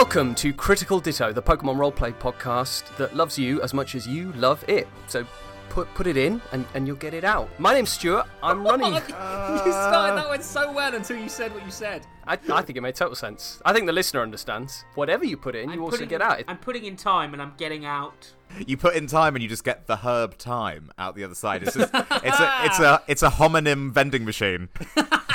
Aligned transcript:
Welcome 0.00 0.34
to 0.36 0.54
Critical 0.54 0.98
Ditto, 0.98 1.30
the 1.30 1.42
Pokemon 1.42 1.76
roleplay 1.76 2.14
podcast 2.14 2.96
that 2.96 3.14
loves 3.14 3.38
you 3.38 3.60
as 3.60 3.74
much 3.74 3.94
as 3.94 4.08
you 4.08 4.32
love 4.32 4.64
it. 4.66 4.88
So 5.08 5.26
put 5.68 5.92
put 5.92 6.06
it 6.06 6.16
in 6.16 6.40
and, 6.52 6.64
and 6.72 6.86
you'll 6.86 6.96
get 6.96 7.12
it 7.12 7.22
out. 7.22 7.50
My 7.60 7.74
name's 7.74 7.90
Stuart. 7.90 8.24
I'm 8.42 8.64
running. 8.66 8.94
you 8.94 9.00
started 9.02 10.16
that 10.16 10.26
one 10.26 10.42
so 10.42 10.72
well 10.72 10.94
until 10.94 11.18
you 11.18 11.28
said 11.28 11.52
what 11.52 11.66
you 11.66 11.70
said. 11.70 12.06
I, 12.26 12.38
I 12.50 12.62
think 12.62 12.78
it 12.78 12.80
made 12.80 12.94
total 12.94 13.14
sense. 13.14 13.60
I 13.62 13.74
think 13.74 13.84
the 13.84 13.92
listener 13.92 14.22
understands. 14.22 14.86
Whatever 14.94 15.26
you 15.26 15.36
put 15.36 15.54
in, 15.54 15.68
you 15.68 15.82
also 15.82 15.98
putting 15.98 16.08
get 16.08 16.22
out. 16.22 16.44
I'm 16.48 16.56
putting 16.56 16.86
in 16.86 16.96
time 16.96 17.34
and 17.34 17.42
I'm 17.42 17.52
getting 17.58 17.84
out. 17.84 18.32
You 18.66 18.78
put 18.78 18.96
in 18.96 19.06
time 19.06 19.36
and 19.36 19.42
you 19.42 19.50
just 19.50 19.64
get 19.64 19.86
the 19.86 19.98
herb 19.98 20.38
time 20.38 20.90
out 20.96 21.14
the 21.14 21.24
other 21.24 21.34
side. 21.34 21.62
It's 21.62 21.76
just, 21.76 21.92
it's 21.94 22.40
a 22.40 22.60
it's 22.64 22.80
a 22.80 23.02
it's 23.06 23.22
a 23.22 23.28
homonym 23.28 23.92
vending 23.92 24.24
machine. 24.24 24.70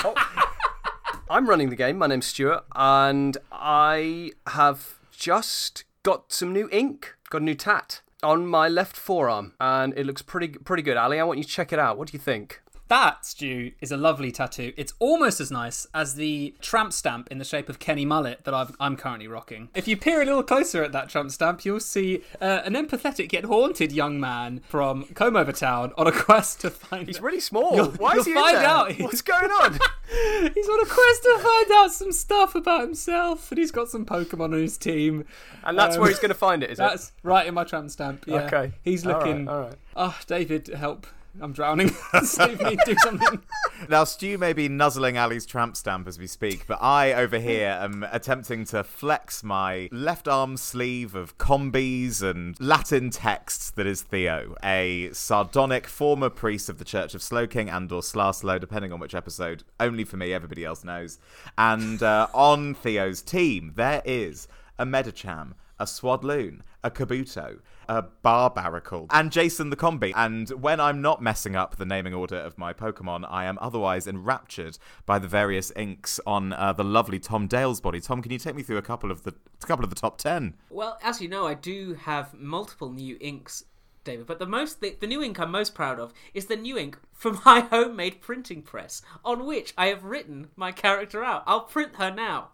I'm 1.28 1.50
running 1.50 1.72
the 1.72 1.76
game. 1.76 1.98
My 1.98 2.06
name's 2.06 2.28
Stuart, 2.28 2.66
and 2.76 3.36
I 3.52 4.32
have 4.48 5.00
just 5.12 5.84
got 6.04 6.32
some 6.32 6.54
new 6.54 6.70
ink. 6.72 7.16
Got 7.32 7.42
a 7.42 7.46
new 7.46 7.56
tat 7.56 8.02
on 8.22 8.46
my 8.46 8.68
left 8.68 8.96
forearm, 8.96 9.54
and 9.60 9.98
it 9.98 10.06
looks 10.06 10.22
pretty 10.22 10.50
pretty 10.50 10.84
good. 10.84 10.98
Ali, 10.98 11.20
I 11.20 11.24
want 11.24 11.40
you 11.40 11.44
to 11.44 11.50
check 11.50 11.74
it 11.74 11.80
out. 11.80 11.98
What 11.98 12.10
do 12.10 12.14
you 12.14 12.20
think? 12.20 12.62
That, 12.88 13.26
Stu, 13.26 13.72
is 13.82 13.92
a 13.92 13.98
lovely 13.98 14.32
tattoo. 14.32 14.72
It's 14.78 14.94
almost 15.00 15.40
as 15.42 15.50
nice 15.50 15.88
as 15.94 16.14
the 16.16 16.54
tramp 16.62 16.94
stamp 16.94 17.30
in 17.32 17.40
the 17.40 17.44
shape 17.44 17.68
of 17.68 17.80
Kenny 17.80 18.06
Mullet 18.06 18.44
that 18.44 18.54
I've, 18.54 18.76
I'm 18.80 18.96
currently 18.96 19.28
rocking. 19.28 19.70
If 19.74 19.88
you 19.88 19.98
peer 19.98 20.22
a 20.22 20.26
little 20.26 20.44
closer 20.44 20.84
at 20.84 20.92
that 20.92 21.10
tramp 21.10 21.32
stamp, 21.32 21.66
you'll 21.66 21.80
see 21.80 22.22
uh, 22.40 22.62
an 22.64 22.74
empathetic 22.76 23.34
yet 23.34 23.46
haunted 23.46 23.92
young 23.92 24.20
man 24.20 24.62
from 24.70 25.06
Combe 25.16 25.36
Over 25.36 25.52
Town 25.52 25.94
on 25.98 26.06
a 26.06 26.12
quest 26.26 26.62
to 26.62 26.70
find. 26.70 27.08
He's 27.08 27.20
really 27.20 27.40
small. 27.40 27.76
You'll- 27.76 27.92
Why 27.94 28.18
is 28.18 28.26
he 28.28 28.36
find 28.36 28.56
in 28.58 28.62
there? 28.62 28.70
out. 28.70 29.00
What's 29.00 29.24
going 29.24 29.50
on? 29.50 29.74
He's 30.54 30.70
on 30.70 30.80
a 30.80 30.86
quest 30.86 31.24
to 31.24 31.40
find 31.42 31.72
out 31.74 31.92
some 31.92 32.12
stuff 32.12 32.54
about 32.54 32.82
himself, 32.82 33.52
and 33.52 33.58
he's 33.58 33.72
got 33.72 33.90
some 33.90 34.06
Pokemon 34.06 34.44
on 34.46 34.52
his 34.54 34.78
team. 34.78 35.26
And 35.64 35.76
that's 35.76 35.96
Um, 35.96 36.02
where 36.02 36.10
he's 36.12 36.20
going 36.20 36.30
to 36.30 36.36
find 36.36 36.62
it, 36.62 36.70
is 36.70 36.78
it? 36.78 36.84
That's 36.84 37.12
right 37.24 37.48
in 37.48 37.56
my 37.56 37.64
tramp 37.64 37.90
stamp. 37.90 38.26
Yeah. 38.28 38.44
Okay. 38.46 38.74
He's 38.84 39.06
All 39.08 39.14
right, 39.14 39.26
looking. 39.26 39.48
all 39.50 39.62
right. 39.62 39.74
Oh, 39.96 40.16
David, 40.28 40.68
help! 40.68 41.08
I'm 41.42 41.52
drowning. 41.54 41.90
Save 42.24 42.62
me! 42.62 42.78
Do 42.86 42.96
something. 43.00 43.42
Now 43.90 44.06
Stu 44.06 44.38
may 44.38 44.54
be 44.54 44.70
nuzzling 44.70 45.18
Ali's 45.18 45.46
tramp 45.46 45.76
stamp 45.76 46.08
as 46.08 46.18
we 46.18 46.28
speak, 46.28 46.66
but 46.66 46.82
I 46.82 47.12
over 47.12 47.38
here 47.38 47.78
am 47.80 48.06
attempting 48.10 48.64
to 48.68 48.86
flex 48.86 49.44
my 49.44 49.90
left 49.92 50.30
arm 50.30 50.56
sleeve 50.56 51.14
of 51.14 51.38
Combees 51.38 52.24
and 52.24 52.60
Latin 52.60 53.10
texts 53.10 53.70
that 53.72 53.86
is 53.86 54.02
Theo, 54.02 54.56
a 54.64 55.10
sardonic 55.12 55.88
former 55.88 56.30
priest 56.30 56.70
of 56.70 56.78
the 56.78 56.86
Church 56.86 57.14
of 57.14 57.22
Slowking 57.22 57.70
and 57.70 57.92
or 57.92 58.02
Slaslow, 58.02 58.60
depending 58.60 58.94
on 58.94 59.00
which 59.00 59.14
episode. 59.14 59.64
Only 59.78 60.06
for 60.06 60.16
me, 60.16 60.34
everybody 60.34 60.64
else 60.64 60.86
knows. 60.86 61.20
And 61.58 62.02
uh, 62.02 62.28
on 62.34 62.76
Theo's 62.76 63.22
team, 63.22 63.74
there 63.76 64.02
is 64.06 64.48
a 64.80 64.86
Medicham, 64.86 65.54
a 65.80 65.86
Swadloon, 65.86 66.62
a 66.82 66.90
Kabuto, 66.90 67.60
a 67.88 68.04
Barbaracle, 68.24 69.08
and 69.12 69.32
Jason 69.32 69.70
the 69.70 69.76
Combee. 69.76 70.14
And 70.16 70.50
when 70.50 70.80
I'm 70.80 71.02
not 71.02 71.22
messing 71.22 71.56
up 71.56 71.78
the 71.78 71.86
naming 71.86 72.14
order 72.14 72.38
of 72.38 72.58
my 72.58 72.74
Pokemon, 72.74 73.26
I 73.30 73.46
am 73.46 73.58
otherwise 73.62 74.08
enraptured 74.08 74.78
by 75.06 75.20
the 75.20 75.28
various 75.28 75.72
inks 75.76 76.20
on 76.26 76.54
uh, 76.54 76.74
the 76.74 76.84
lovely 76.84 77.20
Tom 77.20 77.48
Dale's 77.48 77.82
body. 77.82 78.00
Tom, 78.00 78.22
can 78.22 78.32
you 78.32 78.40
take 78.40 78.56
me 78.56 78.64
through 78.64 78.78
a 78.78 78.82
couple 78.82 79.12
of 79.12 79.24
the 79.24 79.34
a 79.64 79.66
couple 79.66 79.84
of 79.84 79.90
the 79.90 79.96
top 79.96 80.18
ten? 80.18 80.56
Well, 80.70 80.98
as 81.02 81.22
you 81.22 81.28
know, 81.28 81.48
I 81.48 81.54
do 81.54 81.96
have 81.96 82.34
multiple 82.34 82.92
new 82.92 83.18
inks, 83.20 83.64
David. 84.04 84.28
But 84.28 84.40
the 84.40 84.46
most, 84.46 84.80
the, 84.80 84.96
the 85.00 85.08
new 85.08 85.22
ink 85.22 85.40
I'm 85.40 85.52
most 85.52 85.76
proud 85.76 86.00
of 86.00 86.14
is 86.34 86.46
the 86.46 86.56
new 86.56 86.78
ink 86.78 86.98
from 87.12 87.42
my 87.46 87.62
homemade 87.62 88.22
printing 88.22 88.62
press, 88.62 89.02
on 89.26 89.46
which 89.46 89.74
I 89.78 89.88
have 89.88 90.06
written 90.06 90.50
my 90.56 90.72
character 90.72 91.24
out. 91.24 91.44
I'll 91.46 91.62
print 91.62 91.96
her 91.96 92.12
now. 92.12 92.50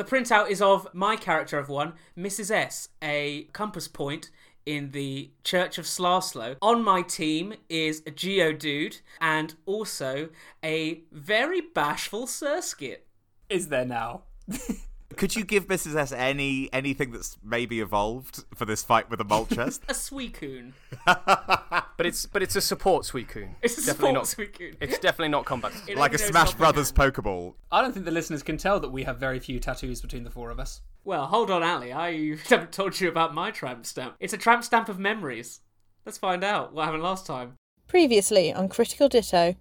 The 0.00 0.06
printout 0.06 0.48
is 0.48 0.62
of 0.62 0.88
my 0.94 1.14
character 1.14 1.58
of 1.58 1.68
one, 1.68 1.92
Mrs. 2.16 2.50
S, 2.50 2.88
a 3.02 3.42
compass 3.52 3.86
point 3.86 4.30
in 4.64 4.92
the 4.92 5.28
Church 5.44 5.76
of 5.76 5.84
Slaslow. 5.84 6.56
On 6.62 6.82
my 6.82 7.02
team 7.02 7.52
is 7.68 8.00
a 8.06 8.10
Geodude 8.10 9.02
and 9.20 9.54
also 9.66 10.30
a 10.64 11.02
very 11.12 11.60
bashful 11.60 12.26
Surskit. 12.26 13.00
Is 13.50 13.68
there 13.68 13.84
now? 13.84 14.22
Could 15.18 15.36
you 15.36 15.44
give 15.44 15.66
Mrs. 15.66 15.96
S 15.96 16.12
any 16.12 16.72
anything 16.72 17.10
that's 17.10 17.36
maybe 17.44 17.80
evolved 17.80 18.44
for 18.54 18.64
this 18.64 18.82
fight 18.82 19.10
with 19.10 19.20
a 19.20 19.24
Moltres? 19.24 19.80
A 19.86 19.92
Suicune. 19.92 20.72
But 22.00 22.06
it's 22.06 22.24
but 22.24 22.42
it's 22.42 22.56
a 22.56 22.62
support 22.62 23.04
Suicune. 23.04 23.56
It's 23.60 23.74
a 23.74 23.84
definitely 23.84 23.92
support 23.92 24.14
not. 24.14 24.24
Suicune. 24.24 24.76
It's 24.80 24.98
definitely 24.98 25.28
not 25.28 25.44
combat. 25.44 25.72
It 25.86 25.98
like 25.98 26.14
a 26.14 26.16
only 26.16 26.28
Smash 26.28 26.54
Brothers. 26.54 26.90
Pokeball. 26.90 27.56
I 27.70 27.82
don't 27.82 27.92
think 27.92 28.06
the 28.06 28.10
listeners 28.10 28.42
can 28.42 28.56
tell 28.56 28.80
that 28.80 28.88
we 28.88 29.02
have 29.02 29.18
very 29.18 29.38
few 29.38 29.60
tattoos 29.60 30.00
between 30.00 30.24
the 30.24 30.30
four 30.30 30.50
of 30.50 30.58
us. 30.58 30.80
Well, 31.04 31.26
hold 31.26 31.50
on, 31.50 31.62
Ali. 31.62 31.92
I 31.92 32.36
haven't 32.48 32.72
told 32.72 32.98
you 33.02 33.10
about 33.10 33.34
my 33.34 33.50
tramp 33.50 33.84
stamp. 33.84 34.14
It's 34.18 34.32
a 34.32 34.38
tramp 34.38 34.64
stamp 34.64 34.88
of 34.88 34.98
memories. 34.98 35.60
Let's 36.06 36.16
find 36.16 36.42
out 36.42 36.72
what 36.72 36.86
happened 36.86 37.02
last 37.02 37.26
time. 37.26 37.58
Previously 37.86 38.50
on 38.50 38.70
Critical 38.70 39.10
Ditto. 39.10 39.56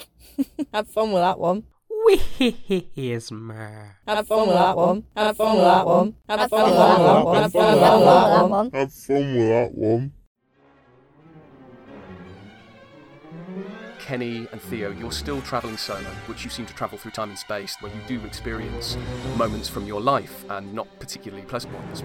Have 0.72 0.88
fun 0.88 1.12
with 1.12 1.20
that 1.20 1.38
one. 1.38 1.64
Whismer. 2.08 3.98
Have 4.08 4.26
fun 4.26 4.48
with 4.48 4.56
that 4.56 4.74
one. 4.74 5.04
Have 5.14 5.36
fun 5.36 5.56
with 5.56 5.64
that 5.64 5.86
one. 5.86 6.14
Have 6.30 6.48
fun 6.48 6.64
with 6.64 6.78
that 6.78 7.24
one. 7.26 7.42
Have 7.42 7.52
fun 7.52 7.72
with 7.72 7.80
that 7.82 8.48
one. 8.48 8.70
Have 8.70 8.92
fun 8.94 9.34
with 9.34 9.48
that 9.48 9.74
one. 9.74 10.12
Kenny 14.04 14.46
and 14.52 14.60
Theo, 14.60 14.90
you're 14.90 15.10
still 15.10 15.40
traveling 15.40 15.78
solo, 15.78 16.10
which 16.26 16.44
you 16.44 16.50
seem 16.50 16.66
to 16.66 16.74
travel 16.74 16.98
through 16.98 17.12
time 17.12 17.30
and 17.30 17.38
space, 17.38 17.78
where 17.80 17.90
you 17.90 17.98
do 18.06 18.22
experience 18.26 18.98
moments 19.38 19.66
from 19.66 19.86
your 19.86 19.98
life 19.98 20.44
and 20.50 20.74
not 20.74 20.86
particularly 20.98 21.42
pleasant 21.46 21.72
ones. 21.72 22.02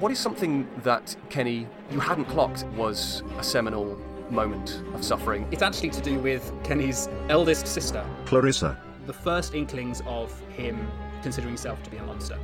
What 0.00 0.10
is 0.10 0.18
something 0.18 0.66
that 0.82 1.14
Kenny 1.28 1.68
you 1.90 2.00
hadn't 2.00 2.24
clocked 2.24 2.64
was 2.74 3.22
a 3.38 3.42
seminal 3.42 3.98
moment 4.30 4.82
of 4.94 5.04
suffering? 5.04 5.46
It's 5.50 5.60
actually 5.60 5.90
to 5.90 6.00
do 6.00 6.18
with 6.18 6.50
Kenny's 6.64 7.10
eldest 7.28 7.66
sister. 7.66 8.02
Clarissa. 8.24 8.80
The 9.04 9.12
first 9.12 9.54
inklings 9.54 10.00
of 10.06 10.32
him 10.52 10.90
considering 11.20 11.52
himself 11.52 11.82
to 11.82 11.90
be 11.90 11.98
a 11.98 12.02
monster. 12.04 12.38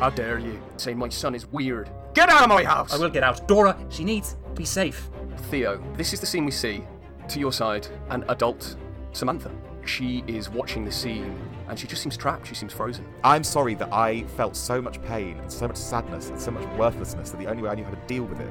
How 0.00 0.10
dare 0.10 0.38
you 0.38 0.60
say 0.76 0.92
my 0.92 1.08
son 1.08 1.34
is 1.34 1.46
weird? 1.46 1.88
Get 2.12 2.28
out 2.28 2.42
of 2.42 2.50
my 2.50 2.62
house! 2.62 2.92
I 2.92 2.98
will 2.98 3.08
get 3.08 3.22
out. 3.22 3.48
Dora, 3.48 3.74
she 3.88 4.04
needs 4.04 4.36
be 4.54 4.66
safe. 4.66 5.08
Theo, 5.50 5.82
this 5.96 6.12
is 6.12 6.20
the 6.20 6.26
scene 6.26 6.44
we 6.44 6.50
see. 6.50 6.84
To 7.28 7.40
your 7.40 7.52
side, 7.52 7.86
an 8.10 8.24
adult 8.28 8.76
Samantha. 9.12 9.50
She 9.86 10.24
is 10.26 10.48
watching 10.48 10.84
the 10.84 10.92
scene 10.92 11.36
and 11.68 11.78
she 11.78 11.86
just 11.86 12.02
seems 12.02 12.16
trapped. 12.16 12.46
She 12.46 12.54
seems 12.54 12.72
frozen. 12.72 13.06
I'm 13.22 13.44
sorry 13.44 13.74
that 13.76 13.92
I 13.92 14.24
felt 14.36 14.56
so 14.56 14.80
much 14.80 15.02
pain 15.02 15.38
and 15.38 15.50
so 15.50 15.68
much 15.68 15.76
sadness 15.76 16.28
and 16.28 16.40
so 16.40 16.50
much 16.50 16.66
worthlessness 16.78 17.30
that 17.30 17.38
the 17.38 17.46
only 17.46 17.62
way 17.62 17.70
I 17.70 17.74
knew 17.74 17.84
how 17.84 17.90
to 17.90 18.06
deal 18.06 18.24
with 18.24 18.40
it 18.40 18.50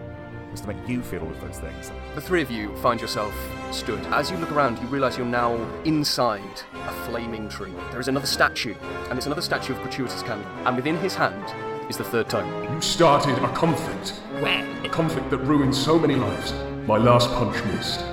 was 0.52 0.62
to 0.62 0.68
make 0.68 0.88
you 0.88 1.02
feel 1.02 1.22
all 1.22 1.32
of 1.32 1.42
those 1.42 1.60
things. 1.60 1.92
The 2.14 2.22
three 2.22 2.42
of 2.42 2.52
you 2.52 2.76
find 2.78 3.02
yourself 3.02 3.34
stood. 3.72 4.00
As 4.08 4.30
you 4.30 4.38
look 4.38 4.52
around, 4.52 4.78
you 4.80 4.88
realize 4.88 5.18
you're 5.18 5.26
now 5.26 5.56
inside 5.84 6.62
a 6.74 6.92
flaming 7.06 7.50
tree. 7.50 7.74
There 7.90 8.00
is 8.00 8.08
another 8.08 8.28
statue, 8.28 8.76
and 9.10 9.18
it's 9.18 9.26
another 9.26 9.42
statue 9.42 9.74
of 9.74 9.82
Gratuitous 9.82 10.22
Candle. 10.22 10.48
And 10.66 10.76
within 10.76 10.98
his 10.98 11.16
hand 11.16 11.44
is 11.90 11.98
the 11.98 12.04
third 12.04 12.30
tome. 12.30 12.72
You 12.72 12.82
started 12.82 13.36
a 13.40 13.52
conflict. 13.54 14.10
When? 14.42 14.86
A 14.86 14.90
conflict 14.90 15.32
that 15.32 15.40
ruined 15.40 15.76
so 15.76 15.98
many 15.98 16.16
lives. 16.16 16.54
My 16.88 16.98
last 16.98 17.32
punch 17.32 17.64
missed. 17.66 18.06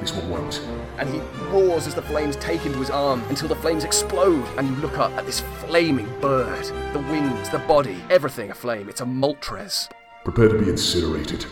This 0.00 0.12
one 0.12 0.28
won't. 0.30 0.60
And 0.98 1.08
he 1.08 1.20
roars 1.50 1.86
as 1.86 1.94
the 1.94 2.02
flames 2.02 2.36
take 2.36 2.64
into 2.66 2.78
his 2.78 2.90
arm 2.90 3.22
until 3.28 3.48
the 3.48 3.56
flames 3.56 3.84
explode. 3.84 4.46
And 4.58 4.68
you 4.68 4.76
look 4.76 4.98
up 4.98 5.12
at 5.12 5.26
this 5.26 5.40
flaming 5.40 6.08
bird. 6.20 6.64
The 6.92 7.00
wings, 7.10 7.48
the 7.50 7.58
body, 7.60 8.02
everything 8.10 8.50
aflame. 8.50 8.88
It's 8.88 9.00
a 9.00 9.04
Moltres. 9.04 9.90
Prepare 10.24 10.48
to 10.48 10.58
be 10.58 10.68
incinerated. 10.68 11.46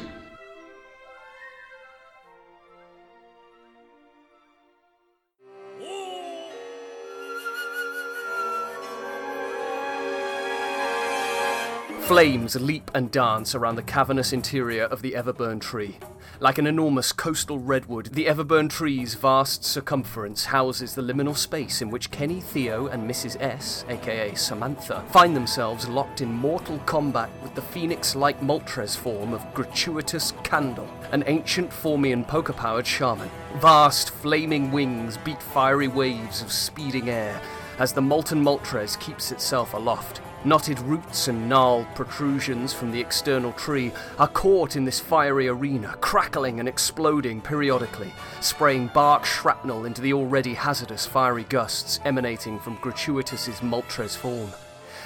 Flames 12.06 12.54
leap 12.60 12.90
and 12.92 13.10
dance 13.10 13.54
around 13.54 13.76
the 13.76 13.82
cavernous 13.82 14.34
interior 14.34 14.84
of 14.84 15.00
the 15.00 15.12
Everburn 15.12 15.58
tree. 15.58 15.96
Like 16.38 16.58
an 16.58 16.66
enormous 16.66 17.12
coastal 17.12 17.58
redwood, 17.58 18.10
the 18.12 18.26
Everburn 18.26 18.68
tree's 18.68 19.14
vast 19.14 19.64
circumference 19.64 20.44
houses 20.44 20.94
the 20.94 21.00
liminal 21.00 21.34
space 21.34 21.80
in 21.80 21.88
which 21.88 22.10
Kenny, 22.10 22.42
Theo, 22.42 22.88
and 22.88 23.08
Mrs. 23.08 23.40
S, 23.40 23.86
aka 23.88 24.34
Samantha, 24.34 25.02
find 25.12 25.34
themselves 25.34 25.88
locked 25.88 26.20
in 26.20 26.30
mortal 26.30 26.78
combat 26.80 27.30
with 27.42 27.54
the 27.54 27.62
phoenix 27.62 28.14
like 28.14 28.38
Moltres 28.42 28.94
form 28.94 29.32
of 29.32 29.54
Gratuitous 29.54 30.34
Candle, 30.42 30.88
an 31.10 31.24
ancient 31.26 31.70
Formian 31.70 32.28
poker 32.28 32.52
powered 32.52 32.86
shaman. 32.86 33.30
Vast 33.60 34.10
flaming 34.10 34.70
wings 34.70 35.16
beat 35.24 35.42
fiery 35.42 35.88
waves 35.88 36.42
of 36.42 36.52
speeding 36.52 37.08
air 37.08 37.40
as 37.78 37.94
the 37.94 38.02
molten 38.02 38.44
Moltres 38.44 39.00
keeps 39.00 39.32
itself 39.32 39.72
aloft. 39.72 40.20
Knotted 40.46 40.78
roots 40.80 41.28
and 41.28 41.48
gnarled 41.48 41.86
protrusions 41.94 42.74
from 42.74 42.92
the 42.92 43.00
external 43.00 43.52
tree 43.52 43.90
are 44.18 44.28
caught 44.28 44.76
in 44.76 44.84
this 44.84 45.00
fiery 45.00 45.48
arena, 45.48 45.96
crackling 46.02 46.60
and 46.60 46.68
exploding 46.68 47.40
periodically, 47.40 48.12
spraying 48.42 48.88
bark 48.88 49.24
shrapnel 49.24 49.86
into 49.86 50.02
the 50.02 50.12
already 50.12 50.52
hazardous 50.52 51.06
fiery 51.06 51.44
gusts 51.44 51.98
emanating 52.04 52.58
from 52.58 52.76
Gratuitous's 52.76 53.60
Moltres 53.60 54.14
form. 54.14 54.50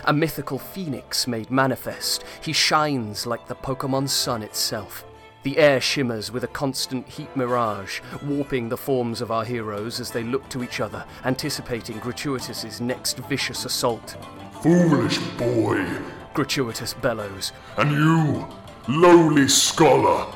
A 0.06 0.12
mythical 0.12 0.58
phoenix 0.58 1.29
made 1.29 1.52
manifest, 1.52 2.25
he 2.43 2.52
shines 2.52 3.25
like 3.25 3.46
the 3.46 3.55
Pokemon 3.55 4.08
sun 4.08 4.43
itself. 4.43 5.05
The 5.44 5.58
air 5.58 5.81
shimmers 5.81 6.32
with 6.32 6.43
a 6.43 6.49
constant 6.49 7.08
heat 7.08 7.35
mirage, 7.37 8.00
warping 8.25 8.69
the 8.69 8.76
forms 8.76 9.20
of 9.20 9.31
our 9.31 9.44
heroes 9.44 10.00
as 10.00 10.11
they 10.11 10.25
look 10.25 10.49
to 10.49 10.64
each 10.64 10.81
other, 10.81 11.05
anticipating 11.25 11.99
Gratuitous's 12.00 12.81
next 12.81 13.19
vicious 13.19 13.64
assault. 13.64 14.17
Foolish 14.62 15.19
boy. 15.38 15.87
Gratuitous 16.35 16.93
bellows. 16.94 17.52
And 17.76 17.93
you, 17.93 18.49
lowly 18.88 19.46
scholar. 19.46 20.26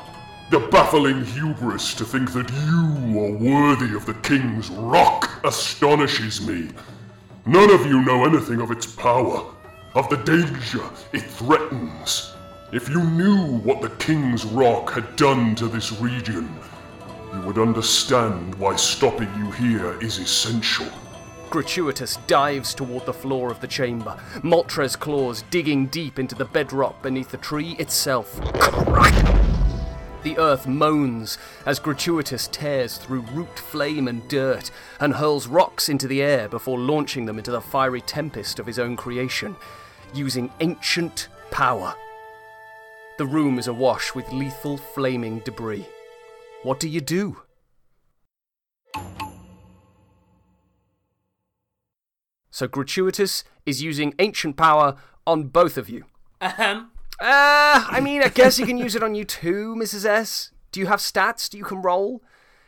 The 0.51 0.59
baffling 0.59 1.25
hubris 1.25 1.93
to 1.95 2.05
think 2.05 2.31
that 2.31 2.49
you 2.49 3.19
are 3.19 3.31
worthy 3.31 3.95
of 3.95 4.05
the 4.05 4.13
king's 4.15 4.69
rock 4.69 5.29
astonishes 5.43 6.47
me. 6.47 6.69
None 7.45 7.71
of 7.71 7.85
you 7.85 8.01
know 8.03 8.23
anything 8.23 8.61
of 8.61 8.71
its 8.71 8.85
power, 8.85 9.43
of 9.95 10.07
the 10.09 10.17
danger 10.17 10.83
it 11.11 11.23
threatens. 11.23 12.32
If 12.73 12.89
you 12.89 13.03
knew 13.03 13.59
what 13.59 13.83
the 13.83 13.89
king's 14.03 14.45
rock 14.45 14.93
had 14.93 15.15
done 15.15 15.53
to 15.57 15.67
this 15.67 15.91
region, 16.01 16.49
you 17.31 17.41
would 17.41 17.59
understand 17.59 18.55
why 18.55 18.75
stopping 18.77 19.29
you 19.37 19.51
here 19.51 20.01
is 20.01 20.17
essential. 20.17 20.87
Gratuitous 21.51 22.17
dives 22.25 22.73
toward 22.73 23.05
the 23.05 23.13
floor 23.13 23.51
of 23.51 23.61
the 23.61 23.67
chamber, 23.67 24.19
Moltres' 24.37 24.99
claws 24.99 25.43
digging 25.51 25.85
deep 25.85 26.17
into 26.17 26.33
the 26.33 26.45
bedrock 26.45 26.99
beneath 27.03 27.29
the 27.29 27.37
tree 27.37 27.75
itself. 27.77 28.39
The 30.23 30.39
earth 30.39 30.65
moans 30.65 31.37
as 31.67 31.77
Gratuitous 31.77 32.47
tears 32.47 32.97
through 32.97 33.21
root, 33.33 33.59
flame, 33.59 34.07
and 34.07 34.27
dirt 34.27 34.71
and 34.99 35.13
hurls 35.13 35.45
rocks 35.45 35.89
into 35.89 36.07
the 36.07 36.23
air 36.23 36.49
before 36.49 36.79
launching 36.79 37.27
them 37.27 37.37
into 37.37 37.51
the 37.51 37.61
fiery 37.61 38.01
tempest 38.01 38.57
of 38.57 38.65
his 38.65 38.79
own 38.79 38.95
creation, 38.95 39.57
using 40.15 40.49
ancient 40.59 41.27
power. 41.51 41.93
The 43.17 43.25
room 43.27 43.59
is 43.59 43.67
awash 43.67 44.15
with 44.15 44.31
lethal, 44.31 44.77
flaming 44.77 45.39
debris. 45.39 45.87
What 46.63 46.79
do 46.79 46.89
you 46.89 46.99
do? 46.99 47.43
So 52.49 52.67
Gratuitous 52.67 53.43
is 53.65 53.83
using 53.83 54.13
ancient 54.17 54.57
power 54.57 54.95
on 55.27 55.43
both 55.45 55.77
of 55.77 55.89
you. 55.89 56.05
Ahem. 56.41 56.91
Uh, 57.19 57.85
I 57.87 57.99
mean, 58.01 58.23
I 58.23 58.29
guess 58.29 58.57
you 58.57 58.65
can 58.65 58.77
use 58.79 58.95
it 58.95 59.03
on 59.03 59.13
you 59.13 59.25
too, 59.25 59.75
Mrs. 59.77 60.05
S. 60.05 60.51
Do 60.71 60.79
you 60.79 60.87
have 60.87 60.99
stats? 60.99 61.49
Do 61.49 61.57
you 61.57 61.63
can 61.63 61.83
roll? 61.83 62.23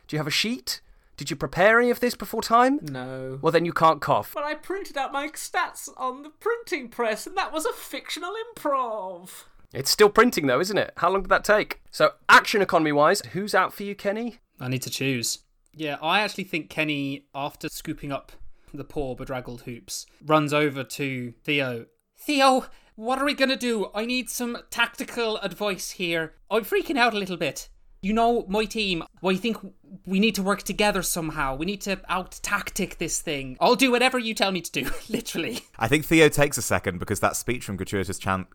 Do 0.06 0.14
you 0.14 0.18
have 0.18 0.26
a 0.28 0.30
sheet? 0.30 0.80
Did 1.16 1.30
you 1.30 1.36
prepare 1.36 1.80
any 1.80 1.90
of 1.90 1.98
this 1.98 2.14
before 2.14 2.42
time? 2.42 2.78
No. 2.82 3.38
Well, 3.42 3.50
then 3.50 3.64
you 3.64 3.72
can't 3.72 4.00
cough. 4.00 4.32
But 4.34 4.44
I 4.44 4.54
printed 4.54 4.96
out 4.96 5.12
my 5.12 5.28
stats 5.28 5.88
on 5.96 6.22
the 6.22 6.30
printing 6.30 6.88
press, 6.88 7.26
and 7.26 7.36
that 7.36 7.52
was 7.52 7.64
a 7.64 7.72
fictional 7.72 8.34
improv. 8.54 9.44
It's 9.72 9.90
still 9.90 10.08
printing 10.08 10.46
though, 10.46 10.60
isn't 10.60 10.78
it? 10.78 10.92
How 10.96 11.10
long 11.10 11.22
did 11.22 11.28
that 11.30 11.44
take? 11.44 11.80
So, 11.90 12.12
action 12.28 12.62
economy 12.62 12.92
wise, 12.92 13.20
who's 13.32 13.54
out 13.54 13.72
for 13.72 13.82
you, 13.82 13.94
Kenny? 13.94 14.38
I 14.60 14.68
need 14.68 14.82
to 14.82 14.90
choose. 14.90 15.40
Yeah, 15.74 15.96
I 16.02 16.20
actually 16.20 16.44
think 16.44 16.70
Kenny, 16.70 17.26
after 17.34 17.68
scooping 17.68 18.12
up 18.12 18.32
the 18.72 18.84
poor 18.84 19.14
bedraggled 19.14 19.62
hoops, 19.62 20.06
runs 20.24 20.52
over 20.52 20.82
to 20.84 21.32
Theo. 21.44 21.86
Theo, 22.16 22.66
what 22.94 23.18
are 23.18 23.24
we 23.24 23.34
gonna 23.34 23.56
do? 23.56 23.90
I 23.94 24.06
need 24.06 24.30
some 24.30 24.58
tactical 24.70 25.36
advice 25.38 25.92
here. 25.92 26.34
I'm 26.50 26.64
freaking 26.64 26.96
out 26.96 27.14
a 27.14 27.18
little 27.18 27.36
bit. 27.36 27.68
You 28.02 28.12
know 28.12 28.46
my 28.48 28.64
team. 28.66 29.02
Well, 29.20 29.34
I 29.34 29.38
think 29.38 29.58
we 30.06 30.20
need 30.20 30.34
to 30.36 30.42
work 30.42 30.62
together 30.62 31.02
somehow. 31.02 31.56
We 31.56 31.66
need 31.66 31.80
to 31.82 32.00
out 32.08 32.38
tactic 32.42 32.98
this 32.98 33.20
thing. 33.20 33.56
I'll 33.60 33.74
do 33.74 33.90
whatever 33.90 34.18
you 34.18 34.32
tell 34.32 34.52
me 34.52 34.60
to 34.60 34.70
do, 34.70 34.90
literally. 35.08 35.60
I 35.78 35.88
think 35.88 36.04
Theo 36.04 36.28
takes 36.28 36.56
a 36.56 36.62
second 36.62 36.98
because 36.98 37.20
that 37.20 37.36
speech 37.36 37.64
from 37.64 37.76
Gratuitous 37.76 38.18
Chan- 38.18 38.46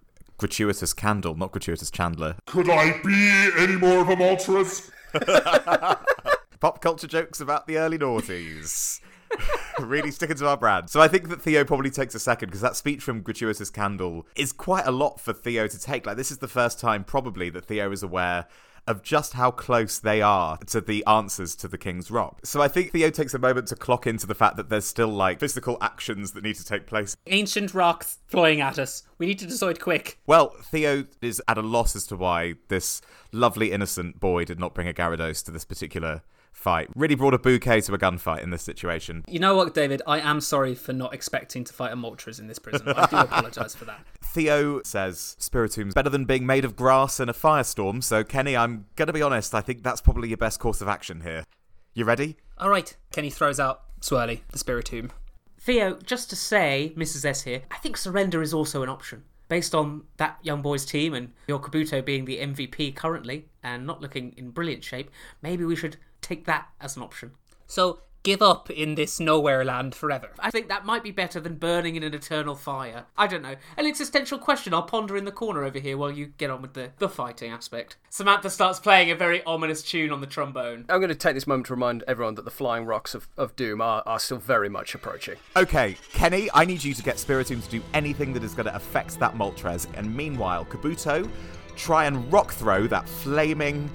Gratuitous 0.42 0.92
Candle, 0.92 1.36
not 1.36 1.52
Gratuitous 1.52 1.92
Chandler. 1.92 2.36
Could 2.48 2.68
I 2.68 3.00
be 3.04 3.52
any 3.60 3.76
more 3.76 4.00
of 4.00 4.10
a 4.10 4.16
Moltres? 4.16 4.90
Pop 6.60 6.82
culture 6.82 7.06
jokes 7.06 7.40
about 7.40 7.68
the 7.68 7.78
early 7.78 8.00
noughties. 8.00 9.02
really 9.80 10.10
sticking 10.10 10.36
to 10.38 10.48
our 10.48 10.58
brand. 10.58 10.90
So 10.90 11.00
I 11.00 11.08
think 11.08 11.30
that 11.30 11.44
Theo 11.44 11.64
probably 11.64 11.92
takes 11.92 12.16
a 12.16 12.20
second 12.20 12.48
because 12.48 12.62
that 12.62 12.76
speech 12.76 13.04
from 13.04 13.22
Gratuitous 13.22 13.70
Candle 13.70 14.26
is 14.36 14.52
quite 14.52 14.88
a 14.88 14.92
lot 14.92 15.20
for 15.20 15.32
Theo 15.32 15.68
to 15.68 15.80
take. 15.80 16.08
Like, 16.08 16.18
this 16.18 16.32
is 16.32 16.40
the 16.40 16.48
first 16.48 16.80
time 16.80 17.04
probably 17.04 17.52
that 17.52 17.66
Theo 17.66 17.92
is 17.92 18.02
aware 18.02 18.48
of 18.88 19.04
just 19.04 19.34
how 19.34 19.52
close 19.52 20.00
they 20.00 20.22
are 20.22 20.58
to 20.68 20.82
the 20.82 21.06
answers 21.06 21.56
to 21.58 21.68
the 21.68 21.78
King's 21.78 22.12
Rock. 22.12 22.40
So 22.44 22.62
I 22.62 22.68
think 22.68 22.92
Theo 22.92 23.10
takes 23.10 23.34
a 23.34 23.40
moment 23.40 23.68
to 23.68 23.76
clock 23.76 24.08
into 24.08 24.28
the 24.28 24.36
fact 24.36 24.58
that 24.58 24.70
there's 24.70 24.86
still 24.86 25.08
like 25.08 25.40
physical 25.40 25.78
actions 25.82 26.32
that 26.32 26.44
need 26.44 26.56
to 26.56 26.66
take 26.66 26.88
place. 26.88 27.16
Ancient 27.28 27.74
rocks 27.74 28.20
flying 28.28 28.62
at 28.62 28.80
us. 28.80 29.04
We 29.18 29.26
need 29.26 29.40
to 29.40 29.48
decide 29.48 29.80
quick. 29.80 30.20
Well, 30.26 30.56
Theo 30.64 31.06
is 31.22 31.42
at 31.48 31.58
a 31.58 31.62
loss 31.62 31.96
as 31.96 32.08
to 32.08 32.16
why 32.16 32.56
this 32.68 33.02
lovely 33.32 33.72
innocent 33.72 34.20
boy 34.20 34.46
did 34.46 34.60
not 34.60 34.74
bring 34.74 34.88
a 34.88 34.94
Gyarados 34.94 35.44
to 35.46 35.52
this 35.52 35.66
particular 35.66 36.24
fight. 36.52 36.90
Really 36.96 37.16
brought 37.16 37.34
a 37.34 37.40
bouquet 37.40 37.82
to 37.82 37.94
a 37.94 37.98
gunfight 37.98 38.44
in 38.44 38.50
this 38.50 38.62
situation. 38.62 39.24
You 39.28 39.40
know 39.40 39.56
what, 39.56 39.74
David? 39.74 40.02
I 40.06 40.20
am 40.20 40.42
sorry 40.42 40.76
for 40.76 40.94
not 40.94 41.14
expecting 41.14 41.64
to 41.64 41.74
fight 41.74 41.92
a 41.92 41.96
Moltres 41.96 42.40
in 42.40 42.48
this 42.48 42.60
prison. 42.60 42.88
I 42.90 43.06
do 43.08 43.18
apologise 43.18 43.76
for 43.76 43.86
that. 43.86 44.06
Theo 44.22 44.82
says 44.84 45.36
Spiritomb's 45.40 45.94
better 45.94 46.10
than 46.10 46.26
being 46.26 46.46
made 46.46 46.64
of 46.64 46.76
grass 46.76 47.20
in 47.20 47.30
a 47.30 47.34
firestorm, 47.34 48.04
so 48.04 48.24
Kenny, 48.24 48.56
I'm 48.56 48.86
gonna 48.96 49.14
be 49.14 49.22
honest, 49.22 49.54
I 49.54 49.62
think 49.62 49.84
that's 49.84 50.02
probably 50.02 50.30
your 50.30 50.38
best 50.38 50.60
course 50.60 50.82
of 50.82 50.88
action 50.88 51.22
here. 51.22 51.46
You 51.94 52.06
ready? 52.06 52.38
All 52.58 52.70
right. 52.70 52.96
Kenny 53.12 53.30
throws 53.30 53.60
out 53.60 53.82
Swirly, 54.00 54.42
the 54.52 54.58
Spiritomb. 54.58 55.12
Theo, 55.60 56.00
just 56.04 56.30
to 56.30 56.36
say, 56.36 56.94
Mrs. 56.96 57.26
S 57.26 57.44
here, 57.44 57.64
I 57.70 57.78
think 57.78 57.98
surrender 57.98 58.42
is 58.42 58.54
also 58.54 58.82
an 58.82 58.90
option. 58.90 59.24
Based 59.48 59.76
on 59.76 60.04
that 60.18 60.40
young 60.42 60.62
boy's 60.62 60.86
team 60.86 61.14
and 61.14 61.34
your 61.48 61.60
Kabuto 61.60 62.04
being 62.04 62.24
the 62.24 62.38
MVP 62.38 62.96
currently 62.96 63.50
and 63.62 63.86
not 63.86 64.02
looking 64.02 64.34
in 64.38 64.52
brilliant 64.52 64.84
shape, 64.84 65.12
maybe 65.42 65.66
we 65.66 65.76
should 65.76 65.98
take 66.32 66.46
that 66.46 66.70
as 66.80 66.96
an 66.96 67.04
option. 67.04 67.32
So 67.68 68.00
give 68.24 68.42
up 68.42 68.70
in 68.70 68.96
this 68.96 69.20
nowhere 69.20 69.66
land 69.66 69.96
forever. 69.96 70.30
I 70.40 70.52
think 70.52 70.68
that 70.70 70.86
might 70.86 71.04
be 71.04 71.12
better 71.12 71.40
than 71.40 71.56
burning 71.56 71.96
in 71.96 72.04
an 72.04 72.14
eternal 72.14 72.56
fire. 72.56 73.06
I 73.18 73.28
don't 73.28 73.42
know. 73.42 73.56
An 73.78 73.86
existential 73.86 74.38
question 74.38 74.74
I'll 74.74 74.84
ponder 74.84 75.18
in 75.18 75.26
the 75.26 75.32
corner 75.32 75.64
over 75.64 75.80
here 75.80 75.98
while 75.98 76.12
you 76.12 76.28
get 76.38 76.50
on 76.50 76.62
with 76.62 76.74
the, 76.74 76.92
the 77.00 77.10
fighting 77.10 77.52
aspect. 77.52 77.98
Samantha 78.10 78.50
starts 78.50 78.80
playing 78.80 79.10
a 79.10 79.16
very 79.16 79.44
ominous 79.44 79.82
tune 79.82 80.12
on 80.12 80.22
the 80.22 80.28
trombone. 80.28 80.86
I'm 80.88 81.00
going 81.00 81.10
to 81.10 81.16
take 81.16 81.34
this 81.34 81.48
moment 81.48 81.68
to 81.68 81.74
remind 81.74 82.04
everyone 82.04 82.36
that 82.36 82.46
the 82.46 82.52
flying 82.52 82.86
rocks 82.86 83.16
of, 83.16 83.28
of 83.38 83.56
Doom 83.56 83.82
are, 83.82 84.04
are 84.06 84.20
still 84.20 84.38
very 84.38 84.70
much 84.70 84.94
approaching. 84.96 85.36
Okay, 85.58 85.98
Kenny, 86.14 86.48
I 86.54 86.64
need 86.66 86.84
you 86.84 86.94
to 86.94 87.04
get 87.04 87.16
Spiritomb 87.18 87.64
to 87.64 87.70
do 87.70 87.82
anything 87.94 88.34
that 88.34 88.44
is 88.44 88.54
going 88.54 88.68
to 88.68 88.76
affect 88.76 89.20
that 89.20 89.34
Moltres, 89.34 89.88
and 89.96 90.16
meanwhile, 90.16 90.64
Kabuto, 90.66 91.30
try 91.76 92.06
and 92.06 92.32
rock 92.32 92.54
throw 92.54 92.86
that 92.88 93.10
flaming 93.10 93.90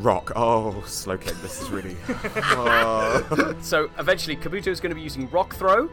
rock. 0.00 0.32
Oh, 0.36 0.82
Slowking, 0.86 1.40
this 1.42 1.60
is 1.62 1.70
really. 1.70 1.96
Oh. 2.60 3.54
So, 3.60 3.90
eventually, 3.98 4.36
Kabuto 4.36 4.68
is 4.68 4.80
going 4.80 4.90
to 4.90 4.94
be 4.96 5.00
using 5.02 5.28
Rock 5.30 5.54
Throw. 5.56 5.88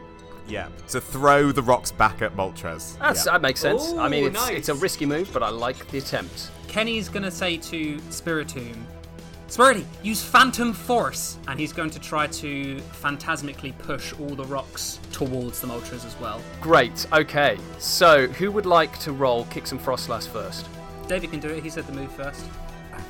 yeah, 0.48 0.68
to 0.88 1.00
throw 1.00 1.52
the 1.52 1.62
rocks 1.62 1.92
back 1.92 2.22
at 2.22 2.36
Moltres. 2.36 2.98
That's, 2.98 3.26
yeah. 3.26 3.32
That 3.32 3.42
makes 3.42 3.60
sense. 3.60 3.92
I 3.94 4.08
mean, 4.08 4.24
Ooh, 4.24 4.26
it's, 4.28 4.34
nice. 4.34 4.56
it's 4.56 4.68
a 4.68 4.74
risky 4.74 5.06
move, 5.06 5.30
but 5.32 5.42
I 5.42 5.48
like 5.48 5.88
the 5.90 5.98
attempt. 5.98 6.50
Kenny's 6.68 7.08
gonna 7.08 7.30
say 7.30 7.56
to 7.56 7.96
Spiritomb, 8.10 8.76
Spirity, 9.48 9.84
use 10.02 10.22
Phantom 10.22 10.72
Force! 10.72 11.38
And 11.46 11.58
he's 11.60 11.72
going 11.72 11.90
to 11.90 12.00
try 12.00 12.26
to 12.26 12.76
phantasmically 13.00 13.78
push 13.78 14.12
all 14.18 14.30
the 14.34 14.44
rocks 14.44 14.98
towards 15.12 15.60
the 15.60 15.68
Moltres 15.68 16.04
as 16.04 16.18
well. 16.20 16.40
Great, 16.60 17.06
okay. 17.12 17.56
So, 17.78 18.26
who 18.26 18.50
would 18.50 18.66
like 18.66 18.98
to 19.00 19.12
roll 19.12 19.44
Kick 19.46 19.68
some 19.68 19.78
Frostlass 19.78 20.26
first? 20.26 20.66
David 21.06 21.30
can 21.30 21.38
do 21.38 21.48
it, 21.48 21.62
he 21.62 21.70
said 21.70 21.86
the 21.86 21.92
move 21.92 22.10
first. 22.12 22.44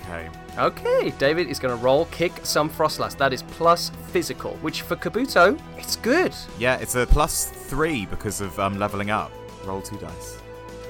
Okay. 0.04 0.28
Okay, 0.58 1.12
David 1.18 1.48
is 1.48 1.58
going 1.58 1.76
to 1.76 1.82
roll 1.84 2.06
Kick 2.06 2.32
some 2.42 2.70
Frostlass. 2.70 3.16
That 3.16 3.32
is 3.32 3.42
plus 3.42 3.90
physical, 4.08 4.52
which 4.62 4.82
for 4.82 4.96
Kabuto, 4.96 5.60
it's 5.76 5.96
good. 5.96 6.34
Yeah, 6.58 6.76
it's 6.78 6.94
a 6.94 7.06
plus 7.06 7.50
three 7.50 8.06
because 8.06 8.40
of 8.40 8.58
um, 8.58 8.78
leveling 8.78 9.10
up. 9.10 9.30
Roll 9.64 9.82
two 9.82 9.98
dice. 9.98 10.38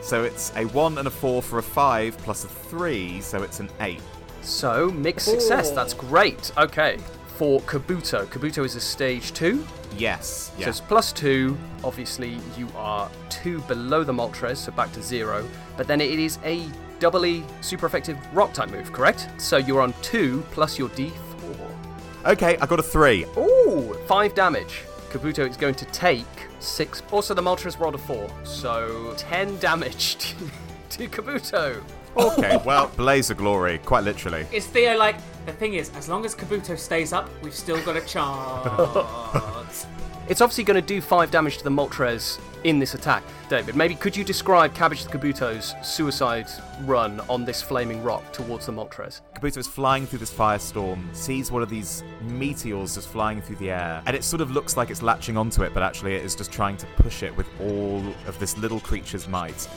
So 0.02 0.22
it's 0.22 0.52
a 0.54 0.66
one 0.66 0.98
and 0.98 1.08
a 1.08 1.10
four 1.10 1.42
for 1.42 1.58
a 1.58 1.62
five, 1.62 2.16
plus 2.18 2.44
a 2.44 2.48
three, 2.48 3.20
so 3.20 3.42
it's 3.42 3.58
an 3.58 3.68
eight. 3.80 4.02
So, 4.42 4.92
mixed 4.92 5.26
success. 5.26 5.72
That's 5.72 5.94
great. 5.94 6.52
Okay, 6.56 6.98
for 7.36 7.60
Kabuto, 7.62 8.24
Kabuto 8.26 8.64
is 8.64 8.76
a 8.76 8.80
stage 8.80 9.32
two. 9.32 9.66
Yes. 9.98 10.52
So 10.60 10.68
it's 10.68 10.80
plus 10.80 11.12
two. 11.12 11.58
Obviously, 11.82 12.38
you 12.56 12.68
are 12.76 13.10
two 13.30 13.60
below 13.62 14.04
the 14.04 14.12
Moltres, 14.12 14.58
so 14.58 14.72
back 14.72 14.92
to 14.92 15.02
zero. 15.02 15.44
But 15.76 15.88
then 15.88 16.00
it 16.00 16.18
is 16.18 16.38
a 16.44 16.62
doubly 16.98 17.44
super 17.60 17.86
effective 17.86 18.18
rock 18.34 18.52
type 18.52 18.70
move, 18.70 18.92
correct? 18.92 19.28
So 19.38 19.56
you're 19.56 19.80
on 19.80 19.94
two 20.02 20.44
plus 20.50 20.78
your 20.78 20.88
D4. 20.90 21.12
Okay, 22.26 22.56
I 22.58 22.66
got 22.66 22.80
a 22.80 22.82
three. 22.82 23.24
Ooh, 23.36 23.96
five 24.06 24.34
damage. 24.34 24.82
Kabuto 25.10 25.48
is 25.48 25.56
going 25.56 25.74
to 25.76 25.84
take 25.86 26.26
six. 26.58 27.02
Also, 27.10 27.34
the 27.34 27.42
Moltres 27.42 27.78
rolled 27.78 27.94
a 27.94 27.98
four, 27.98 28.28
so 28.44 29.14
10 29.16 29.58
damage 29.58 30.16
to, 30.18 30.36
to 30.90 31.08
Kabuto. 31.08 31.82
Okay, 32.16 32.60
well, 32.64 32.90
blaze 32.96 33.30
of 33.30 33.36
glory, 33.36 33.78
quite 33.78 34.04
literally. 34.04 34.46
Is 34.52 34.66
Theo 34.66 34.96
like, 34.96 35.16
the 35.46 35.52
thing 35.52 35.74
is, 35.74 35.90
as 35.96 36.08
long 36.08 36.24
as 36.24 36.34
Kabuto 36.34 36.78
stays 36.78 37.12
up, 37.12 37.30
we've 37.42 37.54
still 37.54 37.80
got 37.84 37.96
a 37.96 38.00
chance. 38.06 39.86
It's 40.28 40.40
obviously 40.40 40.64
going 40.64 40.80
to 40.80 40.86
do 40.86 41.00
five 41.00 41.30
damage 41.30 41.58
to 41.58 41.64
the 41.64 41.70
Moltres 41.70 42.40
in 42.66 42.80
this 42.80 42.94
attack. 42.94 43.22
David, 43.48 43.76
maybe 43.76 43.94
could 43.94 44.16
you 44.16 44.24
describe 44.24 44.74
Cabbage 44.74 45.04
the 45.04 45.16
Kabuto's 45.16 45.74
suicide 45.82 46.48
run 46.82 47.20
on 47.28 47.44
this 47.44 47.62
flaming 47.62 48.02
rock 48.02 48.32
towards 48.32 48.66
the 48.66 48.72
Moltres? 48.72 49.20
Kabuto 49.36 49.58
is 49.58 49.68
flying 49.68 50.04
through 50.04 50.18
this 50.18 50.34
firestorm, 50.34 51.14
sees 51.14 51.52
one 51.52 51.62
of 51.62 51.70
these 51.70 52.02
meteors 52.22 52.96
just 52.96 53.08
flying 53.08 53.40
through 53.40 53.56
the 53.56 53.70
air, 53.70 54.02
and 54.06 54.16
it 54.16 54.24
sort 54.24 54.40
of 54.42 54.50
looks 54.50 54.76
like 54.76 54.90
it's 54.90 55.00
latching 55.00 55.36
onto 55.36 55.62
it, 55.62 55.72
but 55.72 55.82
actually 55.84 56.16
it 56.16 56.24
is 56.24 56.34
just 56.34 56.50
trying 56.50 56.76
to 56.76 56.86
push 56.96 57.22
it 57.22 57.34
with 57.36 57.46
all 57.60 58.02
of 58.26 58.36
this 58.40 58.58
little 58.58 58.80
creature's 58.80 59.28
might. 59.28 59.68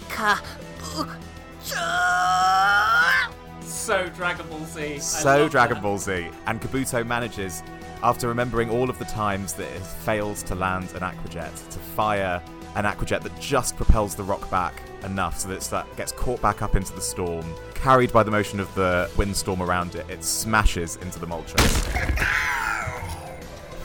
so 3.62 4.10
Dragon 4.15 4.48
Ball 4.48 4.65
Z. 4.65 4.81
I 4.81 4.98
So 4.98 5.48
Dragon 5.48 5.75
that. 5.75 5.84
Ball 5.84 6.00
Z, 6.00 6.29
and 6.48 6.60
Kabuto 6.60 7.05
manages, 7.05 7.62
after 8.01 8.27
remembering 8.27 8.72
all 8.72 8.89
of 8.89 8.98
the 8.98 9.05
times 9.05 9.53
that 9.53 9.67
it 9.67 9.81
fails 9.81 10.41
to 10.43 10.55
land 10.55 10.89
an 10.96 11.01
Aquajet, 11.01 11.69
to 11.69 11.77
fire 11.79 12.41
an 12.75 12.85
Aquajet 12.85 13.21
that 13.23 13.39
just 13.39 13.75
propels 13.75 14.15
the 14.15 14.23
rock 14.23 14.49
back 14.49 14.81
enough 15.03 15.39
so 15.39 15.47
that 15.49 15.55
it's- 15.55 15.69
that 15.69 15.88
gets 15.95 16.11
caught 16.11 16.41
back 16.41 16.61
up 16.61 16.75
into 16.75 16.93
the 16.93 17.01
storm. 17.01 17.45
Carried 17.73 18.11
by 18.11 18.23
the 18.23 18.31
motion 18.31 18.59
of 18.59 18.73
the 18.75 19.09
windstorm 19.17 19.61
around 19.61 19.95
it, 19.95 20.05
it 20.09 20.23
smashes 20.23 20.97
into 20.97 21.19
the 21.19 21.25
Moltres. 21.27 21.65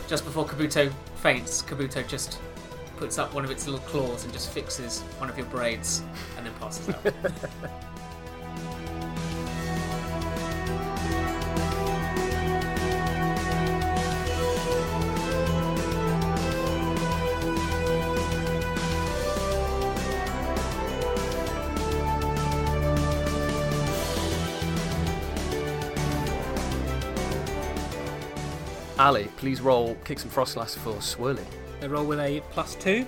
Just 0.08 0.24
before 0.24 0.44
Kabuto 0.46 0.92
faints, 1.16 1.62
Kabuto 1.62 2.06
just 2.06 2.38
puts 2.96 3.18
up 3.18 3.32
one 3.34 3.44
of 3.44 3.50
its 3.50 3.66
little 3.66 3.80
claws 3.86 4.24
and 4.24 4.32
just 4.32 4.50
fixes 4.50 5.00
one 5.18 5.28
of 5.30 5.36
your 5.38 5.46
braids 5.46 6.02
and 6.36 6.46
then 6.46 6.52
passes 6.60 6.88
out. 6.90 7.02
Ali, 29.04 29.28
please 29.36 29.60
roll 29.60 29.96
Kicks 30.06 30.22
and 30.22 30.32
Frostlass 30.32 30.78
for 30.78 30.94
Swirly. 30.94 31.44
They 31.80 31.88
roll 31.88 32.06
with 32.06 32.18
a 32.20 32.40
plus 32.52 32.74
two. 32.74 33.06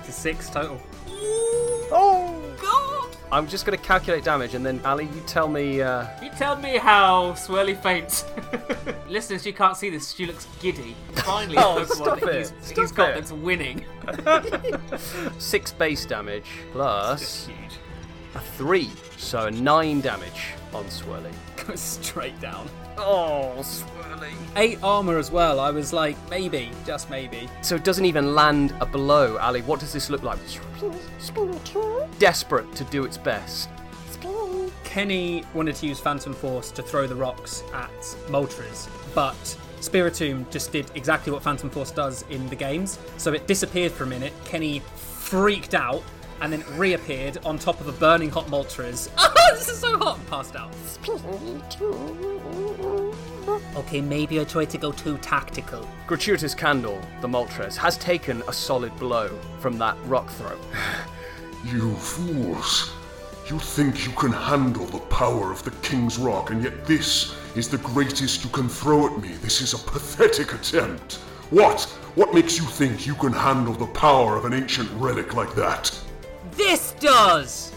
It's 0.00 0.10
a 0.10 0.12
six 0.12 0.50
total. 0.50 0.78
Oh! 1.08 2.36
God! 2.60 3.16
I'm 3.32 3.48
just 3.48 3.64
going 3.64 3.78
to 3.78 3.82
calculate 3.82 4.24
damage, 4.24 4.52
and 4.54 4.64
then 4.66 4.78
Ali, 4.84 5.04
you 5.06 5.22
tell 5.26 5.48
me. 5.48 5.80
Uh, 5.80 6.06
you 6.22 6.28
tell 6.36 6.56
me 6.56 6.76
how 6.76 7.32
Swirly 7.32 7.80
faints. 7.82 8.26
Listeners, 9.08 9.46
you 9.46 9.54
can't 9.54 9.74
see 9.74 9.88
this. 9.88 10.12
She 10.12 10.26
looks 10.26 10.46
giddy. 10.60 10.94
Finally, 11.14 11.56
Oh, 11.58 11.82
stop 11.86 12.22
it. 12.22 12.34
he's, 12.36 12.52
Stop 12.60 12.78
he's 12.78 12.92
got 12.92 13.10
it. 13.10 13.14
that's 13.14 13.32
winning. 13.32 13.86
six 15.38 15.72
base 15.72 16.04
damage 16.04 16.44
plus 16.72 17.22
It's 17.22 17.46
huge. 17.46 17.78
a 18.34 18.40
three, 18.40 18.90
so 19.16 19.48
nine 19.48 20.02
damage 20.02 20.52
on 20.74 20.84
Swirly. 20.84 21.32
Goes 21.66 21.80
straight 21.80 22.38
down. 22.40 22.68
Oh, 22.96 23.54
Swirly. 23.58 24.32
Eight 24.56 24.78
armor 24.82 25.18
as 25.18 25.30
well. 25.30 25.60
I 25.60 25.70
was 25.70 25.92
like, 25.92 26.16
maybe, 26.28 26.70
just 26.86 27.10
maybe. 27.10 27.48
So 27.62 27.74
it 27.76 27.84
doesn't 27.84 28.04
even 28.04 28.34
land 28.34 28.74
a 28.80 28.86
blow. 28.86 29.38
Ali, 29.38 29.62
what 29.62 29.80
does 29.80 29.92
this 29.92 30.10
look 30.10 30.22
like? 30.22 30.38
Desperate 32.18 32.74
to 32.74 32.84
do 32.84 33.04
its 33.04 33.18
best. 33.18 33.68
Kenny 34.84 35.44
wanted 35.54 35.76
to 35.76 35.86
use 35.86 36.00
Phantom 36.00 36.34
Force 36.34 36.72
to 36.72 36.82
throw 36.82 37.06
the 37.06 37.14
rocks 37.14 37.62
at 37.72 37.92
Moltres, 38.26 38.88
but 39.14 39.36
Spiritomb 39.80 40.50
just 40.50 40.72
did 40.72 40.90
exactly 40.96 41.32
what 41.32 41.44
Phantom 41.44 41.70
Force 41.70 41.92
does 41.92 42.24
in 42.28 42.48
the 42.48 42.56
games. 42.56 42.98
So 43.16 43.32
it 43.32 43.46
disappeared 43.46 43.92
for 43.92 44.02
a 44.02 44.06
minute. 44.08 44.32
Kenny 44.44 44.80
freaked 44.96 45.74
out 45.74 46.02
and 46.40 46.52
then 46.52 46.64
reappeared 46.76 47.38
on 47.44 47.58
top 47.58 47.80
of 47.80 47.88
a 47.88 47.92
burning 47.92 48.30
hot 48.30 48.46
Moltres. 48.46 49.10
Ah, 49.16 49.32
this 49.52 49.68
is 49.68 49.78
so 49.78 49.96
hot! 49.98 50.18
And 50.18 50.26
passed 50.28 50.56
out. 50.56 50.72
Okay, 53.76 54.00
maybe 54.00 54.40
I 54.40 54.44
tried 54.44 54.70
to 54.70 54.78
go 54.78 54.92
too 54.92 55.18
tactical. 55.18 55.86
Gratuitous 56.06 56.54
Candle, 56.54 57.00
the 57.20 57.28
Moltres, 57.28 57.76
has 57.76 57.96
taken 57.98 58.42
a 58.48 58.52
solid 58.52 58.94
blow 58.96 59.28
from 59.60 59.78
that 59.78 59.96
rock 60.06 60.28
throw. 60.30 60.58
You 61.66 61.94
fools. 61.96 62.90
You 63.46 63.58
think 63.58 64.06
you 64.06 64.12
can 64.12 64.32
handle 64.32 64.86
the 64.86 65.00
power 65.10 65.52
of 65.52 65.62
the 65.62 65.72
King's 65.82 66.16
Rock, 66.16 66.50
and 66.50 66.62
yet 66.62 66.86
this 66.86 67.34
is 67.54 67.68
the 67.68 67.76
greatest 67.78 68.44
you 68.44 68.48
can 68.50 68.66
throw 68.66 69.06
at 69.06 69.20
me. 69.20 69.34
This 69.42 69.60
is 69.60 69.74
a 69.74 69.78
pathetic 69.78 70.54
attempt. 70.54 71.16
What? 71.50 71.82
What 72.14 72.32
makes 72.32 72.56
you 72.56 72.64
think 72.64 73.06
you 73.06 73.14
can 73.14 73.32
handle 73.32 73.74
the 73.74 73.88
power 73.88 74.36
of 74.36 74.46
an 74.46 74.54
ancient 74.54 74.88
relic 74.92 75.34
like 75.34 75.54
that? 75.56 75.92
This 76.60 76.92
does! 77.00 77.72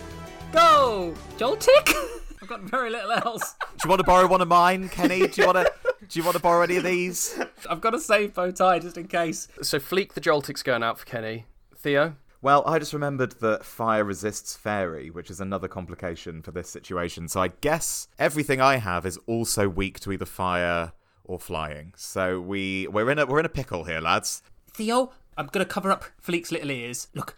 Go! 0.52 1.14
Joltik? 1.38 1.94
I've 2.42 2.50
got 2.50 2.64
very 2.64 2.90
little 2.90 3.14
else. 3.14 3.56
Do 3.62 3.86
you 3.86 3.90
want 3.90 4.02
to 4.02 4.06
borrow 4.06 4.28
one 4.28 4.42
of 4.42 4.50
mine, 4.50 4.90
Kenny? 4.90 5.26
Do 5.26 5.42
you 5.42 5.48
want 5.48 5.66
to? 5.66 5.72
Do 6.10 6.20
you 6.20 6.26
want 6.26 6.36
to 6.36 6.42
borrow 6.42 6.64
any 6.64 6.76
of 6.76 6.84
these? 6.84 7.40
I've 7.70 7.80
got 7.80 7.96
a 7.96 8.00
save 8.00 8.34
bow 8.34 8.52
tie 8.52 8.80
just 8.80 8.98
in 8.98 9.08
case. 9.08 9.48
So 9.62 9.80
Fleek 9.80 10.12
the 10.12 10.20
Joltik's 10.20 10.64
going 10.64 10.84
out 10.84 11.00
for 11.00 11.06
Kenny. 11.06 11.46
Theo? 11.78 12.18
Well, 12.42 12.62
I 12.68 12.78
just 12.78 12.92
remembered 12.92 13.40
that 13.40 13.64
fire 13.64 14.04
resists 14.04 14.58
fairy, 14.58 15.10
which 15.10 15.32
is 15.32 15.40
another 15.40 15.70
complication 15.70 16.42
for 16.42 16.52
this 16.52 16.70
situation. 16.70 17.30
So 17.30 17.42
I 17.42 17.48
guess 17.62 18.10
everything 18.20 18.60
I 18.60 18.76
have 18.76 19.06
is 19.06 19.18
also 19.28 19.70
weak 19.70 20.02
to 20.02 20.12
either 20.12 20.26
fire 20.26 20.92
or 21.24 21.40
flying. 21.40 21.94
So 21.96 22.42
we 22.42 22.90
we're 22.90 23.10
in 23.10 23.18
a 23.18 23.26
we're 23.26 23.40
in 23.40 23.46
a 23.46 23.50
pickle 23.50 23.86
here, 23.86 24.02
lads. 24.02 24.44
Theo, 24.74 25.14
I'm 25.38 25.48
gonna 25.48 25.66
cover 25.66 25.92
up 25.92 26.06
Fleek's 26.22 26.52
little 26.52 26.72
ears. 26.72 27.08
Look, 27.14 27.36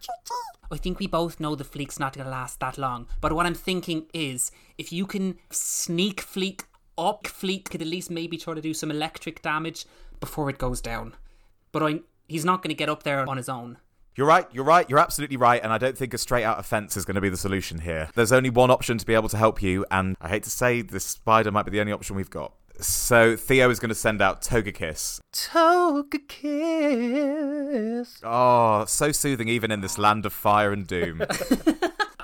I 0.72 0.78
think 0.78 1.00
we 1.00 1.08
both 1.08 1.40
know 1.40 1.56
the 1.56 1.64
Fleek's 1.64 2.00
not 2.00 2.16
gonna 2.16 2.30
last 2.30 2.60
that 2.60 2.78
long. 2.78 3.08
But 3.22 3.34
what 3.34 3.46
I'm 3.46 3.54
thinking 3.54 4.06
is, 4.14 4.52
if 4.78 4.92
you 4.92 5.06
can 5.06 5.38
sneak 5.50 6.22
Fleek 6.22 6.64
up, 6.98 7.24
Fleek 7.24 7.66
could 7.66 7.82
at 7.82 7.88
least 7.88 8.12
maybe 8.12 8.38
try 8.38 8.54
to 8.54 8.62
do 8.62 8.74
some 8.74 8.92
electric 8.92 9.42
damage 9.42 9.86
before 10.20 10.50
it 10.50 10.58
goes 10.58 10.82
down. 10.82 11.16
But 11.72 11.84
I, 11.84 12.00
he's 12.28 12.46
not 12.46 12.62
gonna 12.62 12.74
get 12.74 12.90
up 12.90 13.04
there 13.04 13.28
on 13.28 13.38
his 13.38 13.50
own. 13.50 13.78
You're 14.16 14.28
right, 14.28 14.48
you're 14.54 14.64
right, 14.64 14.90
you're 14.90 15.00
absolutely 15.00 15.36
right, 15.36 15.62
and 15.62 15.74
I 15.74 15.78
don't 15.78 15.98
think 15.98 16.14
a 16.14 16.18
straight 16.18 16.46
out 16.46 16.58
offense 16.58 16.96
is 16.96 17.04
going 17.04 17.16
to 17.16 17.22
be 17.22 17.28
the 17.28 17.36
solution 17.36 17.80
here. 17.80 18.08
There's 18.16 18.32
only 18.32 18.50
one 18.50 18.72
option 18.72 18.98
to 18.98 19.06
be 19.06 19.14
able 19.14 19.28
to 19.28 19.36
help 19.36 19.62
you, 19.62 19.86
and 19.92 20.16
I 20.22 20.30
hate 20.30 20.44
to 20.44 20.50
say 20.50 20.82
this 20.82 21.04
spider 21.04 21.52
might 21.52 21.66
be 21.66 21.72
the 21.72 21.82
only 21.82 21.92
option 21.92 22.16
we've 22.16 22.30
got. 22.30 22.54
So 22.80 23.36
Theo 23.36 23.70
is 23.70 23.80
going 23.80 23.90
to 23.90 23.96
send 23.96 24.22
out 24.22 24.42
Togekiss. 24.42 25.20
Togekiss. 25.34 26.26
Oh, 28.24 28.86
so 28.86 29.12
soothing 29.12 29.48
even 29.48 29.72
in 29.72 29.82
this 29.82 29.98
land 29.98 30.26
of 30.26 30.34
fire 30.34 30.72
and 30.72 30.86
doom. 30.88 31.22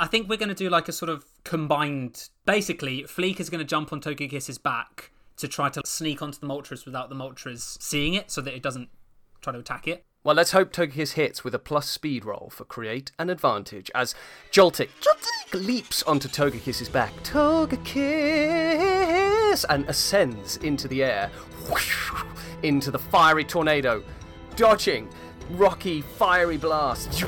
I 0.01 0.08
think 0.08 0.27
we're 0.27 0.38
gonna 0.38 0.55
do 0.55 0.67
like 0.67 0.88
a 0.88 0.91
sort 0.91 1.10
of 1.10 1.25
combined. 1.43 2.29
Basically, 2.48 3.03
Fleek 3.03 3.39
is 3.39 3.51
gonna 3.51 3.63
jump 3.63 3.93
on 3.93 4.01
Togekiss's 4.01 4.58
back 4.58 5.12
to 5.38 5.48
try 5.48 5.70
to 5.70 5.81
sneak 5.86 6.24
onto 6.24 6.39
the 6.39 6.48
Moltres 6.48 6.86
without 6.86 7.10
the 7.10 7.15
Moltres 7.15 7.79
seeing 7.79 8.15
it, 8.15 8.31
so 8.31 8.41
that 8.41 8.55
it 8.55 8.63
doesn't 8.63 8.89
try 9.41 9.53
to 9.53 9.60
attack 9.60 9.88
it. 9.88 10.03
Well, 10.24 10.36
let's 10.36 10.51
hope 10.51 10.74
Togekiss 10.74 11.13
hits 11.13 11.43
with 11.43 11.53
a 11.53 11.60
plus 11.60 11.88
speed 11.88 12.25
roll 12.25 12.50
for 12.51 12.63
create 12.65 13.12
an 13.20 13.29
advantage 13.29 13.91
as 13.93 14.15
Joltik, 14.51 14.89
Joltik 15.01 15.65
leaps 15.67 16.01
onto 16.03 16.27
Togekiss's 16.27 16.89
back. 16.89 17.13
Togekiss! 17.24 19.21
And 19.51 19.86
ascends 19.89 20.55
into 20.58 20.88
the 20.88 21.03
air, 21.03 21.29
whoosh, 21.70 22.10
into 22.63 22.89
the 22.89 22.98
fiery 22.98 23.43
tornado, 23.43 24.01
dodging 24.55 25.10
rocky, 25.50 26.01
fiery 26.01 26.55
blast. 26.55 27.24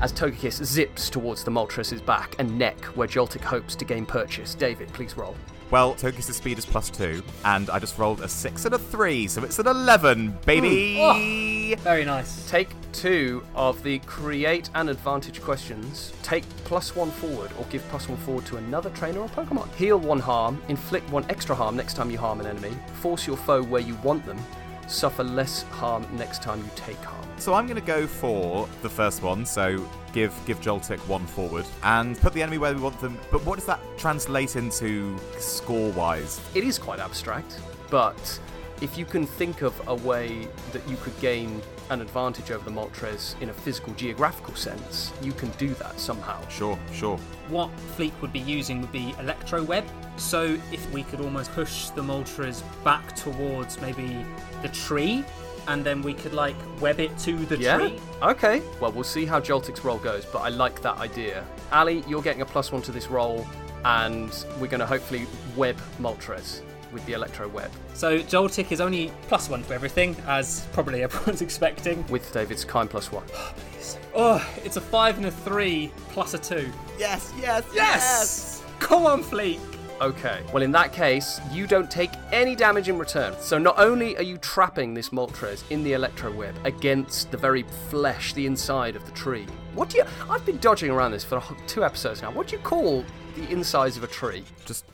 As 0.00 0.12
Togekiss 0.12 0.64
zips 0.64 1.10
towards 1.10 1.42
the 1.42 1.50
Moltres' 1.50 2.06
back 2.06 2.36
and 2.38 2.56
neck, 2.56 2.84
where 2.94 3.08
Joltik 3.08 3.40
hopes 3.40 3.74
to 3.74 3.84
gain 3.84 4.06
purchase. 4.06 4.54
David, 4.54 4.92
please 4.92 5.16
roll. 5.16 5.34
Well, 5.70 5.94
Togekiss' 5.94 6.32
speed 6.32 6.58
is 6.58 6.64
plus 6.64 6.88
two, 6.88 7.22
and 7.44 7.68
I 7.68 7.78
just 7.78 7.98
rolled 7.98 8.22
a 8.22 8.28
six 8.28 8.64
and 8.64 8.74
a 8.74 8.78
three, 8.78 9.28
so 9.28 9.44
it's 9.44 9.58
an 9.58 9.66
11, 9.66 10.38
baby! 10.46 10.96
Hmm. 10.96 11.00
Oh, 11.00 11.82
very 11.82 12.06
nice. 12.06 12.48
Take 12.48 12.70
two 12.92 13.44
of 13.54 13.82
the 13.82 13.98
create 14.00 14.70
an 14.74 14.88
advantage 14.88 15.42
questions. 15.42 16.14
Take 16.22 16.48
plus 16.64 16.96
one 16.96 17.10
forward 17.10 17.50
or 17.58 17.66
give 17.66 17.86
plus 17.88 18.08
one 18.08 18.16
forward 18.18 18.46
to 18.46 18.56
another 18.56 18.88
trainer 18.90 19.20
or 19.20 19.28
Pokemon. 19.28 19.70
Heal 19.74 19.98
one 19.98 20.20
harm, 20.20 20.62
inflict 20.68 21.10
one 21.10 21.26
extra 21.28 21.54
harm 21.54 21.76
next 21.76 21.94
time 21.94 22.10
you 22.10 22.16
harm 22.16 22.40
an 22.40 22.46
enemy, 22.46 22.74
force 23.00 23.26
your 23.26 23.36
foe 23.36 23.62
where 23.62 23.82
you 23.82 23.94
want 23.96 24.24
them, 24.24 24.38
suffer 24.86 25.22
less 25.22 25.64
harm 25.64 26.06
next 26.16 26.42
time 26.42 26.60
you 26.60 26.70
take 26.76 26.96
harm. 27.04 27.26
So 27.36 27.52
I'm 27.52 27.66
going 27.66 27.78
to 27.78 27.86
go 27.86 28.06
for 28.06 28.66
the 28.80 28.88
first 28.88 29.22
one, 29.22 29.44
so 29.44 29.86
give 30.18 30.34
give 30.46 30.60
Joltik 30.60 30.98
one 31.06 31.26
forward, 31.26 31.64
and 31.82 32.18
put 32.20 32.32
the 32.32 32.42
enemy 32.42 32.58
where 32.58 32.74
we 32.74 32.80
want 32.80 33.00
them. 33.00 33.18
But 33.30 33.44
what 33.46 33.56
does 33.56 33.66
that 33.66 33.80
translate 33.96 34.56
into 34.56 35.16
score-wise? 35.38 36.40
It 36.54 36.64
is 36.64 36.78
quite 36.78 36.98
abstract, 36.98 37.60
but 37.90 38.40
if 38.80 38.98
you 38.98 39.04
can 39.04 39.26
think 39.26 39.62
of 39.62 39.74
a 39.88 39.94
way 39.94 40.48
that 40.72 40.88
you 40.88 40.96
could 40.96 41.18
gain 41.20 41.60
an 41.90 42.00
advantage 42.00 42.50
over 42.50 42.64
the 42.64 42.70
Moltres 42.70 43.40
in 43.40 43.48
a 43.48 43.52
physical, 43.52 43.92
geographical 43.94 44.54
sense, 44.54 45.12
you 45.22 45.32
can 45.32 45.50
do 45.52 45.68
that 45.74 45.98
somehow. 45.98 46.46
Sure, 46.48 46.78
sure. 46.92 47.16
What 47.48 47.70
Fleek 47.96 48.12
would 48.20 48.32
be 48.32 48.40
using 48.40 48.80
would 48.80 48.92
be 48.92 49.14
electro 49.18 49.62
web. 49.62 49.84
So 50.16 50.58
if 50.70 50.92
we 50.92 51.02
could 51.04 51.20
almost 51.20 51.50
push 51.52 51.88
the 51.90 52.02
Moltres 52.02 52.62
back 52.84 53.16
towards 53.16 53.80
maybe 53.80 54.24
the 54.62 54.68
tree, 54.68 55.24
and 55.68 55.84
then 55.84 56.02
we 56.02 56.14
could 56.14 56.32
like 56.34 56.56
web 56.80 56.98
it 57.00 57.16
to 57.20 57.36
the 57.46 57.56
Yeah? 57.58 57.76
tree. 57.76 57.98
Okay. 58.22 58.62
Well, 58.80 58.90
we'll 58.92 59.04
see 59.04 59.24
how 59.26 59.38
Joltik's 59.40 59.84
roll 59.84 59.98
goes, 59.98 60.24
but 60.24 60.40
I 60.40 60.48
like 60.48 60.82
that 60.82 60.98
idea. 60.98 61.44
Ali, 61.72 62.02
you're 62.08 62.22
getting 62.22 62.42
a 62.42 62.46
plus 62.46 62.72
one 62.72 62.82
to 62.82 62.92
this 62.92 63.08
roll, 63.08 63.46
and 63.84 64.30
we're 64.60 64.66
going 64.66 64.80
to 64.80 64.86
hopefully 64.86 65.26
web 65.56 65.76
Moltres 66.00 66.62
with 66.90 67.04
the 67.04 67.12
electro 67.12 67.46
web 67.48 67.70
So 67.92 68.18
Joltik 68.20 68.72
is 68.72 68.80
only 68.80 69.12
plus 69.28 69.50
one 69.50 69.62
to 69.64 69.74
everything, 69.74 70.16
as 70.26 70.66
probably 70.72 71.02
everyone's 71.08 71.42
expecting. 71.42 72.04
with 72.08 72.32
David's 72.32 72.64
kind 72.64 72.88
plus 72.88 73.12
one. 73.12 73.24
Oh, 73.34 73.52
please. 73.72 73.98
Oh, 74.14 74.50
it's 74.64 74.76
a 74.78 74.80
five 74.80 75.16
and 75.18 75.26
a 75.26 75.30
three 75.30 75.92
plus 76.08 76.32
a 76.34 76.38
two. 76.38 76.72
Yes, 76.98 77.32
yes, 77.38 77.64
Yes! 77.74 78.64
Come 78.80 79.04
on, 79.06 79.22
Fleek! 79.22 79.60
Okay. 80.00 80.42
Well, 80.52 80.62
in 80.62 80.70
that 80.72 80.92
case, 80.92 81.40
you 81.50 81.66
don't 81.66 81.90
take 81.90 82.10
any 82.30 82.54
damage 82.54 82.88
in 82.88 82.98
return. 82.98 83.34
So 83.40 83.58
not 83.58 83.78
only 83.78 84.16
are 84.16 84.22
you 84.22 84.38
trapping 84.38 84.94
this 84.94 85.08
Moltres 85.08 85.68
in 85.70 85.82
the 85.82 85.94
electro 85.94 86.32
web 86.32 86.54
against 86.64 87.30
the 87.32 87.36
very 87.36 87.64
flesh, 87.90 88.32
the 88.32 88.46
inside 88.46 88.94
of 88.94 89.04
the 89.06 89.12
tree. 89.12 89.46
What 89.74 89.90
do 89.90 89.98
you? 89.98 90.04
I've 90.30 90.46
been 90.46 90.58
dodging 90.58 90.90
around 90.90 91.12
this 91.12 91.24
for 91.24 91.42
two 91.66 91.84
episodes 91.84 92.22
now. 92.22 92.30
What 92.30 92.48
do 92.48 92.56
you 92.56 92.62
call 92.62 93.04
the 93.34 93.50
insides 93.50 93.96
of 93.96 94.04
a 94.04 94.06
tree? 94.06 94.44
Just 94.64 94.84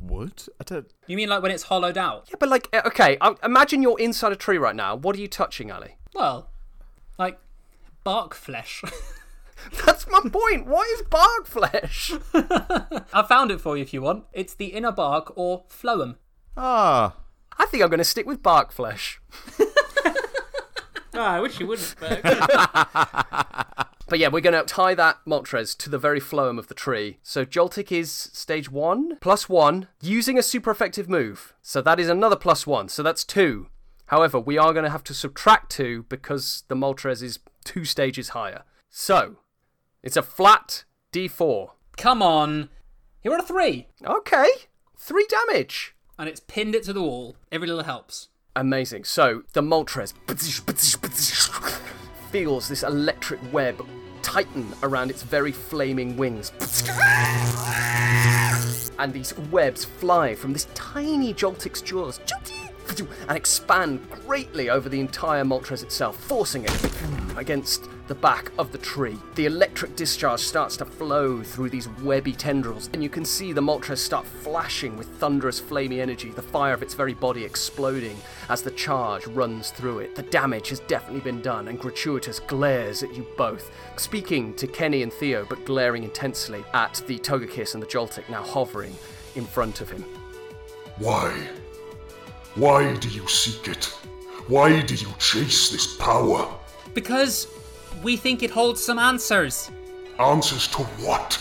wood? 0.00 0.42
I 0.60 0.64
don't. 0.64 0.90
You 1.06 1.16
mean 1.16 1.28
like 1.28 1.42
when 1.42 1.50
it's 1.50 1.64
hollowed 1.64 1.98
out? 1.98 2.26
Yeah, 2.30 2.36
but 2.40 2.48
like, 2.48 2.68
uh, 2.72 2.82
okay, 2.86 3.18
imagine 3.44 3.82
you're 3.82 3.98
inside 3.98 4.32
a 4.32 4.36
tree 4.36 4.58
right 4.58 4.76
now. 4.76 4.96
What 4.96 5.14
are 5.16 5.20
you 5.20 5.28
touching, 5.28 5.70
Ali? 5.70 5.96
Well, 6.14 6.48
like 7.18 7.38
bark 8.02 8.34
flesh. 8.34 8.82
That's 9.86 10.08
my 10.08 10.20
point. 10.20 10.66
What 10.66 10.88
is 10.90 11.02
bark 11.02 11.46
flesh? 11.46 12.12
I 12.34 13.24
found 13.28 13.50
it 13.50 13.60
for 13.60 13.76
you 13.76 13.82
if 13.82 13.92
you 13.92 14.02
want. 14.02 14.24
It's 14.32 14.54
the 14.54 14.66
inner 14.66 14.92
bark 14.92 15.32
or 15.36 15.64
phloem. 15.68 16.16
Ah, 16.56 17.16
I 17.58 17.66
think 17.66 17.82
I'm 17.82 17.90
going 17.90 17.98
to 17.98 18.04
stick 18.04 18.26
with 18.26 18.42
bark 18.42 18.72
flesh. 18.72 19.20
Oh, 19.58 19.72
I 21.14 21.40
wish 21.40 21.60
you 21.60 21.66
wouldn't. 21.66 21.94
But 21.98 22.22
But 24.12 24.18
yeah, 24.18 24.28
we're 24.28 24.42
going 24.42 24.52
to 24.52 24.64
tie 24.64 24.94
that 24.94 25.20
Moltres 25.26 25.74
to 25.78 25.88
the 25.88 25.96
very 25.96 26.20
phloem 26.20 26.58
of 26.58 26.68
the 26.68 26.74
tree. 26.74 27.16
So 27.22 27.46
Joltik 27.46 27.90
is 27.90 28.12
stage 28.12 28.70
one, 28.70 29.16
plus 29.22 29.48
one, 29.48 29.88
using 30.02 30.36
a 30.36 30.42
super 30.42 30.70
effective 30.70 31.08
move. 31.08 31.54
So 31.62 31.80
that 31.80 31.98
is 31.98 32.10
another 32.10 32.36
plus 32.36 32.66
one. 32.66 32.90
So 32.90 33.02
that's 33.02 33.24
two. 33.24 33.68
However, 34.08 34.38
we 34.38 34.58
are 34.58 34.74
going 34.74 34.84
to 34.84 34.90
have 34.90 35.04
to 35.04 35.14
subtract 35.14 35.72
two 35.72 36.04
because 36.10 36.64
the 36.68 36.74
Moltres 36.74 37.22
is 37.22 37.38
two 37.64 37.86
stages 37.86 38.28
higher. 38.30 38.64
So 38.90 39.36
it's 40.02 40.16
a 40.16 40.22
flat 40.22 40.84
d4. 41.12 41.70
Come 41.96 42.22
on. 42.22 42.68
Here 43.20 43.32
are 43.32 43.38
a 43.38 43.42
three. 43.42 43.86
Okay, 44.04 44.48
three 44.98 45.26
damage. 45.28 45.94
And 46.18 46.28
it's 46.28 46.40
pinned 46.40 46.74
it 46.74 46.82
to 46.84 46.92
the 46.92 47.02
wall. 47.02 47.36
Every 47.52 47.68
little 47.68 47.84
helps. 47.84 48.28
Amazing. 48.56 49.04
So 49.04 49.42
the 49.52 49.62
Moltres 49.62 50.12
feels 52.30 52.68
this 52.68 52.82
electric 52.82 53.40
web 53.52 53.86
tighten 54.22 54.72
around 54.82 55.10
its 55.10 55.22
very 55.22 55.52
flaming 55.52 56.16
wings. 56.16 56.52
And 58.98 59.12
these 59.12 59.36
webs 59.50 59.84
fly 59.84 60.34
from 60.34 60.52
this 60.52 60.66
tiny 60.74 61.32
Joltik's 61.32 61.80
jaws 61.80 62.20
and 63.28 63.36
expand 63.36 64.10
greatly 64.10 64.68
over 64.68 64.88
the 64.88 65.00
entire 65.00 65.44
Moltres 65.44 65.82
itself, 65.82 66.16
forcing 66.16 66.64
it 66.64 66.92
against 67.36 67.88
the 68.08 68.14
back 68.14 68.50
of 68.58 68.72
the 68.72 68.78
tree. 68.78 69.16
The 69.36 69.46
electric 69.46 69.96
discharge 69.96 70.40
starts 70.40 70.76
to 70.78 70.84
flow 70.84 71.42
through 71.42 71.70
these 71.70 71.88
webby 72.02 72.32
tendrils, 72.32 72.90
and 72.92 73.02
you 73.02 73.08
can 73.08 73.24
see 73.24 73.52
the 73.52 73.60
Moltres 73.60 73.98
start 73.98 74.26
flashing 74.26 74.96
with 74.96 75.08
thunderous, 75.18 75.60
flamey 75.60 76.00
energy, 76.00 76.30
the 76.30 76.42
fire 76.42 76.74
of 76.74 76.82
its 76.82 76.94
very 76.94 77.14
body 77.14 77.44
exploding 77.44 78.16
as 78.48 78.62
the 78.62 78.70
charge 78.72 79.26
runs 79.28 79.70
through 79.70 80.00
it. 80.00 80.14
The 80.14 80.22
damage 80.24 80.68
has 80.70 80.80
definitely 80.80 81.20
been 81.20 81.42
done, 81.42 81.68
and 81.68 81.78
Gratuitous 81.78 82.40
glares 82.40 83.02
at 83.02 83.14
you 83.14 83.26
both, 83.36 83.70
speaking 83.96 84.54
to 84.54 84.66
Kenny 84.66 85.02
and 85.02 85.12
Theo, 85.12 85.46
but 85.48 85.64
glaring 85.64 86.04
intensely 86.04 86.64
at 86.74 87.02
the 87.06 87.18
Togekiss 87.18 87.74
and 87.74 87.82
the 87.82 87.86
Joltik 87.86 88.28
now 88.28 88.42
hovering 88.42 88.94
in 89.34 89.46
front 89.46 89.80
of 89.80 89.90
him. 89.90 90.04
Why? 90.98 91.32
Why 92.54 92.94
do 92.96 93.08
you 93.08 93.26
seek 93.28 93.68
it? 93.68 93.84
Why 94.48 94.82
do 94.82 94.94
you 94.94 95.08
chase 95.18 95.70
this 95.70 95.96
power? 95.96 96.52
Because 96.92 97.46
we 98.02 98.16
think 98.16 98.42
it 98.42 98.50
holds 98.50 98.82
some 98.82 98.98
answers. 98.98 99.70
Answers 100.18 100.66
to 100.68 100.82
what? 101.04 101.38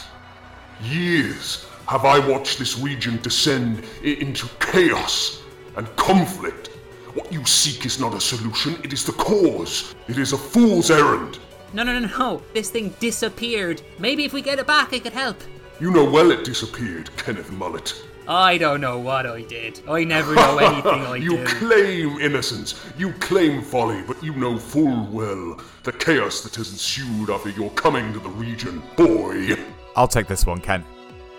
Years 0.83 1.65
have 1.87 2.05
I 2.05 2.19
watched 2.19 2.57
this 2.59 2.77
region 2.79 3.19
descend 3.21 3.83
i- 4.03 4.07
into 4.07 4.47
chaos 4.59 5.41
and 5.75 5.93
conflict. 5.95 6.67
What 7.13 7.31
you 7.31 7.43
seek 7.45 7.85
is 7.85 7.99
not 7.99 8.13
a 8.13 8.21
solution, 8.21 8.79
it 8.83 8.93
is 8.93 9.03
the 9.05 9.11
cause. 9.13 9.93
It 10.07 10.17
is 10.17 10.33
a 10.33 10.37
fool's 10.37 10.89
errand. 10.89 11.39
No, 11.73 11.83
no, 11.83 11.99
no, 11.99 12.07
no. 12.17 12.41
This 12.53 12.69
thing 12.69 12.93
disappeared. 12.99 13.81
Maybe 13.99 14.23
if 14.25 14.33
we 14.33 14.41
get 14.41 14.59
it 14.59 14.67
back, 14.67 14.93
it 14.93 15.03
could 15.03 15.13
help. 15.13 15.37
You 15.79 15.91
know 15.91 16.09
well 16.09 16.31
it 16.31 16.43
disappeared, 16.45 17.09
Kenneth 17.17 17.51
Mullet. 17.51 17.93
I 18.27 18.57
don't 18.57 18.81
know 18.81 18.99
what 18.99 19.25
I 19.25 19.41
did. 19.41 19.81
I 19.87 20.03
never 20.03 20.35
know 20.35 20.57
anything 20.59 21.01
I 21.05 21.15
you 21.17 21.37
do. 21.37 21.45
claim 21.45 22.19
innocence, 22.19 22.79
you 22.97 23.13
claim 23.13 23.61
folly, 23.61 24.01
but 24.03 24.23
you 24.23 24.33
know 24.35 24.57
full 24.57 25.07
well 25.07 25.59
the 25.83 25.91
chaos 25.91 26.41
that 26.41 26.55
has 26.55 26.71
ensued 26.71 27.29
after 27.29 27.49
your 27.49 27.69
coming 27.71 28.13
to 28.13 28.19
the 28.19 28.29
region. 28.29 28.81
Boy! 28.95 29.55
I'll 29.95 30.07
take 30.07 30.27
this 30.27 30.45
one, 30.45 30.61
Ken. 30.61 30.83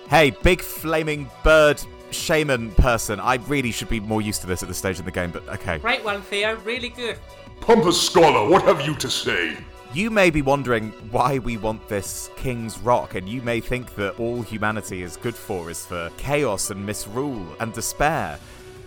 Hey, 0.08 0.30
big 0.42 0.60
flaming 0.60 1.30
bird 1.42 1.80
shaman 2.10 2.70
person. 2.72 3.20
I 3.20 3.36
really 3.46 3.72
should 3.72 3.88
be 3.88 4.00
more 4.00 4.20
used 4.20 4.40
to 4.42 4.46
this 4.46 4.62
at 4.62 4.68
this 4.68 4.78
stage 4.78 4.98
in 4.98 5.04
the 5.04 5.10
game, 5.10 5.30
but 5.30 5.48
okay. 5.48 5.78
great 5.78 6.04
one, 6.04 6.22
Theo. 6.22 6.56
Really 6.56 6.90
good. 6.90 7.18
Pompous 7.60 8.00
scholar, 8.00 8.48
what 8.48 8.62
have 8.64 8.82
you 8.82 8.94
to 8.96 9.08
say? 9.08 9.56
You 9.94 10.10
may 10.10 10.30
be 10.30 10.40
wondering 10.40 10.88
why 11.10 11.38
we 11.38 11.58
want 11.58 11.86
this 11.86 12.30
King's 12.34 12.78
Rock, 12.78 13.14
and 13.14 13.28
you 13.28 13.42
may 13.42 13.60
think 13.60 13.94
that 13.96 14.18
all 14.18 14.40
humanity 14.40 15.02
is 15.02 15.18
good 15.18 15.34
for 15.34 15.70
is 15.70 15.84
for 15.84 16.10
chaos 16.16 16.70
and 16.70 16.86
misrule 16.86 17.46
and 17.60 17.74
despair. 17.74 18.38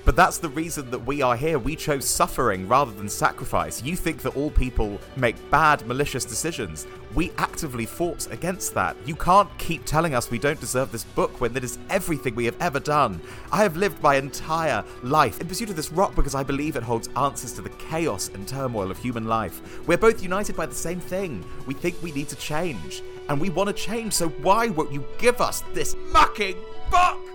But 0.06 0.16
that's 0.16 0.38
the 0.38 0.50
reason 0.50 0.92
that 0.92 1.00
we 1.00 1.24
are 1.24 1.36
here. 1.36 1.58
We 1.58 1.76
chose 1.76 2.08
suffering 2.08 2.68
rather 2.68 2.92
than 2.92 3.10
sacrifice. 3.10 3.82
You 3.82 3.96
think 3.96 4.22
that 4.22 4.38
all 4.38 4.52
people 4.52 5.00
make 5.18 5.36
bad, 5.50 5.86
malicious 5.88 6.24
decisions. 6.24 6.86
We 7.16 7.32
actively 7.40 7.88
fought 7.88 8.32
against 8.32 8.76
that. 8.76 8.96
You 9.06 9.16
can't 9.16 9.50
keep 9.58 9.84
telling 9.84 10.14
us 10.14 10.30
we 10.30 10.38
don't 10.38 10.60
deserve 10.60 10.92
this 10.92 11.04
book 11.04 11.42
when 11.42 11.54
that 11.54 11.64
is 11.64 11.80
everything 11.90 12.36
we 12.36 12.46
have 12.46 12.62
ever 12.62 12.80
done. 12.80 13.20
I 13.52 13.64
have 13.64 13.78
lived 13.78 14.02
my 14.04 14.16
entire 14.16 14.84
life 15.02 15.42
in 15.42 15.48
pursuit 15.48 15.72
of 15.72 15.76
this 15.76 15.92
rock 15.92 16.14
because 16.14 16.36
I 16.36 16.44
believe 16.44 16.76
it 16.76 16.84
holds 16.84 17.10
answers 17.18 17.54
to 17.54 17.62
the 17.62 17.70
chaos 17.70 18.30
and 18.30 18.48
turmoil 18.48 18.92
of 18.92 19.00
human 19.00 19.26
life. 19.26 19.88
We're 19.88 19.98
both 19.98 20.22
united 20.22 20.56
by 20.56 20.68
the 20.68 20.76
same 20.76 21.00
thing. 21.00 21.44
We 21.66 21.74
think 21.74 22.02
we 22.04 22.12
need 22.12 22.30
to 22.30 22.36
change. 22.36 23.02
And 23.28 23.42
we 23.42 23.50
want 23.50 23.70
to 23.70 23.74
change, 23.74 24.14
so 24.14 24.30
why 24.30 24.68
won't 24.70 24.92
you 24.92 25.04
give 25.18 25.42
us 25.42 25.62
this 25.74 25.96
mucking 26.12 26.58
book? 26.92 27.35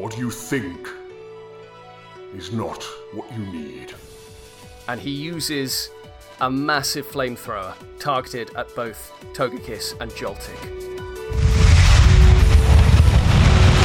What 0.00 0.16
you 0.16 0.30
think 0.30 0.88
is 2.34 2.52
not 2.52 2.82
what 3.12 3.30
you 3.32 3.44
need. 3.52 3.92
and 4.88 4.98
he 4.98 5.10
uses 5.10 5.90
a 6.40 6.50
massive 6.50 7.06
flamethrower 7.06 7.74
targeted 7.98 8.56
at 8.56 8.74
both 8.74 9.12
Togekiss 9.34 10.00
and 10.00 10.10
Joltik. 10.12 10.56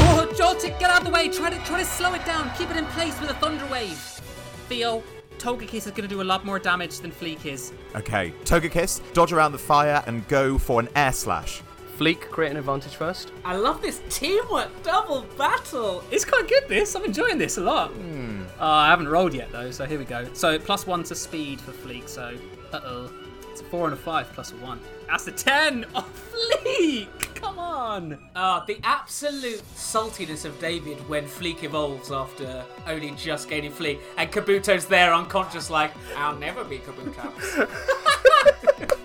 Oh, 0.07 0.31
Joltik, 0.37 0.79
get 0.79 0.89
out 0.89 0.99
of 0.99 1.05
the 1.05 1.11
way! 1.11 1.27
Try 1.27 1.49
to 1.49 1.57
try 1.65 1.79
to 1.79 1.85
slow 1.85 2.13
it 2.13 2.25
down. 2.25 2.49
Keep 2.57 2.71
it 2.71 2.77
in 2.77 2.85
place 2.85 3.19
with 3.19 3.29
a 3.29 3.33
thunder 3.33 3.65
wave. 3.65 3.97
Theo, 4.69 5.03
Togekiss 5.37 5.85
is 5.85 5.91
going 5.91 6.07
to 6.07 6.15
do 6.15 6.21
a 6.21 6.23
lot 6.23 6.45
more 6.45 6.59
damage 6.59 6.99
than 6.99 7.11
Fleek 7.11 7.45
is. 7.45 7.73
Okay, 7.93 8.33
Togekiss, 8.45 9.01
dodge 9.13 9.33
around 9.33 9.51
the 9.51 9.57
fire 9.57 10.01
and 10.07 10.25
go 10.29 10.57
for 10.57 10.79
an 10.79 10.87
air 10.95 11.11
slash. 11.11 11.61
Fleek, 11.97 12.21
create 12.29 12.51
an 12.51 12.57
advantage 12.57 12.95
first. 12.95 13.31
I 13.45 13.55
love 13.55 13.81
this 13.81 14.01
teamwork 14.09 14.69
double 14.83 15.25
battle. 15.37 16.03
It's 16.11 16.25
quite 16.25 16.47
good. 16.47 16.63
This 16.67 16.95
I'm 16.95 17.05
enjoying 17.05 17.37
this 17.37 17.57
a 17.57 17.61
lot. 17.61 17.91
Uh, 17.91 18.63
I 18.65 18.87
haven't 18.89 19.07
rolled 19.07 19.33
yet 19.33 19.51
though, 19.51 19.71
so 19.71 19.85
here 19.85 19.99
we 19.99 20.05
go. 20.05 20.27
So 20.33 20.59
plus 20.59 20.85
one 20.85 21.03
to 21.03 21.15
speed 21.15 21.59
for 21.61 21.71
Fleek. 21.71 22.07
So, 22.09 22.37
uh 22.73 22.79
oh, 22.83 23.11
it's 23.51 23.61
a 23.61 23.63
four 23.65 23.85
and 23.85 23.93
a 23.93 23.97
five 23.97 24.31
plus 24.33 24.51
a 24.51 24.55
one. 24.57 24.79
That's 25.07 25.27
a 25.27 25.31
ten. 25.31 25.85
Oh, 25.95 26.05
Fleek! 26.65 27.35
Come 27.35 27.59
on. 27.59 28.17
Ah, 28.35 28.63
the 28.67 28.77
absolute 28.83 29.61
saltiness 29.75 30.43
of 30.45 30.59
David 30.59 30.97
when 31.07 31.25
Fleek 31.25 31.63
evolves 31.63 32.11
after 32.11 32.65
only 32.87 33.11
just 33.11 33.47
gaining 33.47 33.71
Fleek, 33.71 33.99
and 34.17 34.29
Kabuto's 34.31 34.85
there 34.85 35.13
unconscious, 35.13 35.69
like, 35.69 35.91
I'll 36.17 36.35
never 36.35 36.63
be 36.65 36.79
Kabuto. 36.79 37.69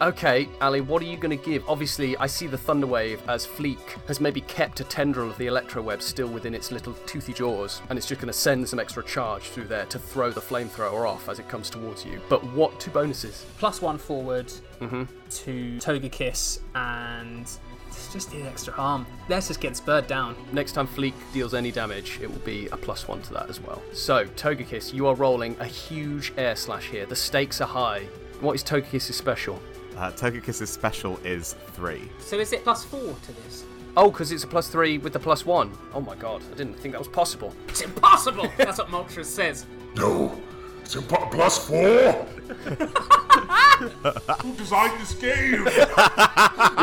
Okay, 0.02 0.48
Ali, 0.62 0.80
what 0.80 1.02
are 1.02 1.04
you 1.04 1.18
going 1.18 1.36
to 1.36 1.44
give? 1.44 1.62
Obviously, 1.68 2.16
I 2.16 2.26
see 2.26 2.46
the 2.46 2.56
Thunderwave 2.56 3.20
as 3.28 3.46
Fleek 3.46 3.78
has 4.08 4.18
maybe 4.18 4.40
kept 4.40 4.80
a 4.80 4.84
tendril 4.84 5.28
of 5.28 5.36
the 5.36 5.46
Electroweb 5.46 6.00
still 6.00 6.28
within 6.28 6.54
its 6.54 6.72
little 6.72 6.94
toothy 7.04 7.34
jaws, 7.34 7.82
and 7.90 7.98
it's 7.98 8.08
just 8.08 8.18
going 8.18 8.32
to 8.32 8.38
send 8.38 8.66
some 8.66 8.80
extra 8.80 9.04
charge 9.04 9.42
through 9.42 9.66
there 9.66 9.84
to 9.86 9.98
throw 9.98 10.30
the 10.30 10.40
flamethrower 10.40 11.06
off 11.06 11.28
as 11.28 11.38
it 11.38 11.50
comes 11.50 11.68
towards 11.68 12.06
you. 12.06 12.18
But 12.30 12.42
what 12.54 12.80
two 12.80 12.90
bonuses? 12.90 13.44
Plus 13.58 13.82
one 13.82 13.98
forward 13.98 14.50
mm-hmm. 14.80 15.04
to 15.28 15.76
Togekiss 15.76 16.60
and 16.74 17.42
it's 17.88 18.10
just 18.10 18.30
the 18.30 18.42
extra 18.44 18.72
harm. 18.72 19.04
Let's 19.28 19.48
just 19.48 19.60
get 19.60 19.76
Spurred 19.76 20.06
down. 20.06 20.34
Next 20.50 20.72
time 20.72 20.88
Fleek 20.88 21.12
deals 21.34 21.52
any 21.52 21.72
damage, 21.72 22.18
it 22.22 22.30
will 22.30 22.38
be 22.38 22.68
a 22.68 22.76
plus 22.78 23.06
one 23.06 23.20
to 23.22 23.34
that 23.34 23.50
as 23.50 23.60
well. 23.60 23.82
So, 23.92 24.24
Togekiss, 24.24 24.94
you 24.94 25.06
are 25.08 25.14
rolling 25.14 25.56
a 25.60 25.66
huge 25.66 26.32
air 26.38 26.56
slash 26.56 26.88
here. 26.88 27.04
The 27.04 27.16
stakes 27.16 27.60
are 27.60 27.68
high. 27.68 28.06
What 28.40 28.54
is 28.54 28.64
Togekiss's 28.64 29.16
special? 29.16 29.60
Uh, 29.96 30.10
Togekiss's 30.12 30.70
special 30.70 31.18
is 31.24 31.54
three. 31.72 32.08
So 32.20 32.38
is 32.38 32.52
it 32.52 32.62
plus 32.64 32.84
four 32.84 33.14
to 33.14 33.32
this? 33.44 33.64
Oh, 33.96 34.10
because 34.10 34.32
it's 34.32 34.44
a 34.44 34.46
plus 34.46 34.68
three 34.68 34.98
with 34.98 35.12
the 35.12 35.18
plus 35.18 35.44
one. 35.44 35.76
Oh 35.92 36.00
my 36.00 36.14
god, 36.16 36.42
I 36.50 36.54
didn't 36.56 36.74
think 36.74 36.92
that 36.92 36.98
was 36.98 37.08
possible. 37.08 37.54
It's 37.68 37.82
impossible! 37.82 38.50
That's 38.56 38.78
what 38.78 38.88
Moltres 38.88 39.26
says. 39.26 39.66
No, 39.96 40.40
it's 40.80 40.94
impo- 40.96 41.30
plus 41.30 41.66
four. 41.66 42.12
Who 44.42 44.54
designed 44.56 45.00
this 45.00 45.14
game? 45.14 45.64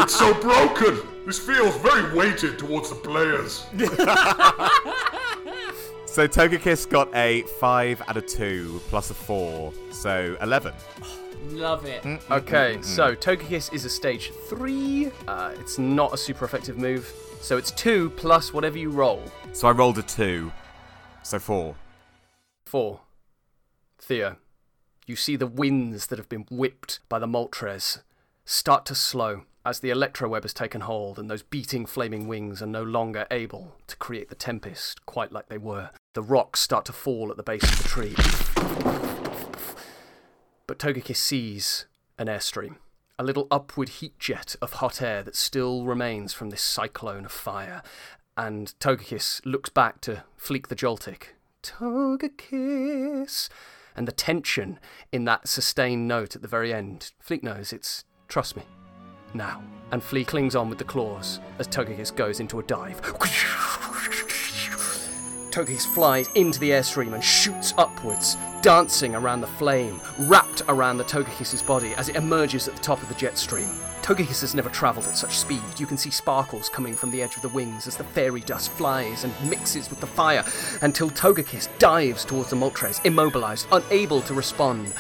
it's 0.04 0.16
so 0.16 0.34
broken. 0.40 1.00
This 1.26 1.40
feels 1.40 1.76
very 1.78 2.16
weighted 2.16 2.60
towards 2.60 2.90
the 2.90 2.96
players. 2.96 3.66
So 6.06 6.28
Togekiss 6.28 6.90
got 6.90 7.14
a 7.16 7.44
five 7.60 8.02
out 8.08 8.18
of 8.18 8.26
two 8.26 8.82
plus 8.90 9.12
a 9.12 9.14
four, 9.14 9.72
so 9.92 10.36
eleven. 10.42 10.74
Love 11.48 11.86
it. 11.86 12.06
Okay, 12.30 12.78
so 12.82 13.16
Togekiss 13.16 13.74
is 13.74 13.86
a 13.86 13.90
stage 13.90 14.32
three. 14.48 15.12
Uh, 15.28 15.54
it's 15.60 15.78
not 15.78 16.14
a 16.14 16.18
super 16.18 16.46
effective 16.46 16.78
move. 16.78 17.12
So 17.42 17.58
it's 17.58 17.72
two 17.72 18.10
plus 18.12 18.54
whatever 18.54 18.78
you 18.78 18.90
roll. 18.90 19.24
So 19.54 19.68
I 19.68 19.72
rolled 19.72 19.98
a 19.98 20.04
two, 20.04 20.52
so 21.24 21.40
four. 21.40 21.76
Four. 22.66 23.02
Theo, 24.00 24.38
you 25.06 25.16
see 25.16 25.36
the 25.36 25.48
winds 25.48 26.08
that 26.08 26.20
have 26.20 26.30
been 26.30 26.46
whipped 26.50 27.00
by 27.10 27.20
the 27.20 27.28
Moltres 27.28 28.02
start 28.46 28.86
to 28.86 28.96
slow 28.96 29.44
as 29.66 29.80
the 29.80 29.90
Electroweb 29.90 30.44
has 30.44 30.54
taken 30.54 30.82
hold 30.82 31.20
and 31.20 31.30
those 31.30 31.44
beating 31.44 31.86
flaming 31.86 32.28
wings 32.28 32.62
are 32.62 32.68
no 32.68 32.84
longer 32.84 33.28
able 33.32 33.76
to 33.88 33.98
create 33.98 34.30
the 34.30 34.36
tempest 34.36 35.06
quite 35.06 35.32
like 35.32 35.50
they 35.50 35.58
were. 35.58 35.90
The 36.14 36.22
rocks 36.22 36.62
start 36.62 36.86
to 36.86 36.94
fall 36.94 37.30
at 37.32 37.38
the 37.38 37.44
base 37.44 37.64
of 37.64 37.78
the 37.78 37.84
tree. 37.84 39.27
But 40.68 40.80
Togekiss 40.80 41.16
sees 41.16 41.86
an 42.18 42.28
airstream, 42.28 42.76
a 43.18 43.24
little 43.24 43.48
upward 43.50 43.88
heat 43.88 44.20
jet 44.20 44.58
of 44.62 44.74
hot 44.74 45.02
air 45.02 45.24
that 45.24 45.36
still 45.36 45.86
remains 45.86 46.34
from 46.34 46.50
this 46.50 46.62
cyclone 46.62 47.24
of 47.24 47.32
fire. 47.32 47.82
And 48.36 48.74
Togekiss 48.82 49.42
looks 49.46 49.70
back 49.70 50.02
to 50.02 50.24
Fleek 50.38 50.68
the 50.68 50.76
Joltik. 50.76 51.30
Togekiss! 51.64 53.48
And 53.96 54.08
the 54.08 54.12
tension 54.12 54.78
in 55.12 55.24
that 55.24 55.48
sustained 55.48 56.08
note 56.08 56.36
at 56.36 56.42
the 56.42 56.48
very 56.50 56.74
end. 56.74 57.14
Fleek 57.26 57.42
knows 57.42 57.72
it's 57.72 58.04
trust 58.28 58.58
me. 58.58 58.64
Now. 59.34 59.64
And 59.92 60.02
Fleek 60.02 60.28
clings 60.28 60.54
on 60.56 60.70
with 60.70 60.80
the 60.80 60.84
claws 60.84 61.40
as 61.60 61.68
Togekiss 61.68 62.14
goes 62.14 62.42
into 62.42 62.60
a 62.60 62.64
dive. 62.64 63.02
Togekiss 65.58 65.88
flies 65.88 66.30
into 66.36 66.60
the 66.60 66.70
airstream 66.70 67.16
and 67.16 67.24
shoots 67.24 67.74
upwards, 67.80 68.38
dancing 68.62 69.16
around 69.16 69.42
the 69.42 69.48
flame, 69.48 70.00
wrapped 70.20 70.62
around 70.70 71.00
the 71.00 71.04
Togekiss's 71.04 71.64
body 71.64 71.96
as 71.96 72.10
it 72.10 72.16
emerges 72.16 72.68
at 72.68 72.76
the 72.76 72.82
top 72.84 73.02
of 73.02 73.10
the 73.10 73.16
jet 73.16 73.40
stream. 73.40 73.68
Togekiss 74.04 74.42
has 74.42 74.54
never 74.54 74.70
travelled 74.70 75.08
at 75.08 75.18
such 75.18 75.36
speed. 75.36 75.64
You 75.80 75.88
can 75.88 75.98
see 75.98 76.12
sparkles 76.12 76.70
coming 76.70 76.94
from 76.94 77.10
the 77.10 77.24
edge 77.24 77.36
of 77.38 77.42
the 77.42 77.50
wings 77.50 77.88
as 77.88 77.98
the 77.98 78.04
fairy 78.04 78.42
dust 78.42 78.70
flies 78.70 79.24
and 79.24 79.34
mixes 79.50 79.90
with 79.90 80.00
the 80.00 80.06
fire 80.06 80.46
until 80.84 81.10
Togekiss 81.10 81.70
dives 81.80 82.24
towards 82.24 82.52
the 82.52 82.56
Moltres, 82.56 83.04
immobilized, 83.04 83.66
unable 83.72 84.22
to 84.22 84.36
respond, 84.36 84.94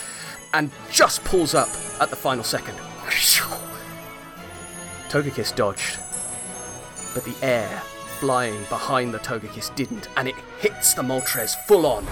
and 0.55 0.71
just 0.89 1.23
pulls 1.23 1.53
up 1.53 1.69
at 2.01 2.09
the 2.09 2.15
final 2.15 2.43
second. 2.43 2.79
Togekiss 5.09 5.55
dodged, 5.55 5.99
but 7.13 7.23
the 7.25 7.35
air 7.45 7.83
flying 8.19 8.63
behind 8.69 9.13
the 9.13 9.19
Togekiss 9.19 9.75
didn't, 9.75 10.10
and 10.17 10.27
it 10.27 10.36
hits 10.60 10.93
the 10.93 11.03
Moltres 11.03 11.56
full 11.67 11.86
on. 11.86 12.03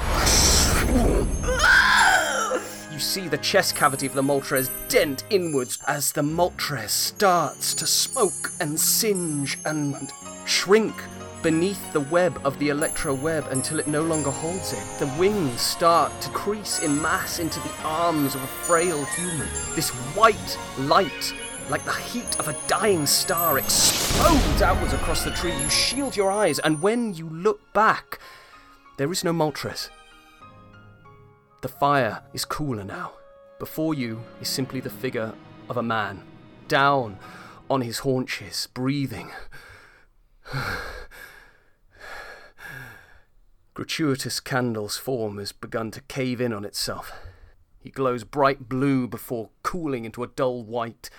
You 2.92 3.00
see 3.00 3.28
the 3.28 3.40
chest 3.40 3.76
cavity 3.76 4.06
of 4.06 4.14
the 4.14 4.22
Moltres 4.22 4.70
dent 4.88 5.24
inwards 5.30 5.80
as 5.88 6.12
the 6.12 6.22
Moltres 6.22 6.90
starts 6.90 7.74
to 7.74 7.88
smoke 7.88 8.52
and 8.60 8.80
singe 8.80 9.58
and 9.66 10.12
shrink 10.46 10.94
beneath 11.42 11.94
the 11.94 12.00
web 12.00 12.40
of 12.44 12.58
the 12.58 12.70
Electro 12.70 13.14
web 13.14 13.46
until 13.52 13.80
it 13.80 13.88
no 13.88 14.02
longer 14.02 14.32
holds 14.32 14.74
it. 14.74 14.84
The 15.00 15.14
wings 15.20 15.62
start 15.62 16.12
to 16.22 16.30
crease 16.30 16.80
in 16.80 17.02
mass 17.02 17.40
into 17.40 17.60
the 17.60 17.72
arms 17.84 18.34
of 18.34 18.44
a 18.44 18.48
frail 18.48 19.04
human. 19.06 19.48
This 19.76 19.90
white 20.16 20.58
light 20.80 21.34
like 21.70 21.84
the 21.86 21.94
heat 21.94 22.40
of 22.40 22.48
a 22.48 22.56
dying 22.68 23.06
star, 23.06 23.58
explodes 23.58 24.62
outwards 24.62 24.94
across 24.94 25.24
the 25.24 25.32
tree. 25.32 25.56
You 25.56 25.70
shield 25.70 26.16
your 26.16 26.32
eyes, 26.32 26.60
and 26.60 26.82
when 26.82 27.14
you 27.14 27.28
look 27.30 27.74
back, 27.74 28.20
there 28.98 29.12
is 29.12 29.24
no 29.24 29.34
Moltres. 29.34 29.90
The 31.62 31.68
fire 31.68 32.22
is 32.34 32.46
cooler 32.46 32.84
now. 32.84 33.14
Before 33.58 33.94
you 33.94 34.22
is 34.42 34.50
simply 34.50 34.80
the 34.80 34.90
figure 34.90 35.34
of 35.70 35.78
a 35.78 35.84
man, 35.84 36.22
down 36.68 37.18
on 37.70 37.82
his 37.82 38.00
haunches, 38.00 38.68
breathing. 38.74 39.32
Gratuitous 43.74 44.40
Candle's 44.40 44.98
form 44.98 45.38
has 45.40 45.52
begun 45.52 45.92
to 45.92 46.02
cave 46.02 46.40
in 46.40 46.54
on 46.54 46.64
itself. 46.64 47.12
He 47.80 47.90
glows 47.90 48.24
bright 48.24 48.70
blue 48.70 49.08
before 49.08 49.50
cooling 49.64 50.06
into 50.06 50.24
a 50.24 50.28
dull 50.28 50.64
white 50.64 51.10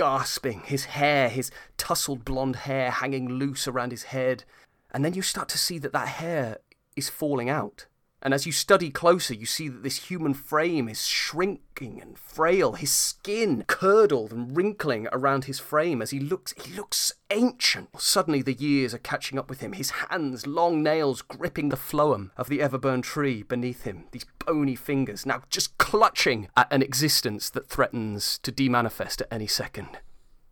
gasping, 0.00 0.62
his 0.64 0.86
hair, 0.86 1.28
his 1.28 1.50
tousled 1.76 2.24
blonde 2.24 2.56
hair 2.56 2.90
hanging 2.90 3.28
loose 3.28 3.68
around 3.68 3.90
his 3.90 4.04
head. 4.04 4.44
And 4.92 5.04
then 5.04 5.12
you 5.12 5.20
start 5.20 5.50
to 5.50 5.58
see 5.58 5.76
that 5.76 5.92
that 5.92 6.08
hair 6.08 6.56
is 6.96 7.10
falling 7.10 7.50
out. 7.50 7.84
And 8.22 8.34
as 8.34 8.44
you 8.44 8.52
study 8.52 8.90
closer, 8.90 9.32
you 9.32 9.46
see 9.46 9.68
that 9.68 9.82
this 9.82 10.04
human 10.04 10.34
frame 10.34 10.88
is 10.88 11.06
shrinking 11.06 12.00
and 12.02 12.18
frail, 12.18 12.72
his 12.72 12.92
skin 12.92 13.64
curdled 13.66 14.32
and 14.32 14.54
wrinkling 14.54 15.08
around 15.10 15.46
his 15.46 15.58
frame 15.58 16.02
as 16.02 16.10
he 16.10 16.20
looks 16.20 16.52
he 16.62 16.74
looks 16.74 17.12
ancient. 17.30 17.88
Suddenly 17.98 18.42
the 18.42 18.52
years 18.52 18.92
are 18.92 18.98
catching 18.98 19.38
up 19.38 19.48
with 19.48 19.60
him, 19.60 19.72
his 19.72 19.90
hands, 19.90 20.46
long 20.46 20.82
nails 20.82 21.22
gripping 21.22 21.70
the 21.70 21.76
phloem 21.76 22.30
of 22.36 22.50
the 22.50 22.58
everburn 22.58 23.02
tree 23.02 23.42
beneath 23.42 23.84
him, 23.84 24.04
these 24.12 24.26
bony 24.44 24.76
fingers 24.76 25.24
now 25.24 25.42
just 25.48 25.78
clutching 25.78 26.48
at 26.56 26.70
an 26.70 26.82
existence 26.82 27.48
that 27.50 27.68
threatens 27.68 28.38
to 28.42 28.52
demanifest 28.52 29.22
at 29.22 29.28
any 29.30 29.46
second. 29.46 29.98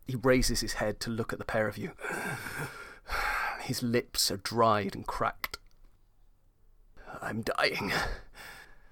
He 0.06 0.16
raises 0.16 0.60
his 0.60 0.74
head 0.74 1.00
to 1.00 1.10
look 1.10 1.34
at 1.34 1.38
the 1.38 1.44
pair 1.44 1.68
of 1.68 1.76
you. 1.76 1.92
His 3.60 3.82
lips 3.82 4.30
are 4.30 4.38
dried 4.38 4.94
and 4.94 5.06
cracked. 5.06 5.57
I'm 7.20 7.42
dying. 7.42 7.92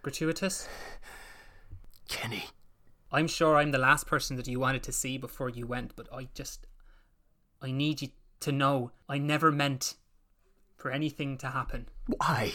Gratuitous? 0.03 0.69
Kenny. 2.09 2.45
I'm 3.13 3.29
sure 3.29 3.57
I'm 3.57 3.71
the 3.71 3.79
last 3.79 4.07
person 4.07 4.37
that 4.37 4.49
you 4.49 4.61
wanted 4.61 4.83
to 4.85 4.93
see 4.93 5.17
before 5.19 5.49
you 5.49 5.67
went, 5.67 5.95
but 5.97 6.09
I 6.13 6.29
just. 6.35 6.67
I 7.63 7.71
need 7.71 8.03
you 8.03 8.09
to 8.41 8.53
know 8.53 8.93
I 9.09 9.19
never 9.19 9.51
meant 9.51 9.95
for 10.77 10.91
anything 10.91 11.39
to 11.39 11.49
happen. 11.49 11.89
Why? 12.07 12.55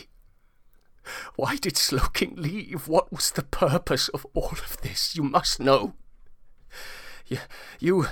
Why 1.36 1.56
did 1.56 1.76
Slowking 1.76 2.38
leave? 2.38 2.88
What 2.88 3.12
was 3.12 3.32
the 3.32 3.43
purpose 3.43 4.08
of 4.10 4.26
all 4.34 4.52
of 4.52 4.78
this? 4.82 5.15
You 5.15 5.24
must 5.24 5.60
know. 5.60 5.93
You, 7.28 7.39
you, 7.80 8.08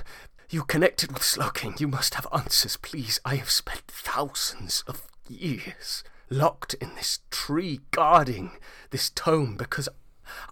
you 0.50 0.64
connected 0.64 1.12
with 1.12 1.22
Slowking. 1.22 1.80
You 1.80 1.88
must 1.88 2.16
have 2.16 2.28
answers, 2.34 2.78
please. 2.78 3.20
I 3.24 3.36
have 3.36 3.52
spent 3.52 3.84
thousands 3.88 4.84
of 4.88 5.08
years 5.28 6.04
locked 6.30 6.74
in 6.76 6.96
this 6.96 7.20
tree, 7.32 7.82
guarding 7.92 8.52
this 8.92 9.10
tome 9.10 9.56
because 9.58 9.90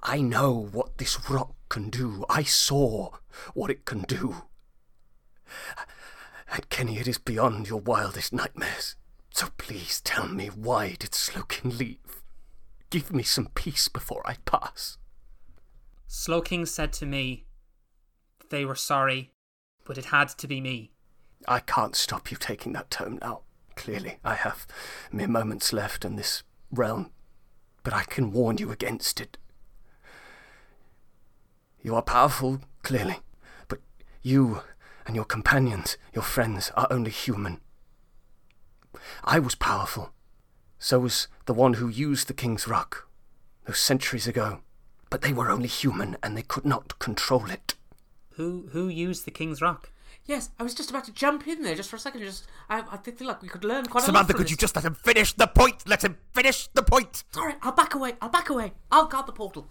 I 0.03 0.21
know 0.21 0.69
what 0.71 0.97
this 0.97 1.29
rock 1.29 1.53
can 1.69 1.89
do. 1.89 2.25
I 2.29 2.43
saw 2.43 3.11
what 3.53 3.69
it 3.69 3.85
can 3.85 4.01
do. 4.01 4.43
And 6.51 6.69
Kenny, 6.69 6.97
it 6.97 7.07
is 7.07 7.17
beyond 7.17 7.67
your 7.67 7.79
wildest 7.79 8.33
nightmares. 8.33 8.95
So 9.31 9.47
please 9.57 10.01
tell 10.01 10.27
me 10.27 10.47
why 10.47 10.95
did 10.97 11.11
Slowking 11.11 11.77
leave? 11.77 12.23
Give 12.89 13.13
me 13.13 13.23
some 13.23 13.49
peace 13.53 13.87
before 13.87 14.21
I 14.25 14.37
pass. 14.45 14.97
Slowking 16.07 16.65
said 16.67 16.93
to 16.93 17.05
me 17.05 17.45
they 18.49 18.63
were 18.63 18.75
sorry, 18.75 19.31
but 19.83 19.97
it 19.97 20.05
had 20.05 20.29
to 20.29 20.47
be 20.47 20.61
me. 20.61 20.91
I 21.47 21.59
can't 21.59 21.95
stop 21.95 22.31
you 22.31 22.37
taking 22.37 22.73
that 22.73 22.89
tome 22.89 23.19
now. 23.21 23.41
Clearly, 23.77 24.17
I 24.25 24.33
have 24.33 24.67
mere 25.11 25.27
moments 25.27 25.71
left 25.71 26.03
in 26.03 26.15
this 26.15 26.43
realm, 26.71 27.11
but 27.83 27.93
I 27.93 28.03
can 28.03 28.31
warn 28.31 28.57
you 28.57 28.71
against 28.71 29.21
it. 29.21 29.37
You 31.81 31.95
are 31.95 32.01
powerful, 32.01 32.59
clearly, 32.83 33.19
but 33.69 33.79
You 34.21 34.61
and 35.05 35.15
your 35.15 35.23
companions, 35.23 35.95
your 36.13 36.23
friends, 36.23 36.71
are 36.75 36.87
only 36.89 37.11
human. 37.11 37.61
I 39.23 39.39
was 39.39 39.55
powerful. 39.55 40.11
So 40.79 40.99
was 40.99 41.27
the 41.45 41.53
one 41.53 41.75
who 41.75 41.87
used 41.87 42.27
the 42.27 42.33
King's 42.33 42.67
Rock, 42.67 43.07
those 43.65 43.79
centuries 43.79 44.27
ago. 44.27 44.59
But 45.09 45.21
they 45.21 45.31
were 45.31 45.49
only 45.49 45.69
human 45.69 46.17
and 46.21 46.35
they 46.35 46.41
could 46.41 46.65
not 46.65 46.99
control 46.99 47.49
it. 47.49 47.75
Who 48.31 48.67
who 48.71 48.89
used 48.89 49.25
the 49.25 49.31
King's 49.31 49.61
Rock? 49.61 49.89
Yes, 50.27 50.49
I 50.59 50.63
was 50.63 50.75
just 50.75 50.89
about 50.89 51.05
to 51.05 51.13
jump 51.13 51.47
in 51.47 51.63
there 51.63 51.73
just 51.73 51.89
for 51.89 51.95
a 51.95 51.99
second. 51.99 52.21
Just, 52.21 52.45
I, 52.69 52.83
I 52.91 52.97
did 52.97 53.17
feel 53.17 53.27
like 53.27 53.41
we 53.41 53.47
could 53.47 53.63
learn 53.63 53.85
quite 53.85 54.01
a 54.01 54.07
lot 54.07 54.07
Samantha, 54.07 54.33
could 54.33 54.43
this. 54.43 54.51
you 54.51 54.57
just 54.57 54.75
let 54.75 54.83
him 54.83 54.93
finish 54.93 55.31
the 55.33 55.47
point? 55.47 55.87
Let 55.87 56.03
him 56.03 56.17
finish 56.33 56.67
the 56.67 56.83
point. 56.83 57.23
Sorry, 57.31 57.53
I'll 57.61 57.71
back 57.71 57.95
away. 57.95 58.15
I'll 58.21 58.29
back 58.29 58.49
away. 58.49 58.73
I'll 58.91 59.05
guard 59.07 59.25
the 59.25 59.31
portal. 59.31 59.67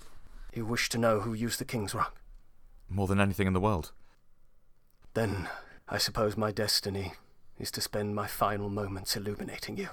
You 0.55 0.64
wish 0.64 0.88
to 0.88 0.99
know 0.99 1.21
who 1.21 1.35
used 1.35 1.61
the 1.61 1.66
King's 1.66 1.95
Rock? 1.95 2.23
More 2.88 3.07
than 3.07 3.21
anything 3.21 3.47
in 3.47 3.53
the 3.53 3.61
world. 3.61 3.92
Then 5.12 5.49
I 5.88 5.99
suppose 5.99 6.38
my 6.38 6.53
destiny 6.53 7.12
is 7.59 7.71
to 7.73 7.83
spend 7.83 8.14
my 8.14 8.27
final 8.27 8.71
moments 8.71 9.14
illuminating 9.14 9.77
you. 9.77 9.90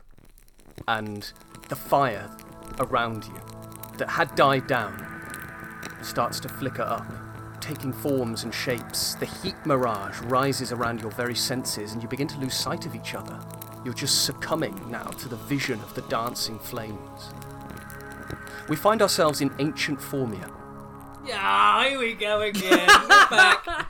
And 0.88 1.30
the 1.67 1.76
fire 1.76 2.30
around 2.80 3.26
you 3.26 3.41
that 3.97 4.10
had 4.10 4.34
died 4.36 4.67
down 4.67 5.06
starts 6.02 6.39
to 6.41 6.49
flicker 6.49 6.82
up, 6.84 7.06
taking 7.63 7.93
forms 7.93 8.43
and 8.43 8.54
shapes. 8.54 9.15
The 9.15 9.26
heat 9.26 9.56
mirage 9.65 10.19
rises 10.23 10.73
around 10.73 10.99
your 10.99 11.12
very 11.12 11.34
senses, 11.36 11.93
and 11.93 12.04
you 12.04 12.10
begin 12.10 12.28
to 12.28 12.38
lose 12.39 12.54
sight 12.54 12.86
of 12.86 12.93
each 12.93 13.15
other. 13.15 13.39
You're 13.86 13.93
just 13.93 14.26
succumbing 14.26 14.76
now 14.91 15.04
to 15.06 15.30
the 15.30 15.38
vision 15.38 15.80
of 15.80 15.93
the 15.95 16.02
dancing 16.04 16.60
flames. 16.60 17.32
We 18.67 18.76
find 18.76 19.02
ourselves 19.02 19.39
in 19.41 19.52
ancient 19.60 19.99
Formia. 19.99 20.52
Yeah, 21.26 21.88
here 21.88 21.99
we 21.99 22.13
go 22.15 22.41
again. 22.41 22.88
We're 22.88 23.30
back. 23.30 23.65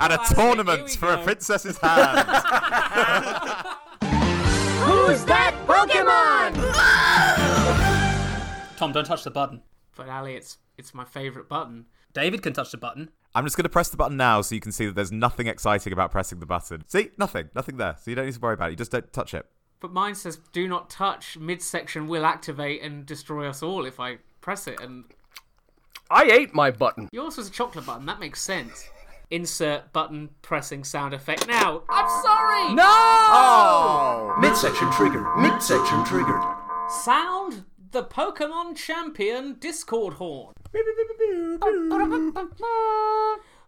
And 0.00 0.12
a 0.12 0.16
Classic, 0.16 0.36
tournament 0.36 0.78
here 0.78 0.86
we 0.86 0.96
for 0.96 1.12
a 1.12 1.16
go. 1.18 1.22
princess's 1.22 1.78
hand. 1.78 2.18
Who's 4.82 5.24
that 5.26 5.54
Pokemon? 5.68 6.52
Tom, 8.76 8.90
don't 8.90 9.04
touch 9.04 9.22
the 9.22 9.30
button. 9.30 9.62
But 9.96 10.08
Ali, 10.08 10.34
it's 10.34 10.58
it's 10.78 10.94
my 10.94 11.04
favourite 11.04 11.48
button. 11.48 11.86
David 12.12 12.42
can 12.42 12.52
touch 12.52 12.70
the 12.70 12.76
button. 12.76 13.10
I'm 13.34 13.44
just 13.44 13.56
going 13.56 13.64
to 13.64 13.70
press 13.70 13.88
the 13.88 13.96
button 13.96 14.16
now 14.16 14.42
so 14.42 14.54
you 14.54 14.60
can 14.60 14.72
see 14.72 14.86
that 14.86 14.94
there's 14.94 15.12
nothing 15.12 15.46
exciting 15.46 15.92
about 15.92 16.10
pressing 16.10 16.38
the 16.40 16.46
button. 16.46 16.84
See? 16.86 17.10
Nothing. 17.16 17.48
Nothing 17.54 17.78
there. 17.78 17.96
So 17.98 18.10
you 18.10 18.14
don't 18.14 18.26
need 18.26 18.34
to 18.34 18.40
worry 18.40 18.54
about 18.54 18.68
it. 18.68 18.72
You 18.72 18.76
just 18.76 18.90
don't 18.92 19.10
touch 19.12 19.32
it. 19.32 19.46
But 19.80 19.92
mine 19.92 20.14
says 20.14 20.38
"Do 20.52 20.68
not 20.68 20.90
touch." 20.90 21.36
Midsection 21.36 22.06
will 22.06 22.24
activate 22.24 22.82
and 22.82 23.04
destroy 23.04 23.48
us 23.48 23.64
all 23.64 23.84
if 23.84 23.98
I 23.98 24.18
press 24.40 24.68
it. 24.68 24.80
And 24.80 25.04
I 26.08 26.24
ate 26.24 26.54
my 26.54 26.70
button. 26.70 27.08
yours 27.10 27.36
was 27.36 27.48
a 27.48 27.50
chocolate 27.50 27.86
button. 27.86 28.06
That 28.06 28.20
makes 28.20 28.40
sense. 28.40 28.88
Insert 29.32 29.92
button 29.92 30.28
pressing 30.42 30.84
sound 30.84 31.14
effect 31.14 31.48
now. 31.48 31.82
I'm 31.88 32.08
sorry. 32.22 32.74
No! 32.74 32.84
Oh! 32.86 34.36
Midsection 34.38 34.92
triggered. 34.92 35.26
Midsection 35.38 36.04
triggered. 36.04 36.42
Sound 37.02 37.64
the 37.92 38.02
Pokemon 38.02 38.74
Champion 38.74 39.56
Discord 39.60 40.14
horn. 40.14 40.54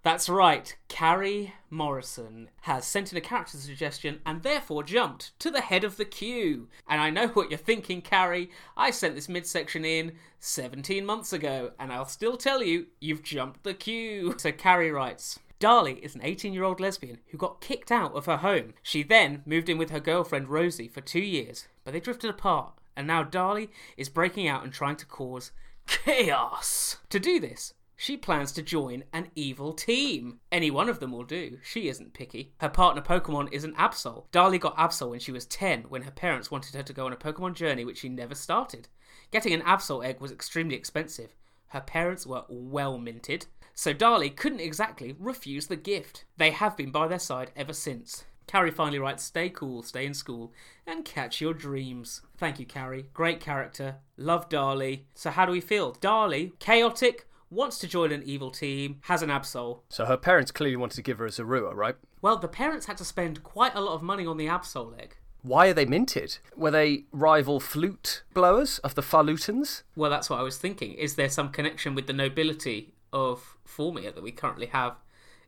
That's 0.02 0.30
right, 0.30 0.74
Carrie 0.88 1.52
Morrison 1.68 2.48
has 2.62 2.86
sent 2.86 3.12
in 3.12 3.18
a 3.18 3.20
character 3.20 3.58
suggestion 3.58 4.20
and 4.24 4.42
therefore 4.42 4.82
jumped 4.82 5.38
to 5.40 5.50
the 5.50 5.60
head 5.60 5.84
of 5.84 5.98
the 5.98 6.06
queue. 6.06 6.68
And 6.88 7.02
I 7.02 7.10
know 7.10 7.28
what 7.28 7.50
you're 7.50 7.58
thinking, 7.58 8.00
Carrie. 8.00 8.50
I 8.78 8.90
sent 8.90 9.14
this 9.14 9.28
midsection 9.28 9.84
in 9.84 10.12
17 10.40 11.04
months 11.04 11.34
ago, 11.34 11.72
and 11.78 11.92
I'll 11.92 12.06
still 12.06 12.38
tell 12.38 12.62
you, 12.62 12.86
you've 13.00 13.22
jumped 13.22 13.62
the 13.62 13.74
queue. 13.74 14.34
So 14.38 14.52
Carrie 14.52 14.90
writes. 14.90 15.38
Darlie 15.60 16.00
is 16.00 16.14
an 16.14 16.20
18 16.24 16.52
year 16.52 16.64
old 16.64 16.80
lesbian 16.80 17.18
who 17.28 17.38
got 17.38 17.60
kicked 17.60 17.92
out 17.92 18.14
of 18.14 18.26
her 18.26 18.38
home. 18.38 18.74
She 18.82 19.02
then 19.02 19.42
moved 19.46 19.68
in 19.68 19.78
with 19.78 19.90
her 19.90 20.00
girlfriend 20.00 20.48
Rosie 20.48 20.88
for 20.88 21.00
two 21.00 21.20
years, 21.20 21.68
but 21.84 21.92
they 21.92 22.00
drifted 22.00 22.28
apart, 22.28 22.74
and 22.96 23.06
now 23.06 23.24
Darlie 23.24 23.70
is 23.96 24.08
breaking 24.08 24.48
out 24.48 24.64
and 24.64 24.72
trying 24.72 24.96
to 24.96 25.06
cause 25.06 25.52
chaos. 25.86 26.98
To 27.10 27.18
do 27.18 27.40
this, 27.40 27.74
she 27.96 28.16
plans 28.16 28.52
to 28.52 28.62
join 28.62 29.04
an 29.12 29.30
evil 29.34 29.72
team. 29.72 30.40
Any 30.50 30.70
one 30.70 30.88
of 30.88 31.00
them 31.00 31.12
will 31.12 31.24
do. 31.24 31.58
She 31.62 31.88
isn't 31.88 32.14
picky. 32.14 32.52
Her 32.58 32.68
partner 32.68 33.02
Pokemon 33.02 33.52
is 33.52 33.64
an 33.64 33.74
Absol. 33.74 34.24
Darlie 34.32 34.60
got 34.60 34.76
Absol 34.76 35.10
when 35.10 35.20
she 35.20 35.32
was 35.32 35.46
10 35.46 35.84
when 35.84 36.02
her 36.02 36.10
parents 36.10 36.50
wanted 36.50 36.74
her 36.74 36.82
to 36.82 36.92
go 36.92 37.06
on 37.06 37.12
a 37.12 37.16
Pokemon 37.16 37.54
journey 37.54 37.84
which 37.84 37.98
she 37.98 38.08
never 38.08 38.34
started. 38.34 38.88
Getting 39.30 39.52
an 39.52 39.62
Absol 39.62 40.04
egg 40.04 40.20
was 40.20 40.32
extremely 40.32 40.74
expensive. 40.74 41.34
Her 41.68 41.80
parents 41.80 42.26
were 42.26 42.44
well 42.48 42.98
minted, 42.98 43.46
so 43.74 43.92
Darlie 43.92 44.34
couldn't 44.34 44.60
exactly 44.60 45.16
refuse 45.18 45.66
the 45.66 45.76
gift. 45.76 46.24
They 46.36 46.50
have 46.50 46.76
been 46.76 46.90
by 46.90 47.08
their 47.08 47.18
side 47.18 47.50
ever 47.56 47.72
since. 47.72 48.24
Carrie 48.46 48.70
finally 48.70 48.98
writes, 48.98 49.24
Stay 49.24 49.48
cool, 49.48 49.82
stay 49.82 50.06
in 50.06 50.14
school, 50.14 50.52
and 50.86 51.04
catch 51.04 51.40
your 51.40 51.54
dreams. 51.54 52.22
Thank 52.38 52.58
you, 52.58 52.66
Carrie. 52.66 53.06
Great 53.14 53.40
character. 53.40 53.96
Love 54.16 54.48
Darlie. 54.48 55.02
So, 55.14 55.30
how 55.30 55.46
do 55.46 55.52
we 55.52 55.60
feel? 55.60 55.94
Darlie, 55.94 56.58
chaotic, 56.58 57.26
wants 57.50 57.78
to 57.78 57.88
join 57.88 58.12
an 58.12 58.22
evil 58.24 58.50
team, 58.50 59.00
has 59.02 59.22
an 59.22 59.30
Absol. 59.30 59.80
So 59.88 60.04
her 60.04 60.16
parents 60.16 60.50
clearly 60.50 60.76
wanted 60.76 60.96
to 60.96 61.02
give 61.02 61.18
her 61.18 61.26
a 61.26 61.30
Zorua, 61.30 61.74
right? 61.74 61.96
Well, 62.20 62.36
the 62.36 62.48
parents 62.48 62.86
had 62.86 62.96
to 62.98 63.04
spend 63.04 63.42
quite 63.42 63.74
a 63.74 63.80
lot 63.80 63.94
of 63.94 64.02
money 64.02 64.26
on 64.26 64.36
the 64.36 64.46
Absol 64.46 64.98
egg. 65.00 65.16
Why 65.42 65.68
are 65.68 65.74
they 65.74 65.84
minted? 65.84 66.38
Were 66.56 66.70
they 66.70 67.04
rival 67.12 67.60
flute 67.60 68.22
blowers 68.32 68.78
of 68.78 68.94
the 68.94 69.02
Falutans? 69.02 69.82
Well, 69.94 70.10
that's 70.10 70.30
what 70.30 70.40
I 70.40 70.42
was 70.42 70.56
thinking. 70.56 70.94
Is 70.94 71.16
there 71.16 71.28
some 71.28 71.50
connection 71.50 71.94
with 71.94 72.06
the 72.06 72.14
nobility 72.14 72.94
of 73.12 73.58
Formia 73.66 74.14
that 74.14 74.24
we 74.24 74.32
currently 74.32 74.66
have 74.66 74.96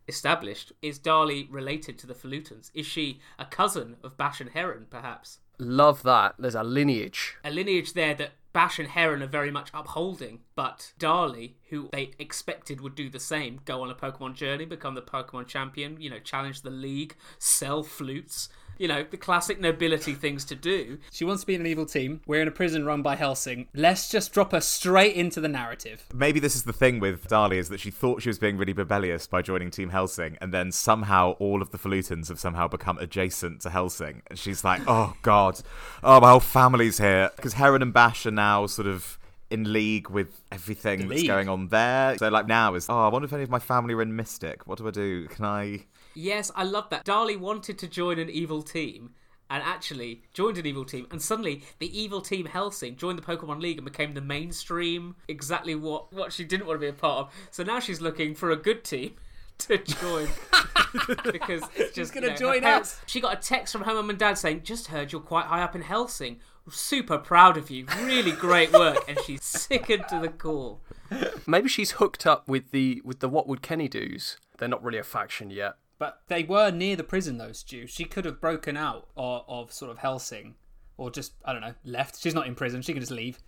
established? 0.08 0.72
Is 0.82 0.98
Darlie 0.98 1.48
related 1.50 1.98
to 1.98 2.06
the 2.06 2.14
Falutans? 2.14 2.70
Is 2.74 2.86
she 2.86 3.20
a 3.38 3.44
cousin 3.44 3.96
of 4.02 4.16
Bash 4.16 4.40
and 4.40 4.50
Heron, 4.50 4.86
perhaps? 4.90 5.38
Love 5.58 6.02
that. 6.02 6.34
There's 6.38 6.54
a 6.54 6.62
lineage. 6.62 7.36
A 7.44 7.50
lineage 7.50 7.94
there 7.94 8.14
that 8.14 8.32
Bash 8.52 8.78
and 8.78 8.88
Heron 8.88 9.22
are 9.22 9.26
very 9.26 9.50
much 9.50 9.68
upholding, 9.74 10.40
but 10.54 10.92
Darlie, 10.98 11.56
who 11.68 11.90
they 11.92 12.12
expected 12.18 12.80
would 12.80 12.94
do 12.94 13.10
the 13.10 13.20
same, 13.20 13.60
go 13.64 13.82
on 13.82 13.90
a 13.90 13.94
Pokemon 13.94 14.34
journey, 14.34 14.64
become 14.64 14.94
the 14.94 15.02
Pokemon 15.02 15.46
champion, 15.46 16.00
you 16.00 16.08
know, 16.08 16.18
challenge 16.18 16.62
the 16.62 16.70
league, 16.70 17.16
sell 17.38 17.82
flutes, 17.82 18.48
you 18.78 18.88
know, 18.88 19.04
the 19.08 19.16
classic 19.16 19.60
nobility 19.60 20.14
things 20.14 20.44
to 20.46 20.54
do. 20.54 20.98
She 21.10 21.24
wants 21.24 21.42
to 21.42 21.46
be 21.46 21.54
in 21.54 21.60
an 21.60 21.66
evil 21.66 21.86
team. 21.86 22.20
We're 22.26 22.42
in 22.42 22.48
a 22.48 22.52
prison 22.52 22.84
run 22.84 23.02
by 23.02 23.16
Helsing. 23.16 23.68
Let's 23.74 24.08
just 24.08 24.32
drop 24.32 24.52
her 24.52 24.60
straight 24.60 25.14
into 25.14 25.40
the 25.40 25.48
narrative. 25.48 26.04
Maybe 26.14 26.40
this 26.40 26.56
is 26.56 26.64
the 26.64 26.72
thing 26.72 27.00
with 27.00 27.28
Darlie 27.28 27.58
is 27.58 27.68
that 27.68 27.80
she 27.80 27.90
thought 27.90 28.22
she 28.22 28.28
was 28.28 28.38
being 28.38 28.56
really 28.56 28.72
rebellious 28.72 29.26
by 29.26 29.42
joining 29.42 29.70
Team 29.70 29.90
Helsing, 29.90 30.36
and 30.40 30.52
then 30.52 30.72
somehow 30.72 31.32
all 31.32 31.62
of 31.62 31.70
the 31.70 31.78
Falutans 31.78 32.28
have 32.28 32.38
somehow 32.38 32.68
become 32.68 32.98
adjacent 32.98 33.60
to 33.62 33.70
Helsing, 33.70 34.22
and 34.28 34.38
she's 34.38 34.64
like, 34.64 34.82
"Oh 34.86 35.14
God, 35.22 35.60
oh 36.02 36.20
my 36.20 36.30
whole 36.30 36.40
family's 36.40 36.98
here." 36.98 37.30
Because 37.36 37.54
Heron 37.54 37.82
and 37.82 37.92
Bash 37.92 38.26
are 38.26 38.30
now 38.30 38.66
sort 38.66 38.88
of 38.88 39.18
in 39.50 39.72
league 39.72 40.10
with 40.10 40.40
everything 40.50 41.08
that's 41.08 41.22
going 41.22 41.48
on 41.48 41.68
there. 41.68 42.16
So 42.18 42.28
like 42.28 42.46
now 42.46 42.74
is, 42.74 42.88
oh, 42.88 43.06
I 43.06 43.08
wonder 43.08 43.26
if 43.26 43.32
any 43.32 43.44
of 43.44 43.50
my 43.50 43.58
family 43.58 43.94
are 43.94 44.02
in 44.02 44.16
Mystic. 44.16 44.66
What 44.66 44.78
do 44.78 44.88
I 44.88 44.90
do? 44.90 45.26
Can 45.28 45.44
I? 45.44 45.84
Yes, 46.16 46.50
I 46.56 46.64
love 46.64 46.88
that. 46.90 47.04
Darlie 47.04 47.38
wanted 47.38 47.78
to 47.78 47.86
join 47.86 48.18
an 48.18 48.30
evil 48.30 48.62
team 48.62 49.10
and 49.50 49.62
actually 49.62 50.22
joined 50.32 50.58
an 50.58 50.66
evil 50.66 50.84
team 50.84 51.06
and 51.10 51.22
suddenly 51.22 51.62
the 51.78 51.98
evil 51.98 52.20
team 52.20 52.46
Helsing 52.46 52.96
joined 52.96 53.18
the 53.18 53.22
Pokemon 53.22 53.60
League 53.60 53.78
and 53.78 53.84
became 53.84 54.14
the 54.14 54.20
mainstream 54.20 55.14
exactly 55.28 55.74
what 55.74 56.12
what 56.12 56.32
she 56.32 56.42
didn't 56.44 56.66
want 56.66 56.76
to 56.76 56.80
be 56.80 56.88
a 56.88 56.92
part 56.92 57.26
of. 57.26 57.34
So 57.50 57.62
now 57.62 57.78
she's 57.78 58.00
looking 58.00 58.34
for 58.34 58.50
a 58.50 58.56
good 58.56 58.82
team 58.82 59.14
to 59.58 59.78
join 59.78 60.28
because 61.32 61.62
it's 61.76 61.94
just 61.94 62.12
gonna 62.12 62.26
you 62.26 62.32
know, 62.32 62.38
join 62.38 62.60
parents- 62.62 62.94
us. 62.94 63.00
She 63.06 63.20
got 63.20 63.38
a 63.38 63.40
text 63.40 63.72
from 63.72 63.82
her 63.82 63.94
mum 63.94 64.10
and 64.10 64.18
dad 64.18 64.38
saying, 64.38 64.62
"Just 64.64 64.88
heard 64.88 65.12
you're 65.12 65.20
quite 65.20 65.46
high 65.46 65.62
up 65.62 65.74
in 65.74 65.82
Helsing. 65.82 66.40
Super 66.68 67.18
proud 67.18 67.56
of 67.56 67.70
you. 67.70 67.86
Really 68.00 68.32
great 68.32 68.72
work." 68.72 69.04
and 69.08 69.18
she's 69.24 69.44
sickened 69.44 70.04
to 70.08 70.18
the 70.18 70.28
core. 70.28 70.78
Maybe 71.46 71.68
she's 71.68 71.92
hooked 71.92 72.26
up 72.26 72.48
with 72.48 72.70
the 72.70 73.00
with 73.04 73.20
the 73.20 73.28
What 73.28 73.46
Would 73.46 73.62
Kenny 73.62 73.88
Do's. 73.88 74.38
They're 74.58 74.68
not 74.68 74.82
really 74.82 74.98
a 74.98 75.04
faction 75.04 75.50
yet. 75.50 75.76
But 75.98 76.22
they 76.28 76.42
were 76.42 76.70
near 76.70 76.94
the 76.96 77.04
prison, 77.04 77.38
those 77.38 77.62
Jews. 77.62 77.90
She 77.90 78.04
could 78.04 78.24
have 78.26 78.40
broken 78.40 78.76
out 78.76 79.08
of, 79.16 79.44
of 79.48 79.72
sort 79.72 79.90
of 79.90 79.98
Helsing, 79.98 80.54
or 80.98 81.10
just 81.10 81.32
I 81.44 81.52
don't 81.52 81.62
know, 81.62 81.74
left. 81.84 82.20
She's 82.20 82.34
not 82.34 82.46
in 82.46 82.54
prison. 82.54 82.82
She 82.82 82.92
can 82.92 83.00
just 83.00 83.12
leave, 83.12 83.38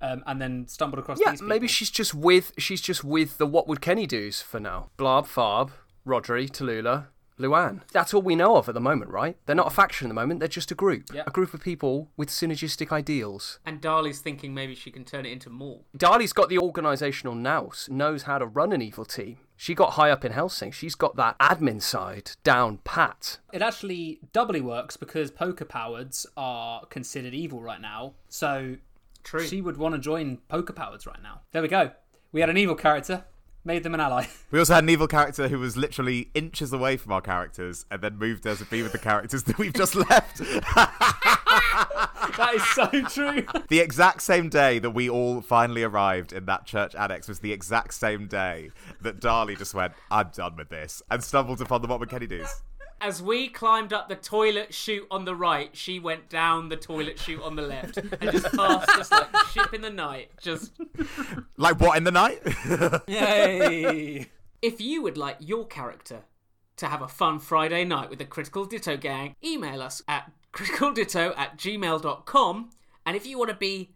um, 0.00 0.22
and 0.26 0.40
then 0.40 0.66
stumbled 0.68 0.98
across 0.98 1.20
Yeah, 1.20 1.32
these. 1.32 1.42
maybe 1.42 1.66
she's 1.68 1.90
just 1.90 2.14
with 2.14 2.52
she's 2.56 2.80
just 2.80 3.04
with 3.04 3.36
the 3.38 3.46
What 3.46 3.68
Would 3.68 3.80
Kenny 3.82 4.06
Do's 4.06 4.40
for 4.40 4.58
now. 4.58 4.90
Blarb, 4.98 5.26
Farb, 5.26 5.70
Rodri, 6.06 6.48
Tallulah, 6.48 7.06
Luan. 7.38 7.82
That's 7.92 8.12
all 8.12 8.22
we 8.22 8.36
know 8.36 8.56
of 8.56 8.68
at 8.68 8.74
the 8.74 8.80
moment, 8.80 9.10
right? 9.10 9.36
They're 9.46 9.56
not 9.56 9.68
a 9.68 9.74
faction 9.74 10.06
at 10.06 10.10
the 10.10 10.14
moment. 10.14 10.40
They're 10.40 10.48
just 10.48 10.70
a 10.70 10.74
group. 10.74 11.12
Yeah. 11.12 11.22
A 11.26 11.30
group 11.30 11.54
of 11.54 11.62
people 11.62 12.10
with 12.16 12.28
synergistic 12.28 12.92
ideals. 12.92 13.58
And 13.64 13.80
Darlie's 13.80 14.20
thinking 14.20 14.54
maybe 14.54 14.74
she 14.74 14.90
can 14.90 15.04
turn 15.04 15.24
it 15.26 15.32
into 15.32 15.50
more. 15.50 15.80
Darlie's 15.96 16.32
got 16.32 16.48
the 16.48 16.58
organisational 16.58 17.36
nous, 17.36 17.88
knows 17.88 18.24
how 18.24 18.38
to 18.38 18.46
run 18.46 18.72
an 18.72 18.82
evil 18.82 19.04
team. 19.04 19.38
She 19.56 19.74
got 19.74 19.94
high 19.94 20.10
up 20.10 20.24
in 20.24 20.30
Helsing. 20.30 20.70
She's 20.70 20.94
got 20.94 21.16
that 21.16 21.36
admin 21.40 21.82
side 21.82 22.30
down 22.44 22.78
pat. 22.84 23.38
It 23.52 23.60
actually 23.60 24.20
doubly 24.32 24.60
works 24.60 24.96
because 24.96 25.32
poker 25.32 25.64
powers 25.64 26.26
are 26.36 26.86
considered 26.86 27.34
evil 27.34 27.60
right 27.60 27.80
now. 27.80 28.14
So 28.28 28.76
True. 29.24 29.44
she 29.44 29.60
would 29.60 29.76
want 29.76 29.96
to 29.96 30.00
join 30.00 30.38
poker 30.48 30.72
powers 30.72 31.06
right 31.06 31.20
now. 31.22 31.40
There 31.50 31.62
we 31.62 31.66
go. 31.66 31.90
We 32.30 32.40
had 32.40 32.50
an 32.50 32.56
evil 32.56 32.76
character. 32.76 33.24
Made 33.68 33.82
them 33.82 33.92
an 33.92 34.00
ally. 34.00 34.24
We 34.50 34.58
also 34.58 34.72
had 34.72 34.84
an 34.84 34.88
evil 34.88 35.06
character 35.06 35.48
who 35.48 35.58
was 35.58 35.76
literally 35.76 36.30
inches 36.32 36.72
away 36.72 36.96
from 36.96 37.12
our 37.12 37.20
characters 37.20 37.84
and 37.90 38.00
then 38.00 38.16
moved 38.16 38.44
there 38.44 38.56
to 38.56 38.64
be 38.64 38.82
with 38.82 38.92
the 38.92 38.98
characters 38.98 39.42
that 39.42 39.58
we've 39.58 39.74
just 39.74 39.94
left. 40.10 40.38
that 40.38 41.34
is 42.54 42.64
so 42.68 42.86
true. 43.10 43.44
the 43.68 43.80
exact 43.80 44.22
same 44.22 44.48
day 44.48 44.78
that 44.78 44.92
we 44.92 45.10
all 45.10 45.42
finally 45.42 45.82
arrived 45.82 46.32
in 46.32 46.46
that 46.46 46.64
church 46.64 46.94
annex 46.94 47.28
was 47.28 47.40
the 47.40 47.52
exact 47.52 47.92
same 47.92 48.26
day 48.26 48.70
that 49.02 49.20
Darlie 49.20 49.58
just 49.58 49.74
went, 49.74 49.92
I'm 50.10 50.30
done 50.34 50.56
with 50.56 50.70
this, 50.70 51.02
and 51.10 51.22
stumbled 51.22 51.60
upon 51.60 51.82
the 51.82 51.88
What 51.88 52.00
Would 52.00 52.08
Kenny 52.08 52.26
Do's. 52.26 52.62
As 53.00 53.22
we 53.22 53.48
climbed 53.48 53.92
up 53.92 54.08
the 54.08 54.16
toilet 54.16 54.74
chute 54.74 55.06
on 55.10 55.24
the 55.24 55.34
right, 55.34 55.70
she 55.76 55.98
went 56.00 56.28
down 56.28 56.68
the 56.68 56.76
toilet 56.76 57.18
chute 57.18 57.40
on 57.42 57.54
the 57.56 57.62
left 57.62 57.96
and 57.96 58.32
just 58.32 58.52
passed 58.56 58.90
us 58.90 59.10
like 59.10 59.36
ship 59.52 59.72
in 59.72 59.82
the 59.82 59.90
night. 59.90 60.30
Just 60.40 60.72
Like, 61.56 61.80
what 61.80 61.96
in 61.96 62.04
the 62.04 62.10
night? 62.10 62.42
Yay! 63.06 64.28
If 64.60 64.80
you 64.80 65.02
would 65.02 65.16
like 65.16 65.36
your 65.38 65.68
character 65.68 66.24
to 66.78 66.86
have 66.86 67.00
a 67.00 67.06
fun 67.06 67.38
Friday 67.38 67.84
night 67.84 68.10
with 68.10 68.18
the 68.18 68.24
Critical 68.24 68.64
Ditto 68.64 68.96
gang, 68.96 69.36
email 69.44 69.80
us 69.80 70.02
at 70.08 70.32
criticalditto 70.52 71.32
at 71.38 71.56
gmail.com. 71.56 72.70
And 73.06 73.16
if 73.16 73.24
you 73.24 73.38
want 73.38 73.50
to 73.50 73.56
be 73.56 73.90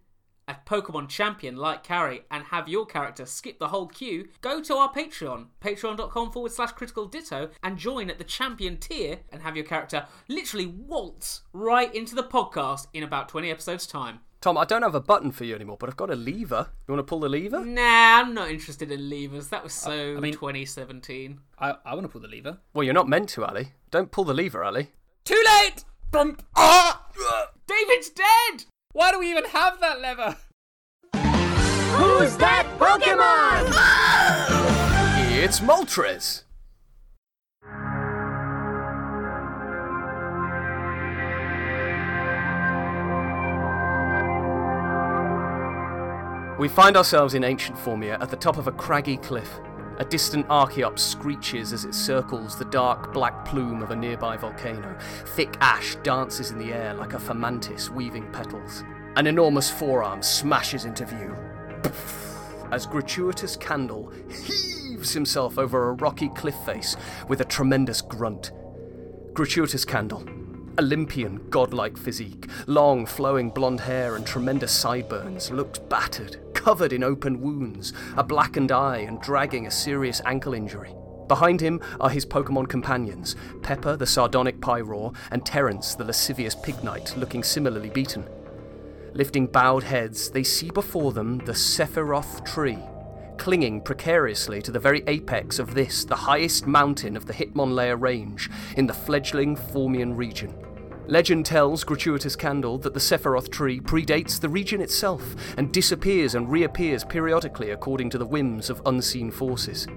a 0.49 0.57
Pokemon 0.67 1.09
champion 1.09 1.57
like 1.57 1.83
Carrie 1.85 2.23
and 2.31 2.45
have 2.45 2.69
your 2.69 2.87
character 2.87 3.27
skip 3.27 3.59
the 3.59 3.69
whole 3.69 3.87
queue, 3.87 4.29
go 4.41 4.61
to 4.63 4.75
our 4.75 4.93
Patreon, 4.93 5.47
patreon.com 5.61 6.33
forward 6.33 6.53
slash 6.53 6.73
critical 6.73 7.07
ditto, 7.07 7.51
and 7.63 7.79
join 7.79 8.11
at 8.11 8.19
the 8.19 8.25
champion 8.25 8.77
tier 8.77 9.21
and 9.31 9.43
have 9.43 9.57
your 9.57 9.65
character 9.65 10.07
literally 10.29 10.67
waltz 10.67 11.43
right 11.53 11.95
into 11.95 12.15
the 12.15 12.23
podcast 12.23 12.87
in 12.93 13.03
about 13.03 13.29
20 13.29 13.51
episodes' 13.51 13.87
time. 13.87 14.21
Tom, 14.41 14.59
I 14.59 14.65
don't 14.65 14.83
have 14.83 14.97
a 14.97 15.01
button 15.01 15.31
for 15.31 15.45
you 15.45 15.55
anymore, 15.55 15.77
but 15.79 15.89
I've 15.89 15.97
got 15.97 16.11
a 16.11 16.17
lever. 16.17 16.67
You 16.89 16.95
want 16.95 17.07
to 17.07 17.09
pull 17.09 17.21
the 17.21 17.29
lever? 17.29 17.65
Nah, 17.65 18.19
I'm 18.21 18.35
not 18.35 18.51
interested 18.51 18.91
in 18.91 19.09
levers. 19.09 19.49
That 19.51 19.63
was 19.63 19.73
so 19.73 20.19
mean- 20.21 20.33
2017. 20.33 21.39
I, 21.61 21.75
I 21.85 21.95
want 21.95 22.05
to 22.05 22.09
pull 22.09 22.21
the 22.21 22.27
lever. 22.27 22.59
Well, 22.75 22.83
you're 22.83 22.93
not 22.93 23.09
meant 23.09 23.29
to, 23.31 23.45
Ali. 23.45 23.69
Don't 23.93 24.11
pull 24.11 24.25
the 24.25 24.35
lever, 24.35 24.65
Ali. 24.65 24.89
Too 25.25 25.41
late! 25.47 25.85
Bump. 26.11 26.43
Ah! 26.57 27.07
David's 27.69 28.11
dead! 28.11 28.65
Why 28.93 29.11
do 29.11 29.19
we 29.19 29.31
even 29.31 29.45
have 29.47 29.81
that 29.81 30.01
lever? 30.01 30.37
Who's 31.15 32.37
that 32.37 32.67
Pokemon? 32.79 33.73
It's 35.43 35.61
Moltres! 35.61 36.43
We 46.59 46.69
find 46.69 46.97
ourselves 46.97 47.33
in 47.33 47.45
ancient 47.45 47.79
Formia 47.79 48.21
at 48.21 48.29
the 48.29 48.37
top 48.37 48.59
of 48.59 48.67
a 48.69 48.73
craggy 48.73 49.17
cliff. 49.17 49.59
A 49.99 50.05
distant 50.05 50.49
Archeops 50.49 51.01
screeches 51.01 51.73
as 51.73 51.85
it 51.85 51.95
circles 51.95 52.59
the 52.59 52.65
dark 52.67 53.13
black 53.13 53.45
plume 53.45 53.83
of 53.83 53.91
a 53.91 53.97
nearby 53.97 54.37
volcano. 54.37 54.97
Thick 55.27 55.57
ash 55.61 55.97
dances 55.97 56.51
in 56.51 56.59
the 56.59 56.73
air 56.73 56.95
like 56.95 57.15
a 57.15 57.19
Fomantis 57.19 57.89
weaving 57.89 58.31
petals. 58.33 58.85
An 59.17 59.27
enormous 59.27 59.71
forearm 59.71 60.23
smashes 60.23 60.85
into 60.85 61.05
view 61.05 61.37
as 62.73 62.87
Gratuitous 62.87 63.57
Candle 63.57 64.11
heaves 64.31 65.13
himself 65.13 65.59
over 65.59 65.91
a 65.91 65.93
rocky 65.93 66.31
cliff 66.31 66.57
face 66.65 66.97
with 67.29 67.43
a 67.43 67.45
tremendous 67.45 68.01
grunt. 68.01 68.51
Gratuitous 69.35 69.85
Candle, 69.85 70.25
Olympian 70.79 71.49
godlike 71.51 71.99
physique, 71.99 72.49
long 72.67 73.05
flowing 73.05 73.51
blonde 73.51 73.81
hair 73.81 74.17
and 74.17 74.27
tremendous 74.27 74.73
sideburns, 74.73 75.51
looks 75.51 75.79
battered, 75.79 76.39
covered 76.63 76.93
in 76.93 77.03
open 77.03 77.41
wounds, 77.41 77.93
a 78.17 78.23
blackened 78.23 78.71
eye, 78.71 78.99
and 78.99 79.21
dragging 79.21 79.67
a 79.67 79.71
serious 79.71 80.23
ankle 80.25 80.55
injury. 80.55 80.95
Behind 81.27 81.61
him 81.61 81.81
are 82.01 82.09
his 82.09 82.25
Pokemon 82.25 82.69
companions, 82.69 83.35
Pepper 83.63 83.97
the 83.97 84.07
sardonic 84.07 84.61
Pyroar 84.61 85.13
and 85.33 85.45
Terence, 85.45 85.97
the 85.97 86.05
lascivious 86.05 86.55
Pignite, 86.55 87.17
looking 87.17 87.43
similarly 87.43 87.91
beaten. 87.91 88.29
Lifting 89.13 89.49
bowed 89.49 89.83
heads, 89.83 90.31
they 90.31 90.45
see 90.45 90.71
before 90.71 91.13
them 91.13 91.39
the 91.39 91.53
Sephiroth 91.53 92.45
tree, 92.45 92.79
clinging 93.39 93.81
precariously 93.81 94.63
to 94.63 94.71
the 94.71 94.79
very 94.79 95.03
apex 95.09 95.59
of 95.59 95.75
this, 95.75 96.05
the 96.05 96.15
highest 96.15 96.69
mountain 96.69 97.17
of 97.17 97.27
the 97.27 97.33
Hitmonlayer 97.33 98.01
range 98.01 98.49
in 98.77 98.87
the 98.87 98.95
fledgling 98.95 99.57
Formian 99.57 100.17
region. 100.17 100.55
Legend 101.09 101.45
tells 101.45 101.83
Gratuitous 101.83 102.37
Candle 102.37 102.79
that 102.79 102.95
the 102.95 103.01
Sephiroth 103.01 103.51
tree 103.51 103.81
predates 103.81 104.41
the 104.41 104.49
region 104.49 104.81
itself 104.81 105.35
and 105.59 105.73
disappears 105.73 106.35
and 106.35 106.51
reappears 106.51 107.05
periodically 107.05 107.71
according 107.71 108.09
to 108.11 108.19
the 108.19 108.27
whims 108.27 108.71
of 108.71 108.81
unseen 108.87 109.31
forces. 109.31 109.89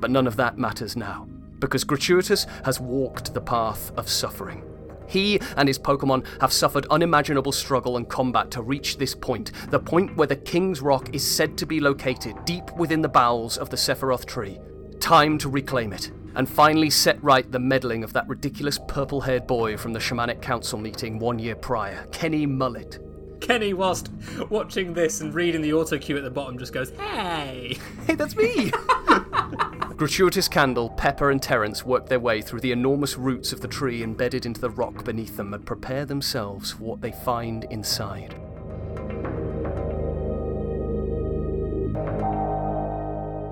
But 0.00 0.10
none 0.10 0.26
of 0.26 0.36
that 0.36 0.56
matters 0.56 0.96
now, 0.96 1.28
because 1.58 1.84
Gratuitous 1.84 2.46
has 2.64 2.80
walked 2.80 3.34
the 3.34 3.40
path 3.40 3.92
of 3.98 4.08
suffering. 4.08 4.64
He 5.06 5.40
and 5.56 5.68
his 5.68 5.78
Pokemon 5.78 6.24
have 6.40 6.52
suffered 6.52 6.86
unimaginable 6.90 7.52
struggle 7.52 7.96
and 7.96 8.08
combat 8.08 8.50
to 8.52 8.62
reach 8.62 8.96
this 8.96 9.14
point, 9.14 9.52
the 9.70 9.78
point 9.78 10.16
where 10.16 10.28
the 10.28 10.36
King's 10.36 10.80
Rock 10.80 11.14
is 11.14 11.26
said 11.26 11.58
to 11.58 11.66
be 11.66 11.80
located 11.80 12.36
deep 12.46 12.70
within 12.76 13.02
the 13.02 13.08
bowels 13.08 13.58
of 13.58 13.68
the 13.68 13.76
Sephiroth 13.76 14.24
tree. 14.24 14.58
Time 15.00 15.36
to 15.38 15.48
reclaim 15.48 15.92
it, 15.92 16.12
and 16.34 16.48
finally 16.48 16.90
set 16.90 17.22
right 17.22 17.50
the 17.50 17.58
meddling 17.58 18.04
of 18.04 18.12
that 18.12 18.28
ridiculous 18.28 18.78
purple 18.88 19.20
haired 19.20 19.46
boy 19.46 19.76
from 19.76 19.92
the 19.92 19.98
Shamanic 19.98 20.40
Council 20.40 20.78
meeting 20.78 21.18
one 21.18 21.38
year 21.38 21.54
prior, 21.54 22.06
Kenny 22.12 22.46
Mullet. 22.46 22.98
Kenny, 23.40 23.72
whilst 23.72 24.10
watching 24.48 24.92
this 24.92 25.20
and 25.20 25.34
reading 25.34 25.62
the 25.62 25.72
auto 25.72 25.98
cue 25.98 26.16
at 26.16 26.22
the 26.22 26.30
bottom, 26.30 26.58
just 26.58 26.72
goes, 26.72 26.90
"Hey." 26.90 27.78
Hey, 28.06 28.14
that's 28.14 28.36
me! 28.36 28.72
Gratuitous 29.96 30.48
Candle, 30.48 30.90
Pepper, 30.90 31.30
and 31.30 31.42
Terence 31.42 31.84
work 31.84 32.08
their 32.08 32.18
way 32.18 32.40
through 32.40 32.60
the 32.60 32.72
enormous 32.72 33.16
roots 33.18 33.52
of 33.52 33.60
the 33.60 33.68
tree 33.68 34.02
embedded 34.02 34.46
into 34.46 34.60
the 34.60 34.70
rock 34.70 35.04
beneath 35.04 35.36
them 35.36 35.52
and 35.52 35.64
prepare 35.64 36.06
themselves 36.06 36.72
for 36.72 36.84
what 36.84 37.00
they 37.02 37.12
find 37.12 37.64
inside. 37.64 38.34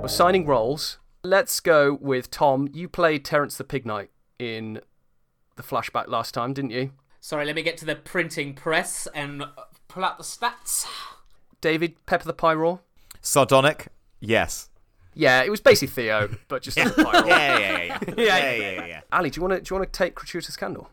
We're 0.01 0.09
signing 0.09 0.47
roles. 0.47 0.99
Let's 1.23 1.61
go 1.61 1.99
with 2.01 2.31
Tom. 2.31 2.69
You 2.73 2.89
played 2.89 3.25
Terence 3.25 3.57
the 3.57 3.65
Pignite 3.65 4.09
in 4.39 4.81
the 5.57 5.63
flashback 5.63 6.09
last 6.09 6.33
time, 6.33 6.53
didn't 6.53 6.71
you? 6.71 6.93
Sorry, 7.21 7.45
let 7.45 7.57
me 7.57 7.63
get 7.63 7.77
to 7.79 7.85
the 7.85 7.97
printing 7.97 8.55
press 8.55 9.09
and 9.15 9.43
uh, 9.43 9.49
pull 9.89 10.05
out 10.05 10.19
the 10.19 10.25
stats. 10.25 10.87
David, 11.61 11.97
Pepper 12.07 12.25
the 12.25 12.35
Pyroar? 12.35 12.81
Sardonic? 13.21 13.89
Yes. 14.21 14.71
Yeah, 15.15 15.43
it 15.43 15.51
was 15.51 15.61
basically 15.61 15.93
Theo, 15.93 16.29
but 16.47 16.63
just 16.63 16.79
as 16.79 16.93
a 16.93 16.95
Pyroar. 16.95 17.27
Yeah, 17.27 17.59
yeah, 17.59 17.69
yeah, 17.79 17.99
yeah. 18.07 18.15
yeah, 18.17 18.53
yeah, 18.53 18.71
yeah, 18.71 18.87
yeah. 18.87 19.01
Ali, 19.11 19.31
do 19.31 19.41
you 19.41 19.47
want 19.47 19.55
to 19.55 19.61
do 19.61 19.75
you 19.75 19.81
want 19.81 19.93
to 19.93 19.97
take 19.97 20.15
Gratuitous 20.15 20.57
Candle? 20.57 20.89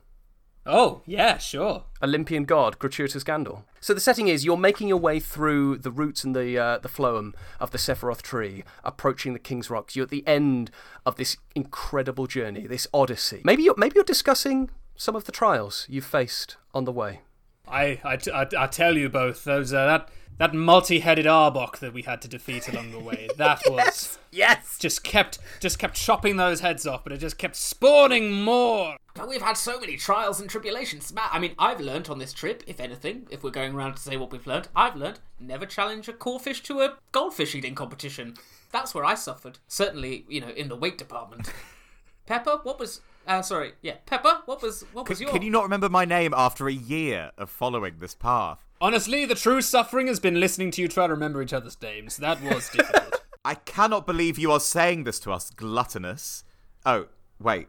Oh, 0.66 1.02
yeah, 1.06 1.38
sure. 1.38 1.84
Olympian 2.02 2.44
god, 2.44 2.80
gratuitous 2.80 3.24
Gandor. 3.24 3.64
So 3.80 3.94
the 3.94 4.00
setting 4.00 4.28
is 4.28 4.44
you're 4.44 4.58
making 4.58 4.88
your 4.88 4.98
way 4.98 5.20
through 5.20 5.78
the 5.78 5.92
roots 5.92 6.24
and 6.24 6.36
the 6.36 6.58
uh, 6.58 6.78
the 6.80 6.90
phloem 6.90 7.34
of 7.60 7.70
the 7.70 7.78
Sephiroth 7.78 8.24
tree, 8.24 8.64
approaching 8.84 9.34
the 9.34 9.40
King's 9.40 9.70
Rocks. 9.70 9.96
You're 9.96 10.06
at 10.06 10.10
the 10.10 10.28
end 10.28 10.72
of 11.06 11.18
this 11.18 11.38
incredible 11.54 12.26
journey, 12.26 12.66
this 12.66 12.88
odyssey. 12.94 13.42
Maybe 13.44 13.64
you're 13.64 13.76
maybe 13.78 13.94
you're 13.96 14.04
discussing 14.04 14.72
some 14.96 15.16
of 15.16 15.26
the 15.26 15.32
trials 15.32 15.86
you've 15.88 16.06
faced 16.06 16.58
on 16.74 16.86
the 16.86 16.92
way. 16.92 17.22
I, 17.68 18.00
I, 18.04 18.18
I, 18.34 18.48
I 18.58 18.68
tell 18.68 18.98
you 18.98 19.10
both, 19.10 19.44
those 19.44 19.74
uh, 19.74 19.86
that 19.86 20.10
that 20.38 20.54
multi-headed 20.54 21.26
Arbok 21.26 21.80
that 21.80 21.94
we 21.94 22.02
had 22.04 22.22
to 22.24 22.28
defeat 22.28 22.68
along 22.68 22.92
the 22.92 23.00
way, 23.00 23.30
that 23.38 23.62
was 23.70 24.18
Yes. 24.32 24.78
just 24.78 25.04
kept 25.04 25.40
just 25.60 25.80
kept 25.80 25.96
chopping 25.96 26.38
those 26.38 26.60
heads 26.60 26.86
off, 26.86 27.04
but 27.04 27.14
it 27.14 27.18
just 27.18 27.38
kept 27.38 27.56
spawning 27.56 28.32
more. 28.32 28.98
But 29.14 29.30
we've 29.30 29.42
had 29.42 29.56
so 29.56 29.80
many 29.80 29.96
trials 29.96 30.42
and 30.42 30.50
tribulations. 30.50 31.14
Matt, 31.14 31.30
I 31.32 31.40
mean, 31.40 31.56
I've 31.58 31.80
learnt 31.80 32.10
on 32.10 32.20
this 32.20 32.34
trip, 32.34 32.64
if 32.68 32.82
anything, 32.82 33.28
if 33.30 33.44
we're 33.44 33.50
going 33.52 33.74
around 33.74 33.94
to 33.96 34.02
say 34.02 34.18
what 34.18 34.32
we've 34.32 34.46
learnt, 34.46 34.68
I've 34.76 34.98
learnt 34.98 35.22
never 35.40 35.66
challenge 35.66 36.10
a 36.10 36.14
Corphish 36.14 36.62
to 36.64 36.82
a 36.82 36.98
goldfish 37.14 37.56
eating 37.56 37.76
competition. 37.76 38.34
That's 38.74 38.94
where 38.94 39.06
I 39.06 39.16
suffered. 39.16 39.60
Certainly, 39.70 40.26
you 40.28 40.42
know, 40.42 40.50
in 40.50 40.68
the 40.68 40.76
weight 40.76 40.98
department. 40.98 41.50
Pepper, 42.26 42.60
what 42.64 42.78
was? 42.78 43.00
Uh, 43.28 43.42
sorry, 43.42 43.74
yeah, 43.82 43.96
Pepper, 44.06 44.42
what 44.46 44.62
was? 44.62 44.84
What 44.94 45.10
was 45.10 45.18
Can, 45.18 45.28
your? 45.28 45.34
can 45.34 45.42
you 45.42 45.50
not 45.52 45.64
remember 45.64 45.90
my 45.90 46.06
name 46.06 46.34
after 46.36 46.68
a 46.68 46.74
year 46.74 47.32
of 47.38 47.50
following 47.50 47.96
this 48.00 48.14
path? 48.14 48.60
Honestly, 48.82 49.26
the 49.26 49.36
true 49.36 49.62
suffering 49.62 50.08
has 50.08 50.20
been 50.20 50.40
listening 50.40 50.70
to 50.72 50.82
you 50.82 50.88
try 50.88 51.08
to 51.08 51.14
remember 51.14 51.42
each 51.42 51.54
other's 51.54 51.82
names. 51.82 52.18
That 52.18 52.42
was 52.42 52.70
difficult. 52.74 53.22
I 53.44 53.56
cannot 53.56 54.06
believe 54.06 54.38
you 54.38 54.52
are 54.52 54.60
saying 54.60 55.04
this 55.06 55.20
to 55.22 55.32
us, 55.32 55.50
gluttonous. 55.50 56.44
Oh, 56.86 57.08
wait. 57.40 57.68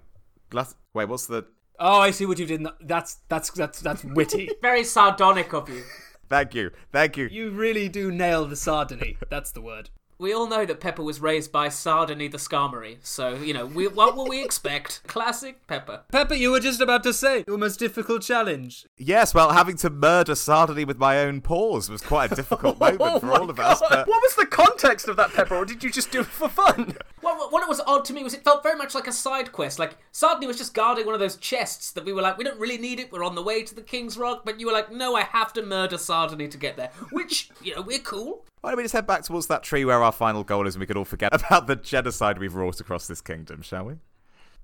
Glut- 0.51 0.75
wait, 0.95 1.09
what's 1.09 1.27
the. 1.27 1.47
oh, 1.79 2.01
I 2.01 2.11
see 2.11 2.27
what 2.27 2.39
you 2.39 2.47
did. 2.47 2.57
in 2.57 2.63
the- 2.65 2.75
That's 2.81 3.19
that's 3.29 3.51
that's 3.51 3.81
that's 3.81 4.05
witty. 4.05 4.51
Very 4.63 4.85
sardonic 4.85 5.53
of 5.55 5.69
you. 5.69 5.83
Thank 6.29 6.55
you. 6.55 6.71
Thank 6.93 7.17
you. 7.17 7.29
You 7.31 7.51
really 7.51 7.89
do 7.89 8.11
nail 8.11 8.45
the 8.47 8.57
sardony. 8.57 9.17
That's 9.31 9.53
the 9.53 9.61
word. 9.61 9.91
We 10.19 10.33
all 10.33 10.49
know 10.49 10.65
that 10.65 10.81
Pepper 10.81 11.03
was 11.03 11.21
raised 11.21 11.53
by 11.53 11.69
Sardony 11.69 12.31
the 12.31 12.39
Skarmory, 12.39 12.97
so, 13.03 13.35
you 13.35 13.53
know, 13.53 13.67
we, 13.67 13.87
what 13.87 14.17
will 14.17 14.27
we 14.27 14.43
expect? 14.43 15.03
Classic 15.07 15.67
Pepper. 15.67 16.05
Pepper, 16.11 16.33
you 16.33 16.51
were 16.53 16.61
just 16.61 16.81
about 16.81 17.03
to 17.03 17.13
say 17.13 17.45
your 17.47 17.59
most 17.59 17.79
difficult 17.79 18.23
challenge. 18.23 18.87
Yes, 18.97 19.35
well, 19.35 19.53
having 19.53 19.77
to 19.77 19.91
murder 19.91 20.33
Sardony 20.33 20.87
with 20.87 20.97
my 20.97 21.19
own 21.19 21.43
paws 21.43 21.91
was 21.91 22.01
quite 22.01 22.33
a 22.33 22.35
difficult 22.35 22.81
moment 22.81 23.21
for 23.21 23.27
my 23.27 23.37
all 23.37 23.51
of 23.51 23.61
us. 23.61 23.83
Oh 23.83 23.87
but 23.91 24.09
What 24.09 24.23
was 24.23 24.37
the 24.37 24.47
context 24.47 25.07
of 25.07 25.17
that, 25.17 25.35
Pepper, 25.35 25.55
or 25.55 25.67
did 25.67 25.85
you 25.85 25.91
just 25.91 26.11
do 26.11 26.21
it 26.21 26.27
for 26.27 26.49
fun? 26.49 26.97
What, 27.27 27.51
what 27.51 27.63
it 27.65 27.69
was 27.69 27.81
odd 27.89 28.05
to 28.05 28.13
me 28.13 28.23
was 28.23 28.35
it 28.35 28.45
felt 28.45 28.63
very 28.63 28.79
much 28.79 28.95
like 28.95 29.09
a 29.09 29.13
side 29.13 29.51
quest. 29.51 29.81
Like, 29.81 29.99
Sardony 30.13 30.47
was 30.47 30.59
just 30.59 30.75
guarding 30.75 31.07
one 31.07 31.15
of 31.15 31.21
those 31.21 31.37
chests 31.37 31.91
that 31.91 32.05
we 32.05 32.13
were 32.13 32.23
like, 32.23 32.39
we 32.39 32.45
don't 32.45 32.61
really 32.61 32.79
need 32.79 33.01
it, 33.01 33.11
we're 33.11 33.25
on 33.25 33.35
the 33.35 33.43
way 33.43 33.65
to 33.65 33.75
the 33.75 33.83
King's 33.83 34.17
Rock, 34.17 34.43
but 34.45 34.61
you 34.61 34.67
were 34.67 34.73
like, 34.73 34.93
no, 34.93 35.17
I 35.17 35.23
have 35.23 35.53
to 35.55 35.63
murder 35.63 35.97
Sardony 35.97 36.49
to 36.49 36.57
get 36.57 36.77
there. 36.77 36.91
Which, 37.11 37.51
you 37.61 37.75
know, 37.75 37.83
we're 37.83 37.99
cool. 37.99 38.45
why 38.61 38.71
don't 38.71 38.77
we 38.77 38.85
just 38.85 38.95
head 38.95 39.09
back 39.09 39.25
towards 39.25 39.49
that 39.49 39.65
tree 39.65 39.85
where 39.85 40.05
our 40.05 40.13
final 40.13 40.45
goal 40.45 40.69
is 40.69 40.77
and 40.77 40.81
we 40.81 40.87
can 40.87 40.97
all 40.97 41.05
forget 41.05 41.35
about 41.35 41.67
the 41.67 41.75
genocide 41.75 42.39
we've 42.39 42.55
wrought 42.55 42.81
across 42.81 43.09
this 43.09 43.21
kingdom, 43.21 43.61
shall 43.61 43.87
we? 43.87 43.95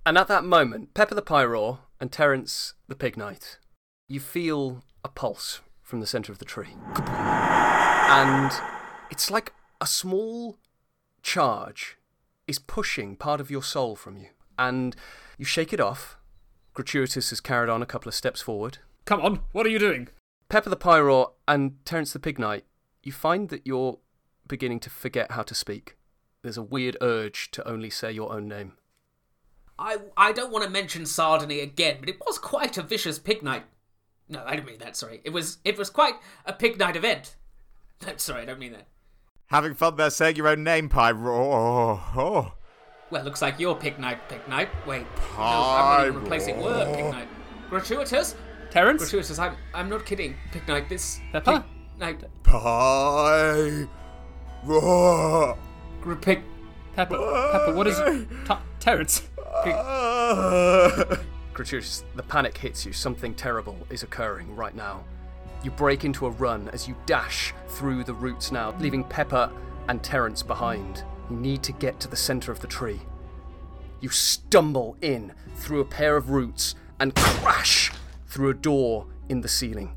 And 0.06 0.16
at 0.16 0.28
that 0.28 0.44
moment, 0.44 0.94
Pepper 0.94 1.16
the 1.16 1.22
Pyroar 1.22 1.78
and 2.00 2.12
Terence 2.12 2.74
the 2.86 2.94
Pignite, 2.94 3.58
you 4.08 4.20
feel 4.20 4.84
a 5.04 5.08
pulse 5.08 5.60
from 5.82 5.98
the 5.98 6.06
centre 6.06 6.30
of 6.30 6.38
the 6.38 6.44
tree. 6.44 6.76
And 6.96 8.52
it's 9.10 9.32
like 9.32 9.52
a 9.80 9.86
small 9.86 10.58
charge 11.22 11.96
is 12.46 12.58
pushing 12.58 13.16
part 13.16 13.40
of 13.40 13.50
your 13.50 13.62
soul 13.62 13.96
from 13.96 14.16
you. 14.16 14.28
And 14.58 14.96
you 15.38 15.44
shake 15.44 15.72
it 15.72 15.80
off. 15.80 16.16
Gratuitous 16.74 17.30
has 17.30 17.40
carried 17.40 17.70
on 17.70 17.82
a 17.82 17.86
couple 17.86 18.08
of 18.08 18.14
steps 18.14 18.40
forward. 18.40 18.78
Come 19.04 19.20
on, 19.20 19.40
what 19.52 19.66
are 19.66 19.70
you 19.70 19.78
doing? 19.78 20.08
Pepper 20.48 20.70
the 20.70 20.76
Pyroar 20.76 21.32
and 21.48 21.84
Terence 21.84 22.12
the 22.12 22.18
Pignite, 22.18 22.62
you 23.02 23.12
find 23.12 23.48
that 23.48 23.66
you're 23.66 23.98
beginning 24.46 24.80
to 24.80 24.90
forget 24.90 25.32
how 25.32 25.42
to 25.42 25.54
speak. 25.54 25.96
There's 26.42 26.58
a 26.58 26.62
weird 26.62 26.96
urge 27.00 27.50
to 27.52 27.66
only 27.66 27.90
say 27.90 28.12
your 28.12 28.32
own 28.32 28.48
name. 28.48 28.74
I, 29.78 29.98
I 30.16 30.32
don't 30.32 30.52
want 30.52 30.64
to 30.64 30.70
mention 30.70 31.02
Sardony 31.02 31.62
again, 31.62 31.96
but 32.00 32.08
it 32.08 32.20
was 32.26 32.38
quite 32.38 32.76
a 32.76 32.82
vicious 32.82 33.18
pig 33.18 33.42
night. 33.42 33.64
No, 34.28 34.42
I 34.46 34.56
don't 34.56 34.66
mean 34.66 34.78
that, 34.78 34.96
sorry. 34.96 35.20
It 35.24 35.30
was 35.30 35.58
it 35.64 35.76
was 35.76 35.90
quite 35.90 36.14
a 36.46 36.52
pig 36.52 36.78
night 36.78 36.96
event. 36.96 37.36
No, 38.04 38.14
sorry, 38.16 38.42
I 38.42 38.44
don't 38.46 38.58
mean 38.58 38.72
that. 38.72 38.88
Having 39.52 39.74
fun 39.74 39.96
there 39.96 40.08
saying 40.08 40.36
your 40.36 40.48
own 40.48 40.64
name, 40.64 40.88
Pyro. 40.88 41.52
Oh. 42.16 42.52
Well, 43.10 43.22
looks 43.22 43.42
like 43.42 43.60
your 43.60 43.76
pig 43.76 43.98
night, 43.98 44.26
pig 44.26 44.40
night. 44.48 44.70
Wait, 44.86 45.04
no, 45.36 45.42
I'm 45.42 45.98
not 45.98 46.06
even 46.06 46.20
replacing 46.22 46.58
word, 46.58 46.94
pig 46.96 47.04
night. 47.10 47.28
Gratuitous? 47.68 48.34
Terence? 48.70 49.02
Gratuitous, 49.02 49.38
I'm, 49.38 49.56
I'm 49.74 49.90
not 49.90 50.06
kidding. 50.06 50.36
Pig 50.52 50.66
night, 50.66 50.88
this... 50.88 51.20
Pepper? 51.32 51.60
Pig 51.60 52.00
night... 52.00 52.24
Pyro. 52.42 53.88
Gr- 56.00 56.14
Pig... 56.14 56.44
Pepper, 56.96 57.18
Pepper, 57.52 57.74
what 57.74 57.86
is 57.86 57.98
Ta- 58.46 58.62
Terence? 58.80 59.28
Ah. 59.46 61.18
Gratuitous, 61.52 62.04
the 62.16 62.22
panic 62.22 62.56
hits 62.56 62.86
you. 62.86 62.94
Something 62.94 63.34
terrible 63.34 63.76
is 63.90 64.02
occurring 64.02 64.56
right 64.56 64.74
now. 64.74 65.04
You 65.62 65.70
break 65.70 66.04
into 66.04 66.26
a 66.26 66.30
run 66.30 66.68
as 66.70 66.88
you 66.88 66.96
dash 67.06 67.54
through 67.68 68.04
the 68.04 68.14
roots 68.14 68.50
now, 68.50 68.74
leaving 68.78 69.04
Pepper 69.04 69.50
and 69.88 70.02
Terence 70.02 70.42
behind. 70.42 71.04
You 71.30 71.36
need 71.36 71.62
to 71.62 71.72
get 71.72 72.00
to 72.00 72.08
the 72.08 72.16
center 72.16 72.50
of 72.50 72.60
the 72.60 72.66
tree. 72.66 73.00
You 74.00 74.08
stumble 74.08 74.96
in 75.00 75.32
through 75.54 75.80
a 75.80 75.84
pair 75.84 76.16
of 76.16 76.30
roots 76.30 76.74
and 76.98 77.14
crash 77.14 77.92
through 78.26 78.50
a 78.50 78.54
door 78.54 79.06
in 79.28 79.40
the 79.40 79.48
ceiling. 79.48 79.94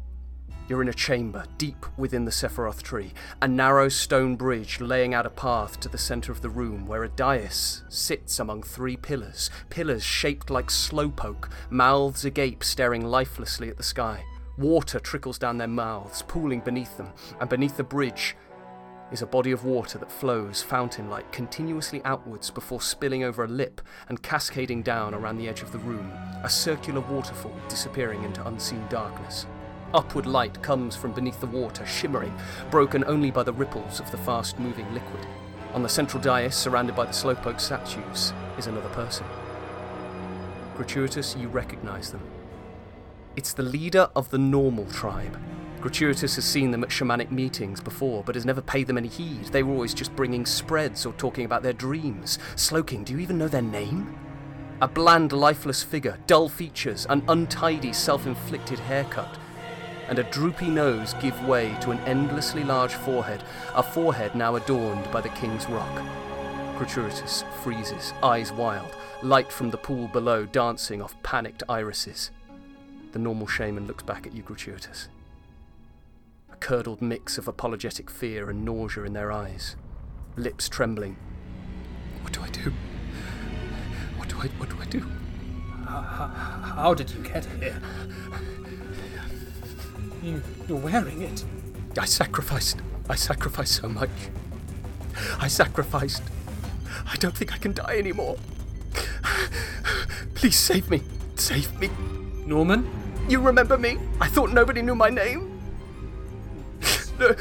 You're 0.67 0.81
in 0.81 0.89
a 0.89 0.93
chamber 0.93 1.45
deep 1.57 1.85
within 1.97 2.25
the 2.25 2.31
Sephiroth 2.31 2.81
tree, 2.81 3.13
a 3.41 3.47
narrow 3.47 3.87
stone 3.87 4.35
bridge 4.35 4.81
laying 4.81 5.13
out 5.13 5.25
a 5.25 5.29
path 5.29 5.79
to 5.81 5.89
the 5.89 5.97
center 5.97 6.31
of 6.31 6.41
the 6.41 6.49
room 6.49 6.87
where 6.87 7.03
a 7.03 7.09
dais 7.09 7.83
sits 7.87 8.39
among 8.39 8.63
three 8.63 8.97
pillars, 8.97 9.51
pillars 9.69 10.03
shaped 10.03 10.49
like 10.49 10.67
slowpoke, 10.67 11.49
mouths 11.69 12.25
agape 12.25 12.63
staring 12.63 13.05
lifelessly 13.05 13.69
at 13.69 13.77
the 13.77 13.83
sky. 13.83 14.23
Water 14.57 14.99
trickles 14.99 15.37
down 15.37 15.57
their 15.57 15.67
mouths, 15.67 16.21
pooling 16.21 16.61
beneath 16.61 16.95
them, 16.95 17.09
and 17.41 17.49
beneath 17.49 17.75
the 17.75 17.83
bridge 17.83 18.37
is 19.11 19.21
a 19.21 19.27
body 19.27 19.51
of 19.51 19.65
water 19.65 19.97
that 19.97 20.11
flows 20.11 20.63
fountain 20.63 21.09
like 21.09 21.31
continuously 21.31 22.01
outwards 22.05 22.49
before 22.49 22.81
spilling 22.81 23.23
over 23.23 23.43
a 23.43 23.47
lip 23.47 23.81
and 24.07 24.23
cascading 24.23 24.81
down 24.81 25.13
around 25.13 25.37
the 25.37 25.47
edge 25.47 25.61
of 25.61 25.71
the 25.71 25.77
room, 25.79 26.11
a 26.43 26.49
circular 26.49 27.01
waterfall 27.01 27.55
disappearing 27.67 28.23
into 28.23 28.45
unseen 28.47 28.83
darkness. 28.89 29.45
Upward 29.93 30.25
light 30.25 30.63
comes 30.63 30.95
from 30.95 31.11
beneath 31.11 31.39
the 31.39 31.47
water, 31.47 31.85
shimmering, 31.85 32.33
broken 32.71 33.03
only 33.05 33.31
by 33.31 33.43
the 33.43 33.53
ripples 33.53 33.99
of 33.99 34.09
the 34.09 34.17
fast 34.17 34.57
moving 34.57 34.91
liquid. 34.93 35.27
On 35.73 35.83
the 35.83 35.89
central 35.89 36.21
dais, 36.23 36.55
surrounded 36.55 36.95
by 36.95 37.05
the 37.05 37.11
slowpoke 37.11 37.59
statues, 37.59 38.33
is 38.57 38.67
another 38.67 38.89
person. 38.89 39.25
Gratuitous, 40.75 41.35
you 41.35 41.49
recognize 41.49 42.11
them. 42.11 42.21
It's 43.35 43.51
the 43.51 43.63
leader 43.63 44.09
of 44.15 44.29
the 44.29 44.37
normal 44.37 44.85
tribe. 44.85 45.37
Gratuitous 45.81 46.35
has 46.35 46.45
seen 46.45 46.71
them 46.71 46.83
at 46.83 46.89
shamanic 46.89 47.31
meetings 47.31 47.81
before, 47.81 48.23
but 48.23 48.35
has 48.35 48.45
never 48.45 48.61
paid 48.61 48.87
them 48.87 48.97
any 48.97 49.09
heed. 49.09 49.45
They 49.45 49.61
were 49.61 49.73
always 49.73 49.93
just 49.93 50.15
bringing 50.15 50.45
spreads 50.45 51.05
or 51.05 51.11
talking 51.13 51.43
about 51.43 51.61
their 51.61 51.73
dreams. 51.73 52.39
Slowking, 52.55 53.03
do 53.03 53.11
you 53.11 53.19
even 53.19 53.37
know 53.37 53.49
their 53.49 53.61
name? 53.61 54.17
A 54.81 54.87
bland, 54.87 55.33
lifeless 55.33 55.83
figure, 55.83 56.17
dull 56.27 56.47
features, 56.47 57.05
an 57.09 57.23
untidy, 57.27 57.91
self 57.91 58.25
inflicted 58.25 58.79
haircut, 58.79 59.37
and 60.07 60.17
a 60.17 60.23
droopy 60.23 60.69
nose 60.69 61.13
give 61.15 61.45
way 61.45 61.75
to 61.81 61.91
an 61.91 61.99
endlessly 61.99 62.63
large 62.63 62.93
forehead, 62.93 63.43
a 63.75 63.83
forehead 63.83 64.33
now 64.33 64.55
adorned 64.55 65.11
by 65.11 65.19
the 65.19 65.29
King's 65.29 65.69
Rock. 65.69 66.03
Gratuitous 66.77 67.43
freezes, 67.63 68.13
eyes 68.23 68.53
wild, 68.53 68.95
light 69.21 69.51
from 69.51 69.71
the 69.71 69.77
pool 69.77 70.07
below 70.07 70.45
dancing 70.45 71.01
off 71.01 71.21
panicked 71.21 71.63
irises. 71.67 72.31
The 73.15 73.21
normal 73.21 73.47
shaman 73.47 73.87
looks 73.87 74.03
back 74.03 74.27
at 74.27 74.33
you, 74.33 74.41
Gratuitous. 74.41 75.07
A 76.51 76.57
curdled 76.57 77.01
mix 77.01 77.37
of 77.37 77.47
apologetic 77.47 78.09
fear 78.09 78.49
and 78.49 78.65
nausea 78.65 79.05
in 79.05 79.13
their 79.13 79.31
eyes, 79.31 79.77
lips 80.35 80.67
trembling. 80.67 81.15
What 82.23 82.33
do 82.33 82.41
I 82.41 82.49
do? 82.49 82.73
What 84.17 84.27
do 84.27 84.35
I 84.35 84.47
what 84.57 84.69
do 84.69 84.75
I 84.81 84.85
do? 84.87 84.99
How 85.85 86.93
did 86.93 87.09
you 87.09 87.23
get 87.23 87.45
here? 87.45 87.81
You, 90.21 90.43
you're 90.67 90.77
wearing 90.77 91.21
it. 91.21 91.45
I 91.97 92.03
sacrificed. 92.03 92.81
I 93.09 93.15
sacrificed 93.15 93.75
so 93.75 93.87
much. 93.87 94.09
I 95.39 95.47
sacrificed. 95.47 96.23
I 97.07 97.15
don't 97.15 97.37
think 97.37 97.53
I 97.53 97.59
can 97.59 97.71
die 97.71 97.97
anymore. 97.97 98.35
Please 100.35 100.59
save 100.59 100.89
me. 100.89 101.01
Save 101.35 101.79
me. 101.79 101.89
Norman? 102.45 103.04
You 103.27 103.39
remember 103.41 103.77
me? 103.77 103.97
I 104.21 104.27
thought 104.27 104.51
nobody 104.51 104.81
knew 104.81 104.95
my 104.95 105.09
name. 105.09 105.51
No, 107.17 107.33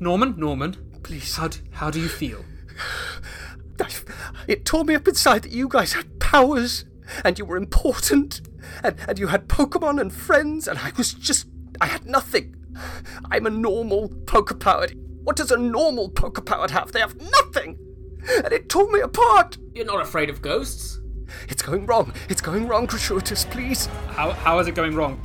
Norman? 0.00 0.34
Norman? 0.36 0.76
Please. 1.02 1.36
How 1.36 1.48
do, 1.48 1.60
how 1.70 1.90
do 1.90 2.00
you 2.00 2.08
feel? 2.08 2.44
It 4.46 4.64
tore 4.64 4.84
me 4.84 4.94
up 4.94 5.06
inside 5.06 5.42
that 5.42 5.52
you 5.52 5.68
guys 5.68 5.92
had 5.92 6.18
powers 6.18 6.84
and 7.24 7.38
you 7.38 7.44
were 7.44 7.56
important 7.56 8.42
and, 8.82 8.96
and 9.08 9.18
you 9.18 9.28
had 9.28 9.48
Pokemon 9.48 10.00
and 10.00 10.12
friends 10.12 10.66
and 10.66 10.78
I 10.78 10.92
was 10.96 11.14
just. 11.14 11.46
I 11.80 11.86
had 11.86 12.04
nothing. 12.04 12.56
I'm 13.30 13.46
a 13.46 13.50
normal 13.50 14.08
Pokepowered. 14.08 14.94
What 15.22 15.36
does 15.36 15.50
a 15.50 15.56
normal 15.56 16.10
Pokepowered 16.10 16.70
have? 16.70 16.92
They 16.92 17.00
have 17.00 17.16
nothing! 17.20 17.78
And 18.44 18.52
it 18.52 18.68
tore 18.68 18.90
me 18.90 19.00
apart! 19.00 19.56
You're 19.74 19.86
not 19.86 20.02
afraid 20.02 20.28
of 20.28 20.42
ghosts? 20.42 20.99
It's 21.48 21.62
going 21.62 21.86
wrong. 21.86 22.12
It's 22.28 22.40
going 22.40 22.68
wrong, 22.68 22.86
Gratuitous, 22.86 23.44
please. 23.44 23.86
How, 24.08 24.30
how 24.32 24.58
is 24.58 24.66
it 24.68 24.74
going 24.74 24.94
wrong? 24.94 25.20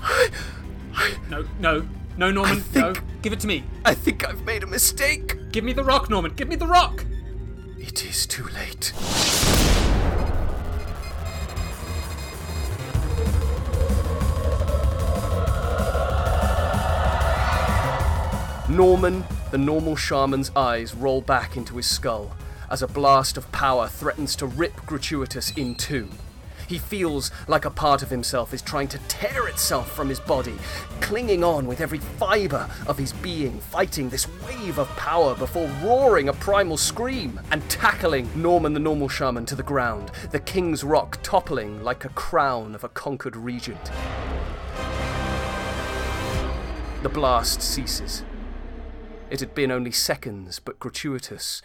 No, 1.30 1.46
no, 1.60 1.86
no, 2.18 2.32
Norman, 2.32 2.58
no. 2.74 2.94
think- 2.94 3.02
Give 3.22 3.34
it 3.34 3.40
to 3.42 3.48
me. 3.48 3.64
I 3.84 3.94
think 3.96 4.28
I've 4.28 4.44
made 4.46 4.64
a 4.64 4.68
mistake. 4.68 5.52
Give 5.52 5.64
me 5.64 5.74
the 5.74 5.84
rock, 5.84 6.10
Norman. 6.10 6.34
Give 6.36 6.48
me 6.48 6.56
the 6.56 6.68
rock. 6.68 7.04
It 7.78 8.06
is 8.06 8.26
too 8.26 8.46
late. 8.50 8.94
Norman, 18.68 19.24
the 19.52 19.58
normal 19.60 19.96
shaman's 19.96 20.52
eyes 20.56 20.96
roll 20.96 21.22
back 21.22 21.56
into 21.56 21.78
his 21.78 21.86
skull 21.86 22.36
as 22.76 22.82
a 22.82 22.88
blast 22.88 23.38
of 23.38 23.50
power 23.54 23.88
threatens 23.88 24.36
to 24.36 24.46
rip 24.46 24.76
Gratuitous 24.86 25.50
in 25.52 25.76
two. 25.76 26.10
He 26.68 26.78
feels 26.78 27.32
like 27.48 27.64
a 27.64 27.70
part 27.70 28.04
of 28.04 28.10
himself 28.10 28.54
is 28.54 28.62
trying 28.62 28.90
to 28.90 28.98
tear 29.08 29.48
itself 29.48 29.90
from 29.90 30.10
his 30.10 30.20
body, 30.20 30.56
clinging 31.00 31.42
on 31.42 31.68
with 31.68 31.80
every 31.80 32.00
fibre 32.00 32.70
of 32.86 32.98
his 32.98 33.14
being, 33.14 33.62
fighting 33.62 34.10
this 34.10 34.28
wave 34.42 34.78
of 34.78 34.90
power 34.98 35.36
before 35.36 35.70
roaring 35.82 36.28
a 36.28 36.34
primal 36.34 36.76
scream 36.76 37.40
and 37.50 37.64
tackling 37.70 38.30
Norman 38.36 38.74
the 38.74 38.80
normal 38.82 39.08
shaman 39.08 39.46
to 39.46 39.56
the 39.56 39.64
ground, 39.64 40.12
the 40.32 40.40
king's 40.42 40.84
rock 40.84 41.18
toppling 41.24 41.82
like 41.82 42.04
a 42.04 42.10
crown 42.10 42.76
of 42.76 42.84
a 42.84 42.90
conquered 42.90 43.38
regent. 43.38 43.90
The 47.04 47.10
blast 47.10 47.62
ceases. 47.62 48.26
It 49.30 49.40
had 49.40 49.56
been 49.56 49.72
only 49.72 49.94
seconds, 49.94 50.60
but 50.60 50.78
Gratuitous 50.78 51.62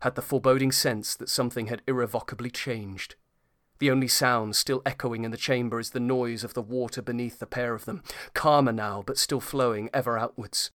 had 0.00 0.14
the 0.14 0.22
foreboding 0.22 0.72
sense 0.72 1.14
that 1.16 1.28
something 1.28 1.66
had 1.66 1.82
irrevocably 1.86 2.50
changed. 2.50 3.16
The 3.78 3.90
only 3.90 4.08
sound 4.08 4.56
still 4.56 4.82
echoing 4.84 5.24
in 5.24 5.30
the 5.30 5.36
chamber 5.36 5.78
is 5.78 5.90
the 5.90 6.00
noise 6.00 6.42
of 6.42 6.54
the 6.54 6.62
water 6.62 7.00
beneath 7.00 7.38
the 7.38 7.46
pair 7.46 7.74
of 7.74 7.84
them, 7.84 8.02
calmer 8.34 8.72
now, 8.72 9.02
but 9.06 9.18
still 9.18 9.40
flowing 9.40 9.88
ever 9.94 10.18
outwards. 10.18 10.70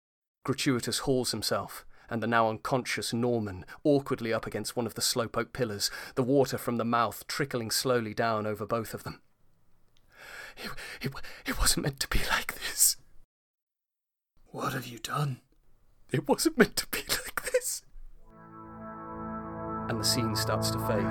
Gratuitous 0.43 0.99
hauls 0.99 1.31
himself, 1.31 1.85
and 2.09 2.21
the 2.21 2.27
now 2.27 2.49
unconscious 2.49 3.13
Norman 3.13 3.65
awkwardly 3.83 4.33
up 4.33 4.45
against 4.45 4.75
one 4.75 4.85
of 4.85 4.95
the 4.95 5.01
Slowpoke 5.01 5.53
pillars, 5.53 5.89
the 6.15 6.23
water 6.23 6.57
from 6.57 6.77
the 6.77 6.85
mouth 6.85 7.25
trickling 7.27 7.71
slowly 7.71 8.13
down 8.13 8.45
over 8.45 8.65
both 8.65 8.93
of 8.93 9.03
them. 9.03 9.21
It, 10.57 10.71
it, 11.01 11.13
it 11.45 11.59
wasn't 11.59 11.85
meant 11.85 11.99
to 12.01 12.07
be 12.09 12.19
like 12.29 12.55
this. 12.55 12.97
What 14.47 14.73
have 14.73 14.87
you 14.87 14.99
done? 14.99 15.39
It 16.11 16.27
wasn't 16.27 16.57
meant 16.57 16.75
to 16.77 16.87
be 16.87 16.99
like 16.99 17.49
this. 17.51 17.83
And 19.89 19.99
the 19.99 20.03
scene 20.03 20.35
starts 20.35 20.69
to 20.69 20.79
fade. 20.87 21.03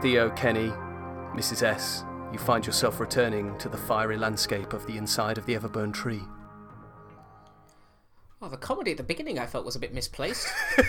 Theo, 0.00 0.30
Kenny, 0.30 0.70
Mrs. 1.34 1.64
S, 1.64 2.04
you 2.32 2.38
find 2.38 2.64
yourself 2.64 3.00
returning 3.00 3.58
to 3.58 3.68
the 3.68 3.76
fiery 3.76 4.16
landscape 4.16 4.72
of 4.72 4.86
the 4.86 4.96
inside 4.96 5.36
of 5.36 5.46
the 5.46 5.56
Everburn 5.56 5.92
tree. 5.92 6.22
Oh, 8.40 8.48
the 8.48 8.56
comedy 8.56 8.92
at 8.92 8.98
the 8.98 9.02
beginning 9.02 9.40
I 9.40 9.46
felt 9.46 9.64
was 9.64 9.74
a 9.74 9.80
bit 9.80 9.92
misplaced. 9.92 10.46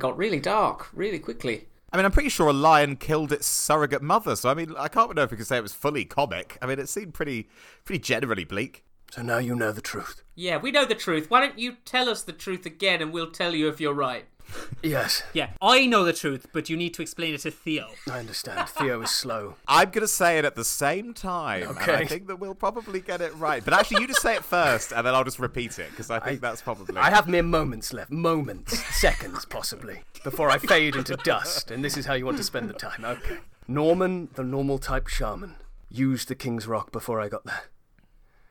Got 0.00 0.16
really 0.16 0.38
dark 0.38 0.88
really 0.92 1.18
quickly. 1.18 1.66
I 1.92 1.96
mean, 1.96 2.06
I'm 2.06 2.12
pretty 2.12 2.28
sure 2.28 2.46
a 2.46 2.52
lion 2.52 2.94
killed 2.94 3.32
its 3.32 3.46
surrogate 3.46 4.02
mother, 4.02 4.36
so 4.36 4.48
I 4.48 4.54
mean, 4.54 4.72
I 4.78 4.86
can't 4.86 5.14
know 5.16 5.24
if 5.24 5.32
we 5.32 5.36
can 5.36 5.44
say 5.44 5.56
it 5.56 5.62
was 5.62 5.74
fully 5.74 6.04
comic. 6.04 6.58
I 6.62 6.66
mean, 6.66 6.78
it 6.78 6.88
seemed 6.88 7.14
pretty, 7.14 7.48
pretty 7.84 7.98
generally 7.98 8.44
bleak. 8.44 8.84
So 9.10 9.20
now 9.20 9.38
you 9.38 9.56
know 9.56 9.72
the 9.72 9.82
truth. 9.82 10.22
Yeah, 10.36 10.58
we 10.58 10.70
know 10.70 10.86
the 10.86 10.94
truth. 10.94 11.28
Why 11.28 11.40
don't 11.40 11.58
you 11.58 11.76
tell 11.84 12.08
us 12.08 12.22
the 12.22 12.32
truth 12.32 12.64
again 12.64 13.02
and 13.02 13.12
we'll 13.12 13.30
tell 13.30 13.54
you 13.54 13.68
if 13.68 13.80
you're 13.80 13.92
right? 13.92 14.26
Yes, 14.82 15.22
Yeah, 15.32 15.50
I 15.60 15.86
know 15.86 16.04
the 16.04 16.12
truth, 16.12 16.48
but 16.52 16.68
you 16.68 16.76
need 16.76 16.92
to 16.94 17.02
explain 17.02 17.34
it 17.34 17.42
to 17.42 17.50
Theo. 17.52 17.88
I 18.10 18.18
understand. 18.18 18.68
Theo 18.68 19.00
is 19.02 19.10
slow. 19.10 19.54
I'm 19.68 19.90
gonna 19.90 20.08
say 20.08 20.38
it 20.38 20.44
at 20.44 20.56
the 20.56 20.64
same 20.64 21.14
time, 21.14 21.68
and 21.68 21.90
I 21.90 22.04
think 22.04 22.26
that 22.26 22.36
we'll 22.36 22.54
probably 22.54 23.00
get 23.00 23.20
it 23.20 23.34
right. 23.36 23.64
But 23.64 23.74
actually, 23.74 24.00
you 24.02 24.08
just 24.08 24.22
say 24.22 24.34
it 24.34 24.44
first, 24.44 24.92
and 24.92 25.06
then 25.06 25.14
I'll 25.14 25.24
just 25.24 25.38
repeat 25.38 25.78
it 25.78 25.90
because 25.90 26.10
I 26.10 26.18
think 26.18 26.40
that's 26.40 26.62
probably. 26.62 26.96
I 26.96 27.10
have 27.10 27.28
mere 27.28 27.44
moments 27.44 27.92
left. 27.92 28.10
Moments. 28.10 28.76
Seconds, 28.96 29.44
possibly. 29.44 30.02
Before 30.24 30.50
I 30.50 30.58
fade 30.58 30.96
into 30.96 31.16
dust, 31.16 31.70
and 31.70 31.84
this 31.84 31.96
is 31.96 32.06
how 32.06 32.14
you 32.14 32.24
want 32.26 32.38
to 32.38 32.44
spend 32.44 32.68
the 32.68 32.74
time. 32.74 33.04
Okay. 33.04 33.38
Norman, 33.68 34.28
the 34.34 34.42
normal 34.42 34.78
type 34.78 35.06
shaman, 35.06 35.54
used 35.88 36.28
the 36.28 36.34
King's 36.34 36.66
Rock 36.66 36.90
before 36.90 37.20
I 37.20 37.28
got 37.28 37.44
there. 37.44 37.64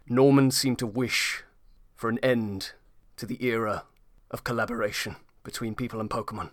Norman 0.07 0.51
seemed 0.51 0.79
to 0.79 0.87
wish 0.87 1.43
for 1.95 2.09
an 2.09 2.19
end 2.19 2.71
to 3.17 3.25
the 3.25 3.43
era 3.45 3.83
of 4.29 4.43
collaboration 4.43 5.17
between 5.43 5.75
people 5.75 5.99
and 5.99 6.09
Pokemon. 6.09 6.51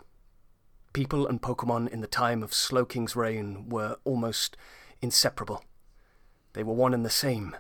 People 0.92 1.26
and 1.26 1.42
Pokemon 1.42 1.88
in 1.88 2.00
the 2.00 2.06
time 2.06 2.42
of 2.42 2.54
Slowking's 2.54 3.14
reign 3.14 3.68
were 3.68 3.96
almost 4.04 4.56
inseparable. 5.00 5.64
They 6.54 6.62
were 6.62 6.74
one 6.74 6.94
and 6.94 7.04
the 7.04 7.10
same. 7.10 7.56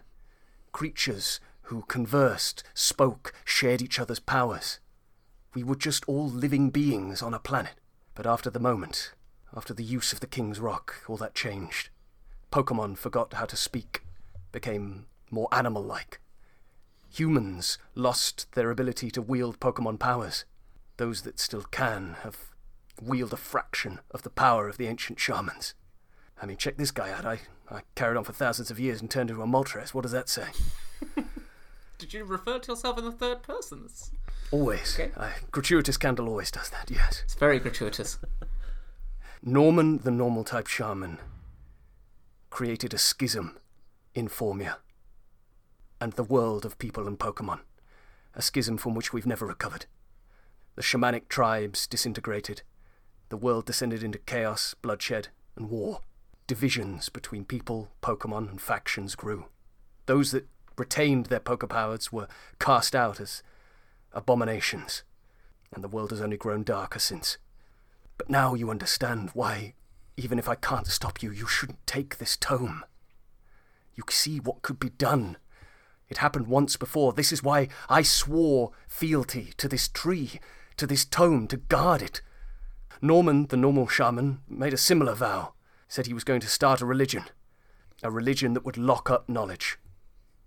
Creatures 0.72 1.40
who 1.62 1.82
conversed, 1.82 2.64
spoke, 2.74 3.32
shared 3.44 3.82
each 3.82 4.00
other's 4.00 4.20
powers. 4.20 4.80
We 5.54 5.62
were 5.62 5.76
just 5.76 6.08
all 6.08 6.28
living 6.28 6.70
beings 6.70 7.22
on 7.22 7.34
a 7.34 7.38
planet. 7.38 7.74
But 8.14 8.26
after 8.26 8.50
the 8.50 8.58
moment, 8.58 9.12
after 9.56 9.72
the 9.72 9.84
use 9.84 10.12
of 10.12 10.20
the 10.20 10.26
King's 10.26 10.58
Rock, 10.58 11.04
all 11.06 11.16
that 11.18 11.34
changed. 11.34 11.90
Pokemon 12.50 12.96
forgot 12.98 13.34
how 13.34 13.44
to 13.44 13.56
speak, 13.56 14.02
became 14.50 15.06
more 15.30 15.48
animal 15.52 15.82
like. 15.82 16.20
Humans 17.10 17.78
lost 17.94 18.50
their 18.52 18.70
ability 18.70 19.10
to 19.12 19.22
wield 19.22 19.60
Pokemon 19.60 19.98
powers. 19.98 20.44
Those 20.98 21.22
that 21.22 21.40
still 21.40 21.62
can 21.62 22.16
have 22.22 22.36
wield 23.00 23.32
a 23.32 23.36
fraction 23.36 24.00
of 24.10 24.22
the 24.22 24.30
power 24.30 24.68
of 24.68 24.76
the 24.76 24.86
ancient 24.86 25.18
shamans. 25.18 25.74
I 26.40 26.46
mean, 26.46 26.56
check 26.56 26.76
this 26.76 26.90
guy 26.90 27.10
out. 27.10 27.24
I, 27.24 27.40
I 27.70 27.80
carried 27.94 28.16
on 28.16 28.24
for 28.24 28.32
thousands 28.32 28.70
of 28.70 28.78
years 28.78 29.00
and 29.00 29.10
turned 29.10 29.30
into 29.30 29.42
a 29.42 29.46
Moltres. 29.46 29.94
What 29.94 30.02
does 30.02 30.12
that 30.12 30.28
say? 30.28 30.48
Did 31.98 32.14
you 32.14 32.24
refer 32.24 32.58
to 32.58 32.72
yourself 32.72 32.98
in 32.98 33.04
the 33.04 33.12
third 33.12 33.42
person? 33.42 33.82
It's, 33.86 34.10
Always. 34.50 34.98
Okay. 34.98 35.10
I, 35.16 35.32
gratuitous 35.50 35.96
Candle 35.96 36.28
always 36.28 36.50
does 36.50 36.70
that, 36.70 36.90
yes. 36.90 37.22
it's 37.24 37.34
very 37.34 37.58
gratuitous. 37.58 38.18
Norman, 39.42 39.98
the 39.98 40.10
normal 40.10 40.42
type 40.42 40.66
shaman, 40.66 41.18
created 42.50 42.94
a 42.94 42.98
schism 42.98 43.58
in 44.14 44.28
Formia 44.28 44.76
and 46.00 46.12
the 46.14 46.24
world 46.24 46.64
of 46.64 46.78
people 46.78 47.06
and 47.06 47.18
Pokemon. 47.18 47.60
A 48.34 48.42
schism 48.42 48.78
from 48.78 48.94
which 48.94 49.12
we've 49.12 49.26
never 49.26 49.46
recovered. 49.46 49.86
The 50.78 50.84
shamanic 50.84 51.26
tribes 51.28 51.88
disintegrated. 51.88 52.62
The 53.30 53.36
world 53.36 53.66
descended 53.66 54.04
into 54.04 54.20
chaos, 54.20 54.74
bloodshed, 54.80 55.26
and 55.56 55.68
war. 55.70 56.02
Divisions 56.46 57.08
between 57.08 57.44
people, 57.44 57.88
Pokemon, 58.00 58.48
and 58.48 58.60
factions 58.60 59.16
grew. 59.16 59.46
Those 60.06 60.30
that 60.30 60.46
retained 60.76 61.26
their 61.26 61.40
Poke 61.40 61.68
powers 61.68 62.12
were 62.12 62.28
cast 62.60 62.94
out 62.94 63.18
as 63.18 63.42
abominations, 64.12 65.02
and 65.74 65.82
the 65.82 65.88
world 65.88 66.12
has 66.12 66.20
only 66.20 66.36
grown 66.36 66.62
darker 66.62 67.00
since. 67.00 67.38
But 68.16 68.30
now 68.30 68.54
you 68.54 68.70
understand 68.70 69.30
why, 69.34 69.74
even 70.16 70.38
if 70.38 70.48
I 70.48 70.54
can't 70.54 70.86
stop 70.86 71.24
you, 71.24 71.32
you 71.32 71.48
shouldn't 71.48 71.84
take 71.88 72.18
this 72.18 72.36
tome. 72.36 72.84
You 73.96 74.04
see 74.10 74.38
what 74.38 74.62
could 74.62 74.78
be 74.78 74.90
done. 74.90 75.38
It 76.08 76.18
happened 76.18 76.46
once 76.46 76.76
before. 76.76 77.12
This 77.12 77.32
is 77.32 77.42
why 77.42 77.66
I 77.88 78.02
swore 78.02 78.70
fealty 78.86 79.54
to 79.56 79.66
this 79.66 79.88
tree, 79.88 80.38
to 80.78 80.86
this 80.86 81.04
tome, 81.04 81.46
to 81.48 81.56
guard 81.56 82.02
it. 82.02 82.20
Norman, 83.00 83.46
the 83.46 83.56
normal 83.56 83.86
shaman, 83.86 84.40
made 84.48 84.72
a 84.72 84.78
similar 84.78 85.14
vow. 85.14 85.52
Said 85.88 86.06
he 86.06 86.14
was 86.14 86.24
going 86.24 86.40
to 86.40 86.48
start 86.48 86.80
a 86.80 86.86
religion. 86.86 87.24
A 88.02 88.10
religion 88.10 88.54
that 88.54 88.64
would 88.64 88.76
lock 88.76 89.10
up 89.10 89.28
knowledge 89.28 89.78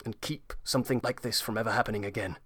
and 0.05 0.19
keep 0.21 0.53
something 0.63 0.99
like 1.03 1.21
this 1.21 1.41
from 1.41 1.57
ever 1.57 1.71
happening 1.71 2.05
again. 2.05 2.37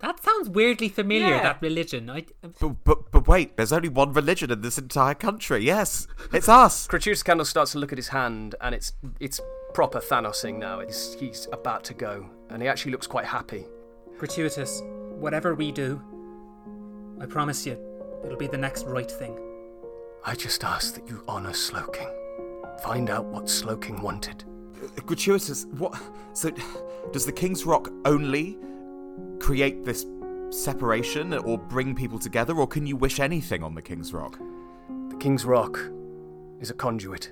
That 0.00 0.22
sounds 0.22 0.48
weirdly 0.48 0.88
familiar, 0.88 1.28
Yeah. 1.28 1.42
that 1.42 1.62
religion. 1.62 2.10
I, 2.10 2.26
uh, 2.42 2.48
But, 2.60 2.84
but 2.84 3.10
but 3.12 3.28
wait, 3.28 3.56
there's 3.56 3.72
only 3.72 3.88
one 3.88 4.12
religion 4.12 4.50
in 4.50 4.60
this 4.60 4.76
entire 4.78 5.14
country. 5.14 5.60
Yes, 5.64 6.08
it's 6.32 6.48
us. 6.48 6.86
Gratuitous 6.88 7.22
Candle 7.22 7.44
starts 7.46 7.72
to 7.72 7.78
look 7.78 7.92
at 7.92 7.98
his 7.98 8.08
hand, 8.08 8.56
and 8.60 8.74
it's 8.74 8.92
it's 9.20 9.40
proper 9.74 10.00
Thanosing 10.00 10.58
now. 10.58 10.80
He's, 10.80 11.14
he's 11.20 11.46
about 11.52 11.84
to 11.84 11.94
go, 11.94 12.28
and 12.50 12.60
he 12.60 12.68
actually 12.68 12.90
looks 12.92 13.06
quite 13.06 13.26
happy. 13.26 13.64
gratuitous, 14.18 14.82
whatever 15.20 15.54
we 15.54 15.70
do, 15.72 16.02
I 17.22 17.26
promise 17.26 17.64
you, 17.64 17.78
it'll 18.24 18.36
be 18.36 18.48
the 18.48 18.58
next 18.58 18.84
right 18.86 19.08
thing. 19.08 19.38
I 20.24 20.34
just 20.34 20.64
ask 20.64 20.94
that 20.96 21.08
you 21.08 21.22
honour 21.28 21.52
Slowking. 21.52 22.10
Find 22.82 23.10
out 23.10 23.26
what 23.26 23.44
Slowking 23.44 24.02
wanted. 24.02 24.42
Uh, 24.82 25.00
gratuitous. 25.02 25.66
What? 25.78 25.96
So, 26.32 26.50
does 27.12 27.24
the 27.24 27.30
King's 27.30 27.64
Rock 27.64 27.92
only 28.04 28.58
create 29.38 29.84
this 29.84 30.04
separation 30.50 31.32
or 31.34 31.58
bring 31.58 31.94
people 31.94 32.18
together, 32.18 32.56
or 32.56 32.66
can 32.66 32.88
you 32.88 32.96
wish 32.96 33.20
anything 33.20 33.62
on 33.62 33.76
the 33.76 33.82
King's 33.82 34.12
Rock? 34.12 34.40
The 35.10 35.16
King's 35.20 35.44
Rock 35.44 35.78
is 36.60 36.70
a 36.70 36.74
conduit 36.74 37.30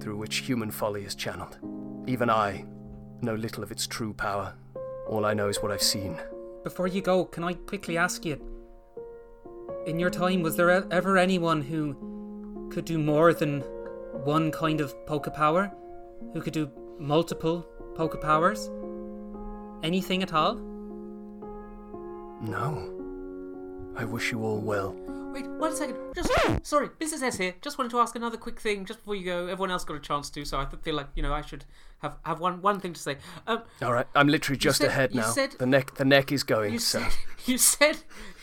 through 0.00 0.16
which 0.16 0.38
human 0.38 0.70
folly 0.70 1.04
is 1.04 1.14
channeled. 1.14 1.58
Even 2.06 2.30
I 2.30 2.64
know 3.20 3.34
little 3.34 3.62
of 3.62 3.70
its 3.70 3.86
true 3.86 4.14
power. 4.14 4.54
All 5.06 5.26
I 5.26 5.34
know 5.34 5.48
is 5.48 5.62
what 5.62 5.70
I've 5.70 5.82
seen. 5.82 6.18
Before 6.64 6.86
you 6.86 7.02
go, 7.02 7.26
can 7.26 7.44
I 7.44 7.52
quickly 7.52 7.98
ask 7.98 8.24
you? 8.24 8.49
In 9.86 9.98
your 9.98 10.10
time, 10.10 10.42
was 10.42 10.56
there 10.56 10.80
e- 10.80 10.84
ever 10.90 11.16
anyone 11.18 11.62
who 11.62 12.68
could 12.72 12.84
do 12.84 12.98
more 12.98 13.32
than 13.32 13.60
one 14.24 14.50
kind 14.50 14.80
of 14.80 14.94
poke 15.06 15.32
power? 15.34 15.72
Who 16.32 16.40
could 16.40 16.52
do 16.52 16.70
multiple 16.98 17.66
poke 17.94 18.20
powers? 18.20 18.70
Anything 19.82 20.22
at 20.22 20.32
all? 20.34 20.56
No. 22.42 22.96
I 23.96 24.04
wish 24.04 24.30
you 24.32 24.42
all 24.44 24.58
well. 24.60 24.94
wait, 25.32 25.46
one 25.46 25.74
second. 25.74 25.96
Just 26.14 26.30
sorry, 26.66 26.88
Mrs. 27.00 27.22
S 27.22 27.36
here. 27.38 27.54
Just 27.60 27.76
wanted 27.78 27.90
to 27.90 27.98
ask 27.98 28.14
another 28.16 28.36
quick 28.36 28.60
thing 28.60 28.84
just 28.84 29.00
before 29.00 29.14
you 29.16 29.24
go. 29.24 29.42
Everyone 29.46 29.70
else 29.70 29.84
got 29.84 29.96
a 29.96 30.00
chance 30.00 30.30
to, 30.30 30.44
so 30.44 30.58
I 30.58 30.66
feel 30.82 30.94
like 30.94 31.08
you 31.14 31.22
know 31.22 31.32
I 31.32 31.40
should 31.42 31.64
have 32.00 32.16
have 32.24 32.40
one 32.40 32.62
one 32.62 32.80
thing 32.80 32.92
to 32.92 33.00
say. 33.00 33.16
Um, 33.46 33.62
All 33.82 33.92
right, 33.92 34.06
I'm 34.14 34.28
literally 34.28 34.58
just 34.58 34.78
said- 34.78 34.88
ahead 34.88 35.14
now. 35.14 35.30
said- 35.30 35.52
the 35.58 35.66
neck, 35.66 35.94
the 35.96 36.04
neck 36.04 36.30
is 36.32 36.42
going. 36.44 36.72
you 36.74 36.78
so 36.78 37.00
said 37.00 37.12
you 37.46 37.58
said 37.58 37.98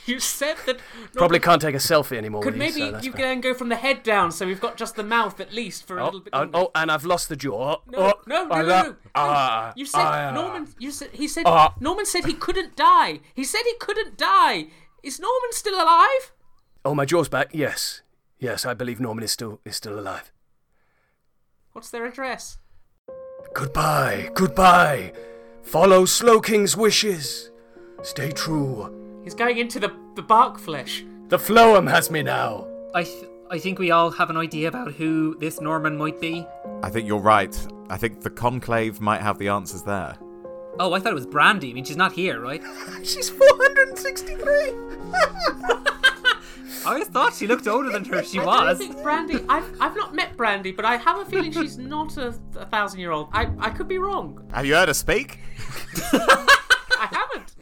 you 0.13 0.19
said 0.19 0.55
that 0.65 0.79
probably 1.13 1.39
can't 1.39 1.61
take 1.61 1.75
a 1.75 1.79
selfie 1.79 2.17
anymore. 2.17 2.41
Could 2.41 2.55
maybe 2.57 2.79
you, 2.81 2.91
so 2.91 2.99
you 3.01 3.11
can 3.11 3.41
go 3.41 3.53
from 3.53 3.69
the 3.69 3.75
head 3.75 4.03
down, 4.03 4.31
so 4.31 4.45
we've 4.45 4.61
got 4.61 4.77
just 4.77 4.95
the 4.95 5.03
mouth 5.03 5.39
at 5.39 5.53
least 5.53 5.85
for 5.85 5.97
a 5.97 6.01
Oh, 6.01 6.05
little 6.05 6.19
bit. 6.21 6.29
oh, 6.33 6.39
longer. 6.39 6.57
oh, 6.57 6.71
and 6.75 6.91
I've 6.91 7.05
lost 7.05 7.29
the 7.29 7.35
jaw. 7.35 7.77
No, 7.87 7.97
oh, 7.99 8.13
no, 8.25 8.45
no, 8.45 8.55
no, 8.61 8.65
no. 8.65 8.95
Ah, 9.15 9.73
you 9.75 9.85
said 9.85 10.01
ah, 10.01 10.31
Norman. 10.33 10.67
You 10.79 10.91
said 10.91 11.09
he 11.13 11.27
said 11.27 11.43
Ah. 11.45 11.73
Norman 11.79 12.05
said 12.05 12.25
he 12.25 12.33
couldn't 12.33 12.75
die. 12.75 13.19
He 13.33 13.43
said 13.43 13.61
he 13.65 13.75
couldn't 13.79 14.17
die. 14.17 14.67
Is 15.03 15.19
Norman 15.19 15.51
still 15.51 15.75
alive? 15.75 16.31
Oh, 16.83 16.95
my 16.95 17.05
jaw's 17.05 17.29
back. 17.29 17.49
Yes, 17.53 18.01
yes, 18.39 18.65
I 18.65 18.73
believe 18.73 18.99
Norman 18.99 19.23
is 19.23 19.31
still 19.31 19.59
is 19.65 19.75
still 19.75 19.99
alive. 19.99 20.31
What's 21.73 21.89
their 21.89 22.05
address? 22.05 22.57
Goodbye, 23.53 24.29
goodbye. 24.33 25.13
Follow 25.63 26.05
Slowking's 26.05 26.75
wishes. 26.77 27.51
Stay 28.03 28.31
true. 28.31 28.93
He's 29.27 29.35
going 29.35 29.57
into 29.57 29.77
the 29.77 29.91
the 30.15 30.21
bark 30.21 30.57
flesh. 30.57 31.03
The 31.27 31.35
Phloem 31.37 31.89
has 31.91 32.09
me 32.09 32.23
now. 32.23 32.65
I 32.95 33.03
th- 33.03 33.25
I 33.51 33.59
think 33.59 33.77
we 33.77 33.91
all 33.91 34.09
have 34.09 34.29
an 34.29 34.37
idea 34.37 34.69
about 34.69 34.93
who 34.93 35.35
this 35.37 35.59
Norman 35.59 35.97
might 35.97 36.21
be. 36.21 36.47
I 36.81 36.89
think 36.89 37.05
you're 37.05 37.19
right. 37.19 37.53
I 37.89 37.97
think 37.97 38.21
the 38.21 38.29
conclave 38.29 39.01
might 39.01 39.19
have 39.19 39.37
the 39.37 39.49
answers 39.49 39.83
there. 39.83 40.15
Oh, 40.79 40.93
I 40.93 41.01
thought 41.01 41.11
it 41.11 41.15
was 41.15 41.25
Brandy. 41.25 41.71
I 41.71 41.73
mean, 41.73 41.83
she's 41.83 41.97
not 41.97 42.13
here, 42.13 42.39
right? 42.39 42.63
She's 43.03 43.29
463. 43.29 44.45
I 46.85 46.91
always 46.93 47.09
thought 47.09 47.33
she 47.33 47.47
looked 47.47 47.67
older 47.67 47.89
than 47.89 48.05
her. 48.05 48.23
She 48.23 48.39
I 48.39 48.45
was. 48.45 48.79
don't 48.79 48.87
think 48.93 49.03
Brandy. 49.03 49.43
I've 49.49 49.69
I've 49.81 49.97
not 49.97 50.15
met 50.15 50.37
Brandy, 50.37 50.71
but 50.71 50.85
I 50.85 50.95
have 50.95 51.19
a 51.19 51.25
feeling 51.25 51.51
she's 51.51 51.77
not 51.77 52.15
a, 52.15 52.33
a 52.55 52.65
thousand 52.67 53.01
year 53.01 53.11
old. 53.11 53.27
I 53.33 53.49
I 53.59 53.71
could 53.71 53.89
be 53.89 53.97
wrong. 53.97 54.41
Have 54.53 54.65
you 54.65 54.75
heard 54.75 54.87
her 54.87 54.93
speak? 54.93 55.39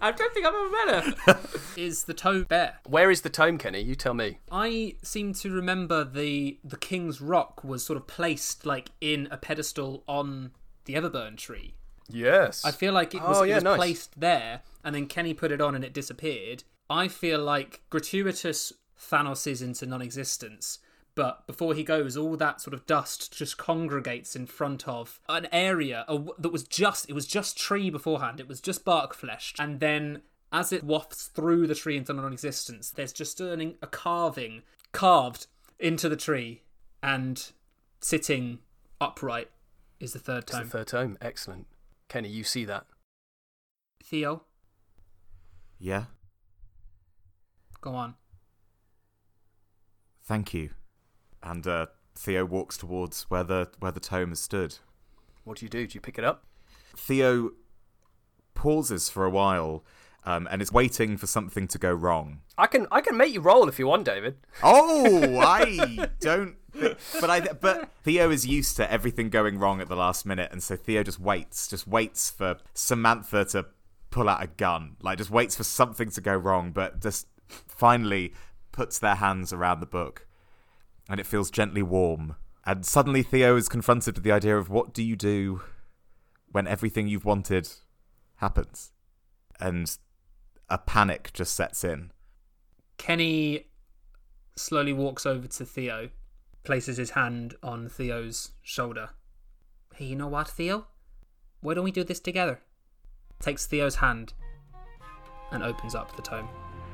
I 0.05 0.11
don't 0.11 0.33
think 0.35 0.45
I've 0.45 0.53
ever 0.53 0.69
met 0.69 1.15
her. 1.35 1.39
Is 1.81 2.03
the 2.03 2.13
tome 2.13 2.43
bare? 2.43 2.75
Where 2.87 3.09
is 3.09 3.21
the 3.21 3.29
tome, 3.29 3.57
Kenny? 3.57 3.81
You 3.81 3.95
tell 3.95 4.13
me. 4.13 4.37
I 4.51 4.95
seem 5.01 5.33
to 5.33 5.51
remember 5.51 6.03
the 6.03 6.59
the 6.63 6.77
King's 6.77 7.19
Rock 7.21 7.63
was 7.63 7.83
sort 7.83 7.97
of 7.97 8.05
placed 8.07 8.65
like 8.65 8.91
in 9.01 9.27
a 9.31 9.37
pedestal 9.37 10.03
on 10.07 10.51
the 10.85 10.93
Everburn 10.93 11.37
tree. 11.37 11.73
Yes. 12.07 12.63
I 12.63 12.69
feel 12.71 12.93
like 12.93 13.15
it 13.15 13.21
was, 13.23 13.39
Oh, 13.39 13.43
it 13.43 13.55
was 13.55 13.63
nice. 13.63 13.77
placed 13.77 14.19
there, 14.19 14.61
and 14.83 14.93
then 14.93 15.07
Kenny 15.07 15.33
put 15.33 15.51
it 15.51 15.59
on 15.59 15.73
and 15.73 15.83
it 15.83 15.91
disappeared. 15.93 16.63
I 16.87 17.07
feel 17.07 17.39
like 17.43 17.81
gratuitous 17.89 18.71
Thanos' 18.99 19.59
into 19.61 19.87
non-existence, 19.87 20.77
but 21.15 21.47
before 21.47 21.73
he 21.73 21.83
goes, 21.83 22.15
all 22.17 22.35
that 22.37 22.61
sort 22.61 22.73
of 22.73 22.85
dust 22.85 23.35
just 23.35 23.57
congregates 23.57 24.35
in 24.35 24.45
front 24.45 24.87
of 24.87 25.19
an 25.29 25.47
area 25.51 26.05
that 26.37 26.51
was 26.51 26.63
just 26.63 27.09
it 27.09 27.13
was 27.13 27.25
just 27.25 27.57
tree 27.57 27.89
beforehand. 27.89 28.39
It 28.39 28.47
was 28.47 28.61
just 28.61 28.83
bark 28.85 29.13
fleshed, 29.15 29.57
and 29.59 29.79
then 29.79 30.21
as 30.51 30.71
it 30.71 30.83
wafts 30.83 31.27
through 31.27 31.67
the 31.67 31.75
tree 31.75 31.97
into 31.97 32.13
non-existence, 32.13 32.91
there's 32.91 33.11
just 33.13 33.41
an, 33.41 33.75
a 33.81 33.87
carving 33.87 34.61
carved 34.91 35.47
into 35.79 36.07
the 36.07 36.15
tree, 36.15 36.61
and 37.01 37.51
sitting 38.01 38.59
upright 39.01 39.49
is 39.99 40.13
the 40.13 40.19
third 40.19 40.43
It's 40.43 40.51
the 40.51 40.57
time. 40.59 40.69
third 40.69 40.87
tome. 40.87 41.17
Excellent. 41.21 41.67
Kenny, 42.07 42.29
you 42.29 42.43
see 42.43 42.63
that? 42.65 42.85
Theo, 44.03 44.43
Yeah. 45.79 46.05
go 47.81 47.95
on. 47.95 48.15
Thank 50.23 50.53
you. 50.53 50.69
And 51.45 51.65
uh, 51.65 51.85
Theo 52.15 52.43
walks 52.43 52.75
towards 52.75 53.23
where 53.23 53.43
the 53.43 53.69
where 53.79 53.91
the 53.91 53.99
tome 54.01 54.29
has 54.29 54.39
stood. 54.39 54.75
What 55.45 55.59
do 55.59 55.65
you 55.65 55.69
do? 55.69 55.87
Do 55.87 55.95
you 55.95 56.01
pick 56.01 56.17
it 56.17 56.25
up? 56.25 56.43
Theo 56.97 57.51
pauses 58.55 59.09
for 59.09 59.25
a 59.25 59.29
while 59.29 59.85
um, 60.25 60.47
and 60.49 60.61
is 60.61 60.71
waiting 60.71 61.17
for 61.17 61.27
something 61.27 61.67
to 61.67 61.77
go 61.77 61.93
wrong. 61.93 62.41
I 62.57 62.67
can 62.67 62.87
I 62.91 63.01
can 63.01 63.15
make 63.15 63.33
you 63.33 63.41
roll 63.41 63.69
if 63.69 63.77
you 63.77 63.87
want, 63.87 64.05
David. 64.05 64.37
Oh, 64.63 65.39
I 65.43 66.09
don't. 66.19 66.55
But 66.73 67.29
I. 67.29 67.41
But 67.41 67.89
Theo 68.03 68.31
is 68.31 68.45
used 68.45 68.75
to 68.77 68.91
everything 68.91 69.29
going 69.29 69.59
wrong 69.59 69.81
at 69.81 69.87
the 69.87 69.95
last 69.95 70.25
minute, 70.25 70.51
and 70.51 70.63
so 70.63 70.75
Theo 70.75 71.03
just 71.03 71.19
waits, 71.19 71.67
just 71.67 71.87
waits 71.87 72.29
for 72.29 72.57
Samantha 72.73 73.45
to 73.45 73.67
pull 74.09 74.27
out 74.27 74.43
a 74.43 74.47
gun, 74.47 74.95
like 75.01 75.17
just 75.17 75.29
waits 75.29 75.55
for 75.55 75.63
something 75.63 76.09
to 76.09 76.21
go 76.21 76.35
wrong, 76.35 76.71
but 76.71 77.01
just 77.01 77.27
finally 77.47 78.33
puts 78.71 78.97
their 78.99 79.15
hands 79.15 79.53
around 79.53 79.79
the 79.79 79.85
book, 79.85 80.24
and 81.09 81.19
it 81.19 81.25
feels 81.25 81.51
gently 81.51 81.83
warm. 81.83 82.35
And 82.65 82.85
suddenly 82.85 83.21
Theo 83.21 83.55
is 83.55 83.69
confronted 83.69 84.15
with 84.15 84.23
the 84.23 84.31
idea 84.31 84.57
of 84.57 84.69
what 84.69 84.93
do 84.93 85.03
you 85.03 85.15
do 85.15 85.61
when 86.51 86.67
everything 86.67 87.07
you've 87.07 87.25
wanted 87.25 87.69
happens, 88.37 88.91
and 89.59 89.97
a 90.69 90.77
panic 90.77 91.31
just 91.33 91.53
sets 91.53 91.83
in. 91.83 92.11
Kenny 92.97 93.67
slowly 94.55 94.93
walks 94.93 95.25
over 95.25 95.47
to 95.47 95.65
Theo, 95.65 96.09
places 96.63 96.97
his 96.97 97.11
hand 97.11 97.55
on 97.61 97.89
Theo's 97.89 98.51
shoulder. 98.63 99.09
Hey, 99.93 100.05
you 100.05 100.15
know 100.15 100.27
what, 100.27 100.47
Theo? 100.47 100.87
Why 101.61 101.73
don't 101.73 101.83
we 101.83 101.91
do 101.91 102.03
this 102.03 102.19
together? 102.19 102.61
Takes 103.41 103.65
Theo's 103.65 103.95
hand 103.95 104.33
and 105.51 105.63
opens 105.63 105.93
up 105.93 106.15
the 106.15 106.21
tome. 106.21 106.49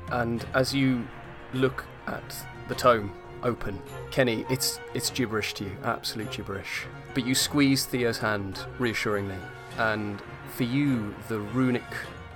And 0.08 0.44
as 0.54 0.74
you 0.74 1.06
look 1.54 1.84
at 2.06 2.34
the 2.68 2.74
tome 2.74 3.12
open, 3.42 3.80
Kenny, 4.10 4.44
it's 4.48 4.80
it's 4.94 5.10
gibberish 5.10 5.54
to 5.54 5.64
you, 5.64 5.76
absolute 5.84 6.30
gibberish. 6.30 6.86
But 7.14 7.26
you 7.26 7.34
squeeze 7.34 7.84
Theo's 7.84 8.18
hand 8.18 8.64
reassuringly, 8.78 9.38
and 9.78 10.22
for 10.56 10.64
you, 10.64 11.14
the 11.28 11.40
runic 11.40 11.84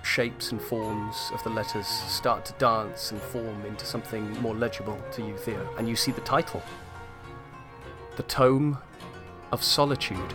shapes 0.02 0.52
and 0.52 0.60
forms 0.60 1.30
of 1.34 1.42
the 1.42 1.50
letters 1.50 1.86
start 1.86 2.44
to 2.46 2.52
dance 2.54 3.10
and 3.10 3.20
form 3.20 3.64
into 3.66 3.84
something 3.84 4.30
more 4.40 4.54
legible 4.54 4.98
to 5.12 5.22
you, 5.22 5.36
Theo. 5.36 5.68
And 5.78 5.88
you 5.88 5.96
see 5.96 6.12
the 6.12 6.20
title 6.22 6.62
The 8.16 8.22
Tome 8.22 8.78
of 9.52 9.62
Solitude. 9.62 10.34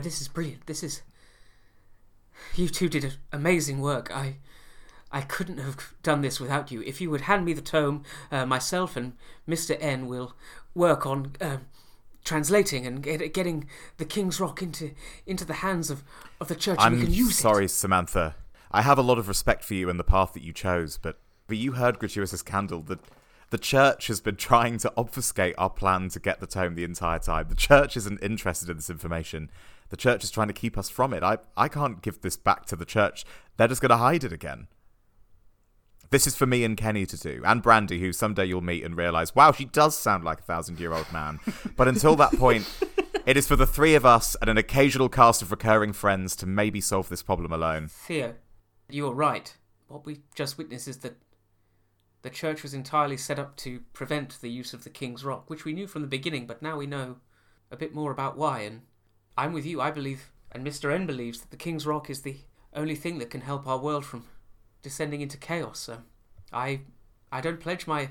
This 0.00 0.20
is 0.20 0.28
brilliant. 0.28 0.66
This 0.66 0.82
is. 0.82 1.02
You 2.54 2.68
two 2.68 2.88
did 2.88 3.14
amazing 3.32 3.80
work. 3.80 4.14
I. 4.14 4.36
I 5.10 5.22
couldn't 5.22 5.56
have 5.56 5.94
done 6.02 6.20
this 6.20 6.38
without 6.38 6.70
you. 6.70 6.82
If 6.82 7.00
you 7.00 7.08
would 7.08 7.22
hand 7.22 7.46
me 7.46 7.54
the 7.54 7.62
tome, 7.62 8.04
uh, 8.30 8.44
myself 8.44 8.94
and 8.94 9.14
Mr. 9.48 9.74
N 9.80 10.06
will 10.06 10.34
work 10.74 11.06
on 11.06 11.32
um, 11.40 11.62
translating 12.24 12.86
and 12.86 13.02
get, 13.02 13.32
getting 13.32 13.66
the 13.96 14.04
King's 14.04 14.38
Rock 14.38 14.60
into 14.62 14.90
into 15.26 15.44
the 15.44 15.54
hands 15.54 15.90
of, 15.90 16.04
of 16.40 16.48
the 16.48 16.54
church. 16.54 16.78
and 16.80 16.94
we 16.94 17.00
I'm 17.00 17.06
can 17.06 17.14
use 17.14 17.38
sorry, 17.38 17.64
it. 17.64 17.70
Samantha. 17.70 18.36
I 18.70 18.82
have 18.82 18.98
a 18.98 19.02
lot 19.02 19.18
of 19.18 19.28
respect 19.28 19.64
for 19.64 19.72
you 19.72 19.88
and 19.88 19.98
the 19.98 20.04
path 20.04 20.34
that 20.34 20.42
you 20.42 20.52
chose, 20.52 20.98
but 20.98 21.18
but 21.46 21.56
you 21.56 21.72
heard 21.72 21.98
gratuitous 21.98 22.42
candle 22.42 22.82
that 22.82 23.00
the 23.50 23.58
church 23.58 24.08
has 24.08 24.20
been 24.20 24.36
trying 24.36 24.76
to 24.78 24.92
obfuscate 24.94 25.54
our 25.56 25.70
plan 25.70 26.10
to 26.10 26.20
get 26.20 26.38
the 26.40 26.46
tome 26.46 26.74
the 26.74 26.84
entire 26.84 27.18
time. 27.18 27.48
The 27.48 27.54
church 27.54 27.96
isn't 27.96 28.22
interested 28.22 28.68
in 28.68 28.76
this 28.76 28.90
information. 28.90 29.50
The 29.90 29.96
church 29.96 30.24
is 30.24 30.30
trying 30.30 30.48
to 30.48 30.54
keep 30.54 30.76
us 30.76 30.88
from 30.88 31.12
it. 31.12 31.22
I 31.22 31.38
I 31.56 31.68
can't 31.68 32.02
give 32.02 32.20
this 32.20 32.36
back 32.36 32.66
to 32.66 32.76
the 32.76 32.84
church. 32.84 33.24
They're 33.56 33.68
just 33.68 33.80
going 33.80 33.90
to 33.90 33.96
hide 33.96 34.24
it 34.24 34.32
again. 34.32 34.68
This 36.10 36.26
is 36.26 36.34
for 36.34 36.46
me 36.46 36.64
and 36.64 36.76
Kenny 36.76 37.04
to 37.04 37.18
do, 37.18 37.42
and 37.44 37.62
Brandy, 37.62 38.00
who 38.00 38.14
someday 38.14 38.46
you'll 38.46 38.62
meet 38.62 38.82
and 38.82 38.96
realize, 38.96 39.34
wow, 39.34 39.52
she 39.52 39.66
does 39.66 39.94
sound 39.94 40.24
like 40.24 40.40
a 40.40 40.42
thousand 40.42 40.80
year 40.80 40.94
old 40.94 41.12
man. 41.12 41.38
but 41.76 41.86
until 41.86 42.16
that 42.16 42.32
point, 42.32 42.66
it 43.26 43.36
is 43.36 43.46
for 43.46 43.56
the 43.56 43.66
three 43.66 43.94
of 43.94 44.06
us 44.06 44.34
and 44.40 44.48
an 44.48 44.56
occasional 44.56 45.10
cast 45.10 45.42
of 45.42 45.50
recurring 45.50 45.92
friends 45.92 46.34
to 46.36 46.46
maybe 46.46 46.80
solve 46.80 47.10
this 47.10 47.22
problem 47.22 47.52
alone. 47.52 47.88
Theo, 47.88 48.36
you 48.88 49.06
are 49.06 49.12
right. 49.12 49.54
What 49.88 50.06
we 50.06 50.20
just 50.34 50.56
witnessed 50.56 50.88
is 50.88 50.98
that 50.98 51.16
the 52.22 52.30
church 52.30 52.62
was 52.62 52.72
entirely 52.72 53.18
set 53.18 53.38
up 53.38 53.56
to 53.56 53.80
prevent 53.92 54.40
the 54.40 54.50
use 54.50 54.72
of 54.72 54.84
the 54.84 54.90
King's 54.90 55.24
Rock, 55.24 55.50
which 55.50 55.64
we 55.66 55.74
knew 55.74 55.86
from 55.86 56.02
the 56.02 56.08
beginning, 56.08 56.46
but 56.46 56.62
now 56.62 56.78
we 56.78 56.86
know 56.86 57.16
a 57.70 57.76
bit 57.76 57.94
more 57.94 58.10
about 58.10 58.38
why. 58.38 58.60
And 58.60 58.82
I'm 59.38 59.52
with 59.52 59.64
you. 59.64 59.80
I 59.80 59.92
believe, 59.92 60.32
and 60.50 60.66
Mr. 60.66 60.92
N 60.92 61.06
believes, 61.06 61.40
that 61.40 61.50
the 61.50 61.56
King's 61.56 61.86
Rock 61.86 62.10
is 62.10 62.22
the 62.22 62.38
only 62.74 62.96
thing 62.96 63.18
that 63.18 63.30
can 63.30 63.42
help 63.42 63.68
our 63.68 63.78
world 63.78 64.04
from 64.04 64.24
descending 64.82 65.20
into 65.20 65.36
chaos. 65.36 65.78
So 65.78 65.98
I, 66.52 66.80
I 67.30 67.40
don't 67.40 67.60
pledge 67.60 67.86
my 67.86 68.10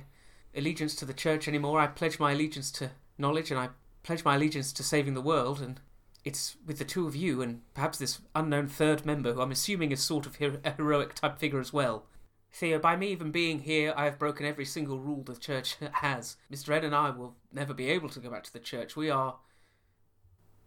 allegiance 0.55 0.95
to 0.95 1.05
the 1.05 1.13
church 1.13 1.47
anymore. 1.49 1.81
I 1.81 1.87
pledge 1.87 2.17
my 2.17 2.31
allegiance 2.31 2.71
to 2.73 2.91
knowledge, 3.17 3.51
and 3.51 3.59
I 3.59 3.69
pledge 4.03 4.23
my 4.23 4.35
allegiance 4.35 4.71
to 4.71 4.83
saving 4.83 5.15
the 5.15 5.21
world. 5.21 5.59
And 5.59 5.81
it's 6.23 6.55
with 6.65 6.79
the 6.79 6.85
two 6.85 7.07
of 7.07 7.15
you 7.15 7.41
and 7.41 7.61
perhaps 7.73 7.97
this 7.97 8.19
unknown 8.33 8.67
third 8.67 9.05
member, 9.05 9.33
who 9.33 9.41
I'm 9.41 9.51
assuming 9.51 9.91
is 9.91 10.01
sort 10.01 10.25
of 10.25 10.37
hero- 10.37 10.61
a 10.63 10.71
heroic 10.71 11.13
type 11.13 11.39
figure 11.39 11.59
as 11.59 11.73
well. 11.73 12.05
Theo, 12.53 12.79
by 12.79 12.95
me 12.95 13.11
even 13.11 13.31
being 13.31 13.59
here, 13.59 13.93
I 13.97 14.05
have 14.05 14.17
broken 14.17 14.45
every 14.45 14.63
single 14.63 14.97
rule 14.97 15.23
the 15.23 15.35
church 15.35 15.75
has. 15.91 16.37
Mr. 16.49 16.69
Ed 16.69 16.85
and 16.85 16.95
I 16.95 17.09
will 17.09 17.35
never 17.51 17.73
be 17.73 17.89
able 17.89 18.07
to 18.09 18.21
go 18.21 18.29
back 18.29 18.45
to 18.45 18.53
the 18.53 18.59
church. 18.59 18.95
We 18.95 19.09
are 19.09 19.35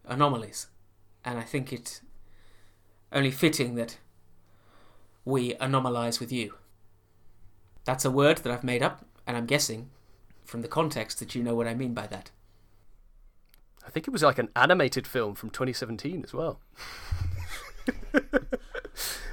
anomalies. 0.05 0.67
And 1.23 1.37
I 1.37 1.43
think 1.43 1.71
it 1.71 2.01
only 3.11 3.31
fitting 3.31 3.75
that 3.75 3.97
we 5.25 5.53
anomalize 5.55 6.19
with 6.19 6.31
you. 6.31 6.55
That's 7.83 8.05
a 8.05 8.11
word 8.11 8.37
that 8.39 8.51
I've 8.51 8.63
made 8.63 8.81
up, 8.83 9.05
and 9.27 9.35
I'm 9.35 9.45
guessing 9.45 9.89
from 10.45 10.61
the 10.61 10.67
context 10.67 11.19
that 11.19 11.35
you 11.35 11.43
know 11.43 11.55
what 11.55 11.67
I 11.67 11.73
mean 11.73 11.93
by 11.93 12.07
that. 12.07 12.31
I 13.85 13.89
think 13.89 14.07
it 14.07 14.11
was 14.11 14.23
like 14.23 14.37
an 14.37 14.49
animated 14.55 15.07
film 15.07 15.35
from 15.35 15.49
2017 15.49 16.23
as 16.23 16.33
well. 16.33 16.59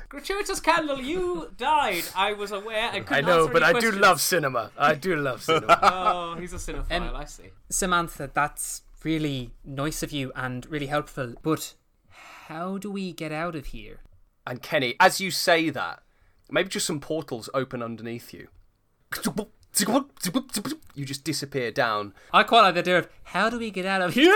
Gratuitous 0.09 0.59
Candle, 0.61 1.01
you 1.01 1.51
died. 1.57 2.05
I 2.17 2.33
was 2.33 2.51
aware. 2.51 2.91
I, 2.91 2.97
I 2.97 3.01
couldn't 3.01 3.27
know, 3.27 3.47
but 3.47 3.63
any 3.63 3.77
I 3.77 3.81
do 3.81 3.93
love 3.93 4.21
cinema. 4.21 4.71
I 4.79 4.95
do 4.95 5.17
love 5.17 5.43
cinema. 5.45 5.79
Oh, 5.83 6.37
he's 6.41 6.55
a 6.55 6.57
cinephile. 6.57 7.11
Um, 7.11 7.15
I 7.15 7.25
see. 7.27 7.51
Samantha, 7.69 8.31
that's 8.33 8.83
really 9.05 9.51
nice 9.65 10.03
of 10.03 10.13
you 10.13 10.33
and 10.35 10.67
really 10.67 10.87
helpful. 10.87 11.35
But 11.43 11.75
how 12.09 12.79
do 12.79 12.91
we 12.91 13.13
get 13.13 13.33
out 13.33 13.55
of 13.55 13.67
here? 13.67 14.01
and 14.49 14.63
Kenny, 14.63 14.97
as 14.99 15.21
you 15.21 15.31
say 15.31 15.69
that, 15.69 16.03
maybe 16.51 16.71
just 16.71 16.87
some 16.87 17.01
portals 17.01 17.51
open 17.53 17.83
underneath 17.83 18.33
you. 18.33 18.49
You 20.95 21.05
just 21.05 21.23
disappear 21.23 21.71
down. 21.71 22.15
I 22.33 22.43
quite 22.43 22.63
like 22.63 22.75
the 22.75 22.81
idea 22.81 22.99
of 22.99 23.09
how 23.25 23.51
do 23.51 23.59
we 23.59 23.71
get 23.71 23.85
out 23.85 24.01
of 24.01 24.15
here? 24.15 24.35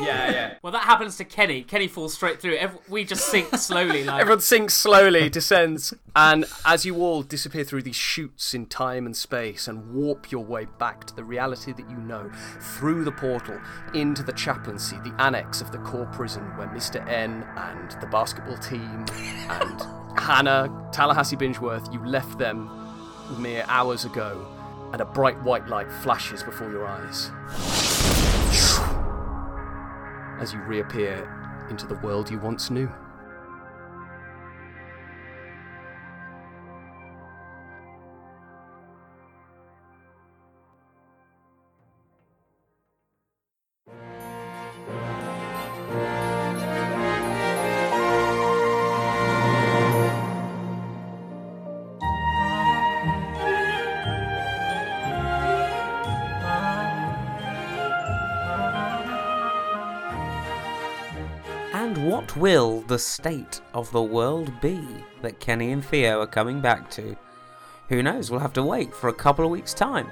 Yeah, 0.00 0.30
yeah. 0.30 0.54
Well, 0.62 0.72
that 0.72 0.84
happens 0.84 1.16
to 1.18 1.24
Kenny. 1.24 1.62
Kenny 1.62 1.86
falls 1.86 2.14
straight 2.14 2.40
through. 2.40 2.58
We 2.88 3.04
just 3.04 3.28
sink 3.28 3.48
slowly, 3.56 4.02
like 4.02 4.20
Everyone 4.20 4.40
sinks 4.40 4.74
slowly, 4.74 5.28
descends, 5.28 5.94
and 6.16 6.44
as 6.64 6.84
you 6.84 6.96
all 6.96 7.22
disappear 7.22 7.62
through 7.62 7.82
these 7.82 7.94
chutes 7.94 8.52
in 8.52 8.66
time 8.66 9.06
and 9.06 9.16
space 9.16 9.68
and 9.68 9.94
warp 9.94 10.32
your 10.32 10.44
way 10.44 10.64
back 10.78 11.04
to 11.04 11.14
the 11.14 11.22
reality 11.22 11.72
that 11.72 11.88
you 11.88 11.96
know, 11.98 12.28
through 12.60 13.04
the 13.04 13.12
portal 13.12 13.60
into 13.94 14.24
the 14.24 14.32
chaplaincy, 14.32 14.96
the 15.04 15.14
annex 15.20 15.60
of 15.60 15.70
the 15.70 15.78
core 15.78 16.06
prison 16.06 16.42
where 16.56 16.68
Mr. 16.68 17.06
N 17.08 17.46
and 17.56 17.92
the 18.00 18.08
basketball 18.08 18.56
team 18.56 19.04
and 19.48 19.82
Hannah, 20.18 20.88
Tallahassee 20.92 21.36
Bingeworth, 21.36 21.92
you 21.92 22.04
left 22.04 22.38
them 22.38 22.68
mere 23.38 23.64
hours 23.68 24.04
ago, 24.04 24.46
and 24.92 25.00
a 25.00 25.04
bright 25.04 25.40
white 25.42 25.68
light 25.68 25.90
flashes 25.92 26.42
before 26.42 26.70
your 26.70 26.86
eyes. 26.86 27.30
As 30.38 30.52
you 30.52 30.60
reappear 30.60 31.28
into 31.70 31.86
the 31.86 31.94
world 31.96 32.30
you 32.30 32.38
once 32.38 32.70
knew. 32.70 32.90
The 62.96 63.00
state 63.00 63.60
of 63.74 63.92
the 63.92 64.02
world 64.02 64.50
be 64.62 64.80
that 65.20 65.38
Kenny 65.38 65.72
and 65.72 65.84
Theo 65.84 66.22
are 66.22 66.26
coming 66.26 66.62
back 66.62 66.88
to? 66.92 67.14
Who 67.90 68.02
knows? 68.02 68.30
We'll 68.30 68.40
have 68.40 68.54
to 68.54 68.62
wait 68.62 68.94
for 68.94 69.08
a 69.08 69.12
couple 69.12 69.44
of 69.44 69.50
weeks' 69.50 69.74
time. 69.74 70.10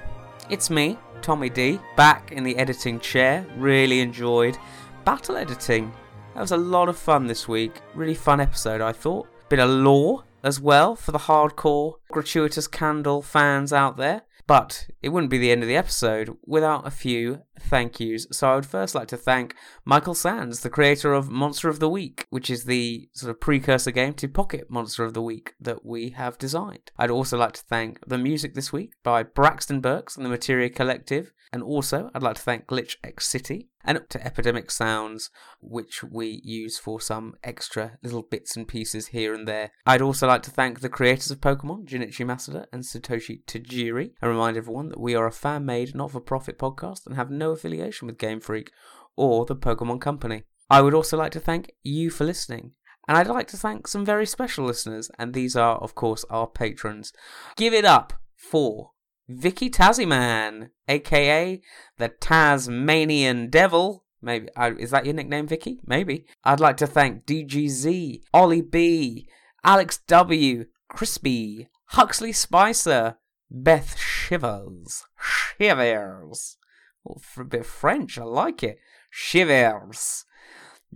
It's 0.51 0.69
me, 0.69 0.95
Tommy 1.23 1.49
D, 1.49 1.79
back 1.97 2.31
in 2.31 2.43
the 2.43 2.55
editing 2.57 2.99
chair. 2.99 3.43
Really 3.57 4.01
enjoyed 4.01 4.55
battle 5.03 5.35
editing. 5.35 5.91
That 6.35 6.41
was 6.41 6.51
a 6.51 6.57
lot 6.57 6.87
of 6.87 6.95
fun 6.95 7.25
this 7.25 7.47
week. 7.47 7.81
Really 7.95 8.13
fun 8.13 8.39
episode, 8.39 8.81
I 8.81 8.91
thought. 8.91 9.29
Bit 9.49 9.57
of 9.57 9.71
lore 9.71 10.23
as 10.43 10.61
well 10.61 10.95
for 10.95 11.11
the 11.11 11.17
hardcore 11.17 11.95
gratuitous 12.11 12.67
candle 12.67 13.23
fans 13.23 13.73
out 13.73 13.97
there. 13.97 14.21
But 14.45 14.89
it 15.01 15.09
wouldn't 15.09 15.31
be 15.31 15.39
the 15.39 15.49
end 15.49 15.63
of 15.63 15.67
the 15.67 15.75
episode 15.75 16.37
without 16.45 16.85
a 16.85 16.91
few 16.91 17.41
thank 17.59 17.99
yous. 17.99 18.27
So 18.31 18.49
I 18.49 18.55
would 18.55 18.65
first 18.65 18.95
like 18.95 19.07
to 19.09 19.17
thank 19.17 19.55
Michael 19.83 20.13
Sands, 20.13 20.61
the 20.61 20.69
creator 20.69 21.13
of 21.13 21.29
Monster 21.29 21.69
of 21.69 21.79
the 21.79 21.89
Week, 21.89 22.25
which 22.29 22.49
is 22.49 22.65
the 22.65 23.09
sort 23.13 23.29
of 23.29 23.39
precursor 23.39 23.91
game 23.91 24.13
to 24.15 24.27
Pocket 24.27 24.69
Monster 24.69 25.03
of 25.03 25.13
the 25.13 25.21
Week 25.21 25.53
that 25.59 25.85
we 25.85 26.09
have 26.11 26.37
designed. 26.37 26.91
I'd 26.97 27.11
also 27.11 27.37
like 27.37 27.53
to 27.53 27.63
thank 27.63 27.99
the 28.07 28.17
music 28.17 28.53
this 28.53 28.73
week 28.73 28.93
by 29.03 29.23
Braxton 29.23 29.81
Burks 29.81 30.15
and 30.15 30.25
the 30.25 30.29
Materia 30.29 30.69
Collective. 30.69 31.31
And 31.53 31.63
also, 31.63 32.09
I'd 32.13 32.23
like 32.23 32.35
to 32.35 32.41
thank 32.41 32.65
GlitchxCity 32.65 33.67
and 33.85 33.97
up 33.97 34.09
to 34.09 34.25
Epidemic 34.25 34.71
Sounds, 34.71 35.29
which 35.61 36.03
we 36.03 36.41
use 36.43 36.77
for 36.77 36.99
some 36.99 37.35
extra 37.43 37.97
little 38.03 38.23
bits 38.23 38.57
and 38.57 38.67
pieces 38.67 39.07
here 39.07 39.33
and 39.33 39.47
there. 39.47 39.71
I'd 39.85 40.01
also 40.01 40.27
like 40.27 40.43
to 40.43 40.51
thank 40.51 40.79
the 40.79 40.89
creators 40.89 41.31
of 41.31 41.39
Pokemon, 41.39 41.85
Junichi 41.87 42.25
Masuda 42.25 42.65
and 42.73 42.83
Satoshi 42.83 43.43
Tajiri, 43.45 44.11
and 44.21 44.31
remind 44.31 44.57
everyone 44.57 44.89
that 44.89 44.99
we 44.99 45.15
are 45.15 45.27
a 45.27 45.31
fan 45.31 45.65
made, 45.65 45.95
not 45.95 46.11
for 46.11 46.19
profit 46.19 46.57
podcast 46.57 47.05
and 47.05 47.15
have 47.15 47.29
no 47.29 47.44
affiliation 47.51 48.07
with 48.07 48.17
Game 48.17 48.39
Freak 48.39 48.71
or 49.15 49.45
the 49.45 49.55
Pokemon 49.55 50.01
Company. 50.01 50.43
I 50.69 50.81
would 50.81 50.93
also 50.93 51.17
like 51.17 51.31
to 51.33 51.39
thank 51.39 51.71
you 51.83 52.09
for 52.09 52.25
listening. 52.25 52.71
And 53.07 53.17
I'd 53.17 53.27
like 53.27 53.47
to 53.49 53.57
thank 53.57 53.87
some 53.87 54.03
very 54.03 54.25
special 54.25 54.65
listeners, 54.65 55.11
and 55.19 55.33
these 55.33 55.55
are, 55.55 55.77
of 55.77 55.93
course, 55.93 56.25
our 56.29 56.47
patrons. 56.47 57.13
Give 57.55 57.73
it 57.73 57.85
up 57.85 58.13
for 58.35 58.91
Vicky 59.27 59.69
Taziman, 59.69 60.69
aka 60.87 61.61
the 61.97 62.09
Tasmanian 62.09 63.49
Devil. 63.49 64.03
Maybe 64.21 64.49
uh, 64.55 64.71
is 64.79 64.89
that 64.89 65.05
your 65.05 65.13
nickname, 65.13 65.47
Vicky? 65.47 65.79
Maybe. 65.85 66.25
I'd 66.43 66.59
like 66.59 66.77
to 66.77 66.87
thank 66.87 67.25
DGZ, 67.25 68.21
Ollie 68.33 68.61
B, 68.61 69.27
Alex 69.63 69.99
W, 70.07 70.65
Crispy, 70.89 71.67
Huxley 71.89 72.31
Spicer, 72.31 73.17
Beth 73.51 73.99
Shivers, 73.99 75.03
Shivers. 75.19 76.57
A 77.05 77.43
bit 77.43 77.65
French, 77.65 78.17
I 78.17 78.23
like 78.23 78.63
it. 78.63 78.79
Shivers, 79.09 80.25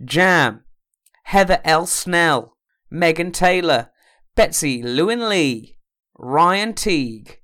Jam, 0.04 0.64
Heather 1.24 1.60
L. 1.64 1.86
Snell, 1.86 2.56
Megan 2.90 3.32
Taylor, 3.32 3.90
Betsy 4.34 4.82
Lewin 4.82 5.28
Lee, 5.28 5.76
Ryan 6.18 6.74
Teague, 6.74 7.40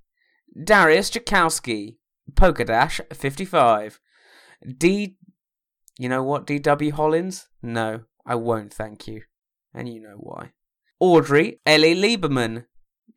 Darius 0.65 1.11
Jakowski, 1.11 1.97
Dash 2.35 3.01
55, 3.13 4.01
D. 4.77 5.17
You 5.99 6.09
know 6.09 6.23
what, 6.23 6.47
D.W. 6.47 6.93
Hollins? 6.93 7.49
No, 7.63 8.03
I 8.27 8.35
won't 8.35 8.75
thank 8.75 9.07
you. 9.07 9.23
And 9.73 9.89
you 9.89 10.01
know 10.01 10.17
why. 10.19 10.53
Audrey 11.01 11.61
Ellie 11.65 11.95
Lieberman, 11.95 12.65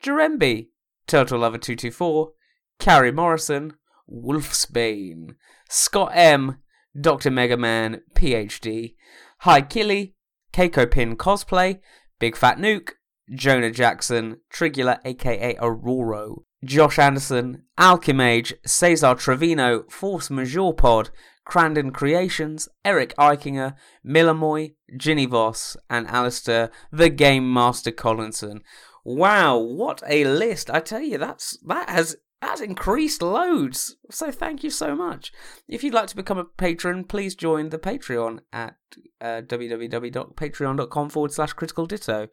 Jeremby, 0.02 0.70
Turtle 1.08 1.40
Lover 1.40 1.58
224, 1.58 2.32
Carrie 2.80 3.12
Morrison, 3.12 3.74
Wolfsbane, 4.12 5.36
Scott 5.70 6.12
M, 6.14 6.58
Dr. 7.00 7.32
Mega 7.32 7.58
Man, 7.58 8.02
PhD, 8.16 8.96
Hi 9.40 9.62
Killy, 9.62 10.16
Keiko 10.52 10.90
Pin 10.90 11.16
Cosplay, 11.16 11.80
Big 12.20 12.36
Fat 12.36 12.58
Nuke, 12.58 12.92
Jonah 13.34 13.72
Jackson, 13.72 14.38
Trigula 14.52 15.00
aka 15.06 15.56
Aurora, 15.60 16.30
Josh 16.64 17.00
Anderson, 17.00 17.64
Alchemage, 17.78 18.54
Cesar 18.66 19.16
Trevino, 19.16 19.84
Force 19.90 20.30
Majeure 20.30 20.74
Pod, 20.74 21.12
Crandon 21.48 21.94
Creations, 21.94 22.68
Eric 22.84 23.16
Eichinger, 23.18 23.76
Millamoy, 24.06 24.76
Ginny 24.98 25.26
Voss, 25.26 25.78
and 25.90 26.08
Alistair, 26.08 26.70
the 26.92 27.10
Game 27.10 27.52
Master 27.52 27.92
Collinson. 27.92 28.62
Wow, 29.06 29.58
what 29.58 30.04
a 30.08 30.26
list! 30.26 30.70
I 30.70 30.80
tell 30.82 31.02
you, 31.02 31.18
that's 31.18 31.58
that 31.66 31.90
has 31.90 32.18
that's 32.42 32.62
increased 32.62 33.22
loads. 33.22 33.98
So 34.10 34.32
thank 34.32 34.64
you 34.64 34.70
so 34.70 34.96
much. 34.96 35.32
If 35.68 35.84
you'd 35.84 35.94
like 35.94 36.08
to 36.08 36.16
become 36.16 36.38
a 36.38 36.46
patron, 36.46 37.04
please 37.04 37.36
join 37.36 37.70
the 37.70 37.80
Patreon 37.80 38.40
at 38.54 38.76
uh, 39.20 39.42
www.patreon.com 39.46 41.10
forward 41.10 41.34
slash 41.34 41.54
critical 41.54 41.86
ditto. 41.86 42.30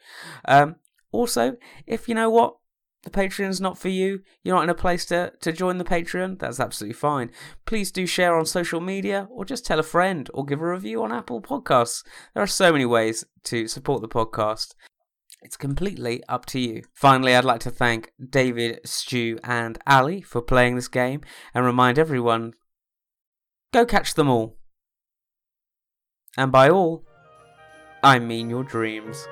Um, 0.46 0.76
also, 1.10 1.56
if 1.86 2.08
you 2.08 2.14
know 2.14 2.30
what, 2.30 2.56
the 3.02 3.10
Patreon's 3.10 3.60
not 3.60 3.78
for 3.78 3.88
you, 3.88 4.20
you're 4.42 4.56
not 4.56 4.64
in 4.64 4.70
a 4.70 4.74
place 4.74 5.04
to, 5.06 5.32
to 5.40 5.52
join 5.52 5.78
the 5.78 5.84
Patreon, 5.84 6.38
that's 6.40 6.58
absolutely 6.58 6.94
fine. 6.94 7.30
Please 7.64 7.92
do 7.92 8.04
share 8.04 8.36
on 8.36 8.46
social 8.46 8.80
media 8.80 9.28
or 9.30 9.44
just 9.44 9.64
tell 9.64 9.78
a 9.78 9.84
friend 9.84 10.28
or 10.34 10.44
give 10.44 10.60
a 10.60 10.68
review 10.68 11.02
on 11.02 11.12
Apple 11.12 11.40
Podcasts. 11.40 12.04
There 12.34 12.42
are 12.42 12.48
so 12.48 12.72
many 12.72 12.84
ways 12.84 13.24
to 13.44 13.68
support 13.68 14.02
the 14.02 14.08
podcast. 14.08 14.74
It's 15.42 15.56
completely 15.56 16.22
up 16.28 16.46
to 16.46 16.60
you. 16.60 16.82
Finally, 16.94 17.36
I'd 17.36 17.44
like 17.44 17.60
to 17.60 17.70
thank 17.70 18.12
David, 18.18 18.80
Stu, 18.84 19.38
and 19.44 19.78
Ali 19.86 20.20
for 20.20 20.42
playing 20.42 20.76
this 20.76 20.88
game 20.88 21.20
and 21.54 21.64
remind 21.64 21.98
everyone 21.98 22.54
go 23.72 23.84
catch 23.84 24.14
them 24.14 24.28
all. 24.28 24.56
And 26.36 26.50
by 26.50 26.68
all, 26.68 27.04
I 28.02 28.18
mean 28.18 28.50
your 28.50 28.64
dreams. 28.64 29.26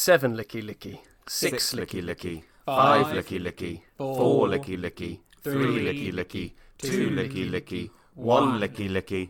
Seven 0.00 0.34
licky 0.34 0.60
licky. 0.62 0.98
Six 1.28 1.74
licky 1.74 2.00
licky. 2.00 2.42
Five 2.64 3.08
licky 3.16 3.38
licky. 3.38 3.82
Four 3.98 4.48
licky 4.48 4.78
licky. 4.84 5.20
Three 5.42 5.80
licky 5.86 6.10
licky. 6.18 6.44
Two 6.78 7.10
licky 7.10 7.44
licky. 7.54 7.90
One 8.14 8.58
licky 8.62 8.88
licky. 8.88 9.28